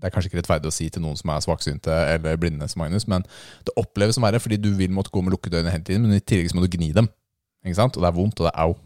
Det 0.00 0.06
er 0.08 0.12
kanskje 0.14 0.30
ikke 0.30 0.38
rettferdig 0.40 0.70
å 0.70 0.72
si 0.74 0.86
til 0.92 1.02
noen 1.02 1.16
som 1.18 1.32
er 1.34 1.40
svaksynte 1.44 1.92
eller 2.14 2.36
blinde 2.40 2.68
som 2.70 2.80
Magnus, 2.80 3.04
men 3.10 3.24
det 3.66 3.74
oppleves 3.80 4.14
som 4.16 4.24
verre 4.24 4.38
fordi 4.40 4.56
du 4.62 4.70
vil 4.78 4.92
måtte 4.94 5.10
gå 5.12 5.20
med 5.24 5.34
lukkede 5.34 5.58
øyne 5.60 5.72
hele 5.74 5.84
tiden, 5.84 6.06
men 6.06 6.16
i 6.16 6.22
tillegg 6.22 6.48
så 6.52 6.56
må 6.56 6.62
du 6.64 6.70
gni 6.72 6.92
dem. 6.96 7.08
Ikke 7.66 7.76
sant? 7.76 7.98
Og 7.98 8.04
det 8.04 8.08
er 8.08 8.16
vondt, 8.16 8.40
og 8.40 8.46
det 8.48 8.52
er 8.54 8.62
au. 8.64 8.76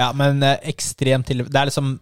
Ja, 0.00 0.06
men 0.16 0.40
eh, 0.46 0.54
ekstremt 0.70 1.26
til 1.28 1.42
Det 1.44 1.58
er 1.60 1.68
liksom 1.68 1.98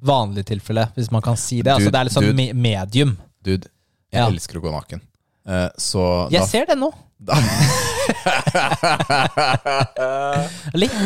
vanlig 0.00 0.46
tilfelle, 0.48 0.86
hvis 0.96 1.10
man 1.12 1.20
kan 1.26 1.36
si 1.36 1.58
det. 1.60 1.74
Altså, 1.74 1.90
det 1.92 2.00
er 2.00 2.08
liksom 2.08 2.24
dude. 2.30 2.54
medium. 2.56 3.16
Dude, 3.44 3.68
jeg 4.12 4.20
Ja. 4.22 4.28
elsker 4.30 4.56
å 4.56 4.62
gå 4.64 4.72
naken. 4.72 5.02
Eh, 5.48 5.68
så 5.80 6.02
Jeg 6.32 6.42
da, 6.42 6.46
ser 6.48 6.66
det 6.68 6.76
nå. 6.80 6.90
Litt 10.82 10.96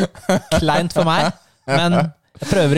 kleint 0.59 0.93
for 0.95 1.03
meg, 1.07 1.31
men 1.67 1.91
jeg 1.95 2.05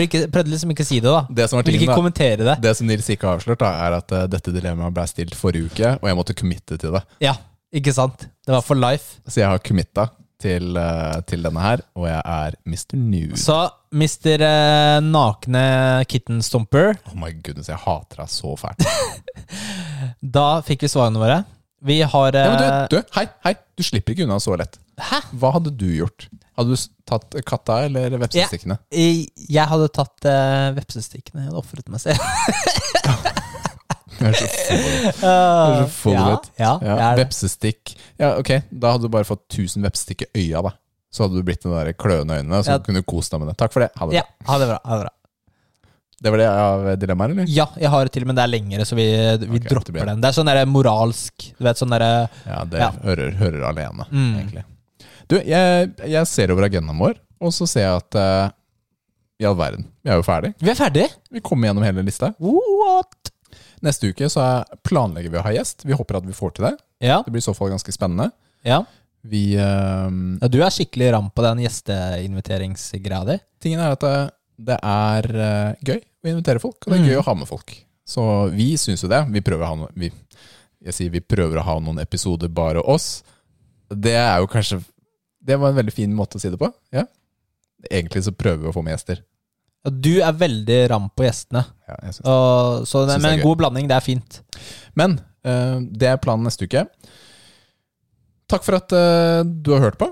ikke, 0.06 0.28
prøvde 0.32 0.50
liksom 0.52 0.70
ikke 0.74 0.84
å 0.86 0.88
si 0.88 0.98
det, 1.02 1.10
da. 1.10 1.22
Det 1.30 1.48
som 1.50 1.62
tingen, 1.66 1.82
ikke 1.82 2.12
da, 2.14 2.44
det. 2.46 2.56
det 2.62 2.72
som 2.78 2.86
Nils 2.86 3.08
ikke 3.10 3.26
har 3.26 3.34
avslørt, 3.40 3.60
da, 3.62 3.70
er 3.86 3.92
at 3.98 4.08
uh, 4.14 4.18
dette 4.30 4.50
dilemmaet 4.54 4.94
ble 4.94 5.06
stilt 5.10 5.34
forrige 5.38 5.64
uke, 5.72 5.88
og 5.98 6.06
jeg 6.10 6.16
måtte 6.18 6.38
committe 6.38 6.74
til 6.78 6.90
det. 6.94 7.02
Ja, 7.24 7.34
ikke 7.74 7.92
sant? 7.96 8.18
Det 8.46 8.52
var 8.54 8.62
for 8.64 8.76
life. 8.78 9.06
Så 9.26 9.36
jeg 9.42 9.48
har 9.50 9.58
committa 9.62 10.04
til, 10.42 10.76
eh, 10.78 11.18
til 11.26 11.42
denne 11.42 11.62
her, 11.62 11.82
og 11.98 12.06
jeg 12.08 12.22
er 12.22 12.56
Mr. 12.68 12.96
Nude. 12.98 13.38
Så 13.40 13.58
Mr. 13.90 14.44
eh, 14.46 14.98
nakne 15.04 15.62
kitten 16.10 16.42
stomper, 16.44 16.96
Oh 17.10 17.16
my 17.18 17.32
goodness, 17.42 17.70
jeg 17.72 17.80
hater 17.84 18.22
deg 18.22 18.32
så 18.32 18.54
fælt. 18.60 18.84
da 20.38 20.48
fikk 20.66 20.86
vi 20.86 20.92
svarene 20.92 21.22
våre. 21.22 21.40
Vi 21.84 22.00
har 22.02 22.34
Ja, 22.34 22.50
men 22.50 22.62
eh, 22.64 22.84
du, 22.90 22.96
du, 22.98 23.14
hei, 23.14 23.26
hei, 23.46 23.54
du 23.78 23.86
slipper 23.86 24.14
ikke 24.14 24.26
unna 24.26 24.40
så 24.42 24.56
lett. 24.58 24.78
Hæ? 24.98 25.22
Hva 25.38 25.54
hadde 25.54 25.74
du 25.78 25.86
gjort? 25.94 26.26
Hadde 26.58 26.74
du 26.74 26.86
tatt 27.06 27.36
katta 27.46 27.84
eller 27.86 28.16
vepsestikkene? 28.18 28.80
Ja, 28.90 29.10
Jeg 29.60 29.70
hadde 29.70 29.86
tatt 29.94 30.26
uh, 30.26 30.72
vepsestikkene. 30.74 31.44
Jeg 31.44 31.52
hadde 31.52 31.60
ofret 31.60 31.86
meg 31.92 32.02
selv. 32.02 32.18
Jeg 34.18 34.28
er 34.28 34.38
så 34.38 35.22
er 35.28 35.86
full 35.94 36.12
ja, 36.16 36.38
ja, 36.58 36.72
Ja, 36.82 36.96
det. 37.14 37.24
vepsestikk. 37.24 37.94
Ja, 38.18 38.32
ok, 38.40 38.50
da 38.70 38.92
hadde 38.96 39.06
du 39.06 39.12
bare 39.14 39.24
fått 39.28 39.44
1000 39.54 39.84
vepsestikk 39.86 40.26
i 40.28 40.48
øya, 40.48 40.62
da. 40.68 40.72
Så 41.14 41.24
hadde 41.24 41.38
du 41.40 41.44
blitt 41.46 41.62
den 41.64 41.72
der 41.72 41.92
kløende 41.96 42.36
øynene, 42.40 42.58
så 42.66 42.74
Ja. 42.76 42.78
kunne 42.84 43.00
du 43.00 43.06
kost 43.08 43.30
deg 43.32 43.40
med 43.40 43.48
det. 43.52 43.56
Takk 43.60 43.72
for 43.72 43.80
det. 43.86 43.90
Ha 43.96 44.06
det 44.10 44.14
Ja, 44.18 44.22
bra. 44.26 44.52
ha 44.52 44.58
det 44.58 44.66
bra. 44.68 44.78
Ha 44.84 44.96
det 44.98 45.04
bra. 45.06 45.14
Det 46.20 46.30
var 46.34 46.38
det 46.42 46.46
av 46.50 46.96
dilemmaer, 46.98 47.30
eller? 47.30 47.46
Ja, 47.46 47.66
jeg 47.78 47.88
har 47.94 48.06
et 48.06 48.12
til, 48.12 48.24
men 48.26 48.34
det 48.34 48.42
er 48.42 48.50
lengre, 48.50 48.84
så 48.84 48.96
vi, 48.98 49.04
vi 49.38 49.60
okay, 49.60 49.68
dropper 49.70 50.04
den. 50.10 50.20
Det 50.20 50.28
er 50.28 50.34
sånn 50.34 50.46
der 50.50 50.64
moralsk 50.66 51.52
Du 51.56 51.62
vet, 51.64 51.78
sånn 51.78 51.90
derre 51.94 52.28
Ja, 52.44 52.64
det 52.64 52.80
Ja. 52.82 52.90
Hører, 53.04 53.30
hører 53.38 53.62
alene, 53.70 54.04
Mm. 54.10 54.34
egentlig. 54.40 54.64
Du, 55.28 55.36
jeg, 55.44 55.92
jeg 56.08 56.26
ser 56.26 56.50
over 56.50 56.64
agendaen 56.66 56.98
vår, 56.98 57.14
og 57.40 57.52
så 57.52 57.68
ser 57.68 57.82
jeg 57.86 57.96
at 58.02 58.14
uh, 58.18 58.50
I 59.38 59.44
all 59.46 59.54
verden, 59.54 59.84
vi 60.02 60.10
er 60.10 60.16
jo 60.18 60.22
ferdig. 60.26 60.54
Vi 60.58 60.70
er 60.70 60.74
ferdig! 60.74 61.06
Vi 61.30 61.40
kommer 61.40 61.68
gjennom 61.68 61.84
hele 61.86 62.02
lista. 62.02 62.32
What? 62.40 63.30
Neste 63.82 64.10
uke 64.10 64.28
så 64.32 64.40
er, 64.42 64.78
planlegger 64.86 65.30
vi 65.30 65.38
å 65.38 65.42
ha 65.46 65.52
gjest. 65.54 65.84
Vi 65.86 65.94
håper 65.96 66.18
at 66.18 66.26
vi 66.26 66.32
får 66.36 66.54
til 66.56 66.64
det. 66.68 66.74
Ja. 67.04 67.20
Det 67.24 67.30
blir 67.34 67.42
i 67.42 67.46
så 67.46 67.54
fall 67.56 67.70
ganske 67.74 67.92
spennende. 67.94 68.30
ja. 68.66 68.84
Vi 69.28 69.56
eh, 69.58 70.08
ja. 70.40 70.48
Du 70.48 70.60
er 70.62 70.70
skikkelig 70.70 71.08
ram 71.12 71.26
på 71.34 71.42
den 71.42 71.58
gjesteinviteringsgreia 71.64 73.24
di. 73.26 73.34
Tingen 73.60 73.80
er 73.82 73.96
at 73.96 74.04
det, 74.04 74.12
det 74.70 74.76
er 74.78 75.28
eh, 75.34 75.72
gøy 75.84 75.98
å 75.98 76.30
invitere 76.30 76.62
folk, 76.62 76.78
og 76.86 76.92
det 76.92 76.98
er 77.00 77.02
Mm. 77.02 77.08
gøy 77.10 77.18
å 77.20 77.24
ha 77.26 77.34
med 77.34 77.48
folk. 77.50 77.74
Så 78.08 78.22
vi 78.54 78.68
syns 78.80 79.02
jo 79.04 79.08
det. 79.10 79.20
Vi 79.34 79.42
prøver 79.44 79.64
å 79.66 79.72
ha 79.72 79.78
no 79.82 79.88
vi, 79.98 80.10
jeg 80.86 80.94
sier 80.96 81.10
vi 81.12 81.20
prøver 81.20 81.58
å 81.60 81.66
ha 81.66 81.74
noen 81.82 81.98
episoder 82.00 82.48
bare 82.48 82.80
oss. 82.80 83.22
Det 83.90 84.14
er 84.14 84.38
jo 84.40 84.46
kanskje 84.46 84.82
Det 85.48 85.56
var 85.58 85.70
en 85.70 85.76
veldig 85.78 85.92
fin 85.94 86.14
måte 86.14 86.36
å 86.36 86.40
si 86.40 86.50
det 86.50 86.58
på. 86.60 86.68
Ja. 86.92 87.04
Egentlig 87.90 88.24
så 88.26 88.32
prøver 88.32 88.62
vi 88.62 88.68
å 88.68 88.74
få 88.74 88.82
med 88.84 88.92
gjester. 88.96 89.22
Du 89.86 90.18
er 90.18 90.34
veldig 90.34 90.78
ram 90.90 91.06
på 91.14 91.24
gjestene. 91.24 91.62
Ja, 91.88 91.96
jeg 92.08 92.16
synes. 92.18 92.26
Og, 92.26 92.86
så 92.88 93.04
det, 93.06 93.16
Synes 93.16 93.22
det 93.22 93.24
men 93.24 93.38
en 93.38 93.46
god 93.46 93.60
blanding, 93.60 93.88
det 93.90 93.96
er 93.96 94.04
fint. 94.04 94.40
Men 94.98 95.18
uh, 95.46 95.78
det 95.80 96.10
er 96.10 96.22
planen 96.22 96.48
neste 96.48 96.66
uke. 96.68 96.84
Takk 98.48 98.64
for 98.66 98.78
at 98.80 98.92
uh, 98.96 99.44
du 99.46 99.74
har 99.76 99.86
hørt 99.86 100.00
på. 100.00 100.10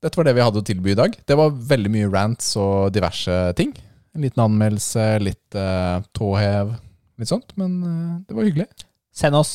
Dette 0.00 0.16
var 0.16 0.28
det 0.28 0.36
vi 0.38 0.44
hadde 0.44 0.62
å 0.62 0.64
tilby 0.64 0.94
i 0.94 0.98
dag. 0.98 1.16
Det 1.28 1.36
var 1.36 1.52
veldig 1.52 1.92
mye 1.92 2.12
rants 2.12 2.54
og 2.60 2.92
diverse 2.94 3.34
ting. 3.58 3.74
En 4.16 4.24
liten 4.24 4.42
anmeldelse, 4.46 5.04
litt 5.22 5.58
uh, 5.58 6.00
tåhev, 6.16 6.72
litt 7.20 7.30
sånt. 7.30 7.52
Men 7.60 7.76
uh, 7.82 8.14
det 8.24 8.38
var 8.38 8.48
hyggelig. 8.48 8.70
Send 9.12 9.36
oss 9.36 9.52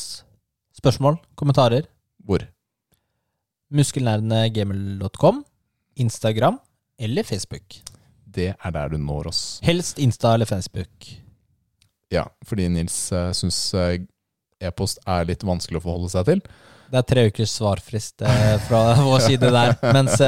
spørsmål, 0.78 1.18
kommentarer. 1.39 1.88
Hvor? 2.26 2.43
Muskelnærendegamel.com 3.74 5.43
Instagram 5.95 6.60
eller 6.99 7.24
Facebook. 7.24 7.80
Det 8.36 8.51
er 8.53 8.75
der 8.75 8.91
du 8.91 8.99
når 8.99 9.31
oss. 9.31 9.41
Helst 9.65 9.99
Insta 10.01 10.33
eller 10.36 10.49
Facebook. 10.49 11.09
Ja, 12.13 12.27
fordi 12.45 12.67
Nils 12.69 12.97
uh, 13.15 13.31
syns 13.36 13.57
eh, 13.73 13.97
e-post 14.63 15.01
er 15.09 15.27
litt 15.27 15.43
vanskelig 15.45 15.81
å 15.81 15.86
forholde 15.88 16.11
seg 16.13 16.27
til. 16.29 16.43
Det 16.86 16.99
er 16.99 17.07
tre 17.09 17.23
ukers 17.31 17.55
svarfrist 17.57 18.21
eh, 18.21 18.57
fra 18.67 18.81
vår 19.07 19.23
side 19.25 19.49
der. 19.55 19.73
Mens 19.95 20.19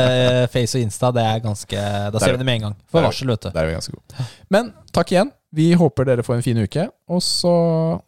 Face 0.51 0.80
og 0.80 0.88
Insta, 0.88 1.12
det 1.14 1.26
er 1.30 1.43
ganske 1.43 1.84
Da 2.14 2.22
ser 2.24 2.34
vi 2.34 2.41
det 2.41 2.47
med 2.47 2.60
en 2.60 2.70
gang. 2.70 2.80
For 2.89 3.05
varsel, 3.05 3.30
vet 3.30 3.45
du. 3.45 3.51
Der 3.51 3.62
er 3.62 3.70
vi 3.70 3.78
ganske 3.78 3.93
gode. 3.93 4.28
Men 4.53 4.74
takk 4.95 5.14
igjen. 5.14 5.32
Vi 5.58 5.70
håper 5.80 6.10
dere 6.10 6.26
får 6.28 6.39
en 6.39 6.43
fin 6.43 6.60
uke, 6.60 6.89
og 7.08 7.22
så 7.24 7.53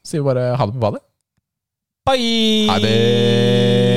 sier 0.04 0.20
vi 0.20 0.28
bare 0.32 0.50
ha 0.60 0.68
det 0.68 0.76
på 0.76 0.84
badet. 0.84 1.06
Bye! 2.10 2.68
Ha 2.72 2.82
det! 2.84 3.89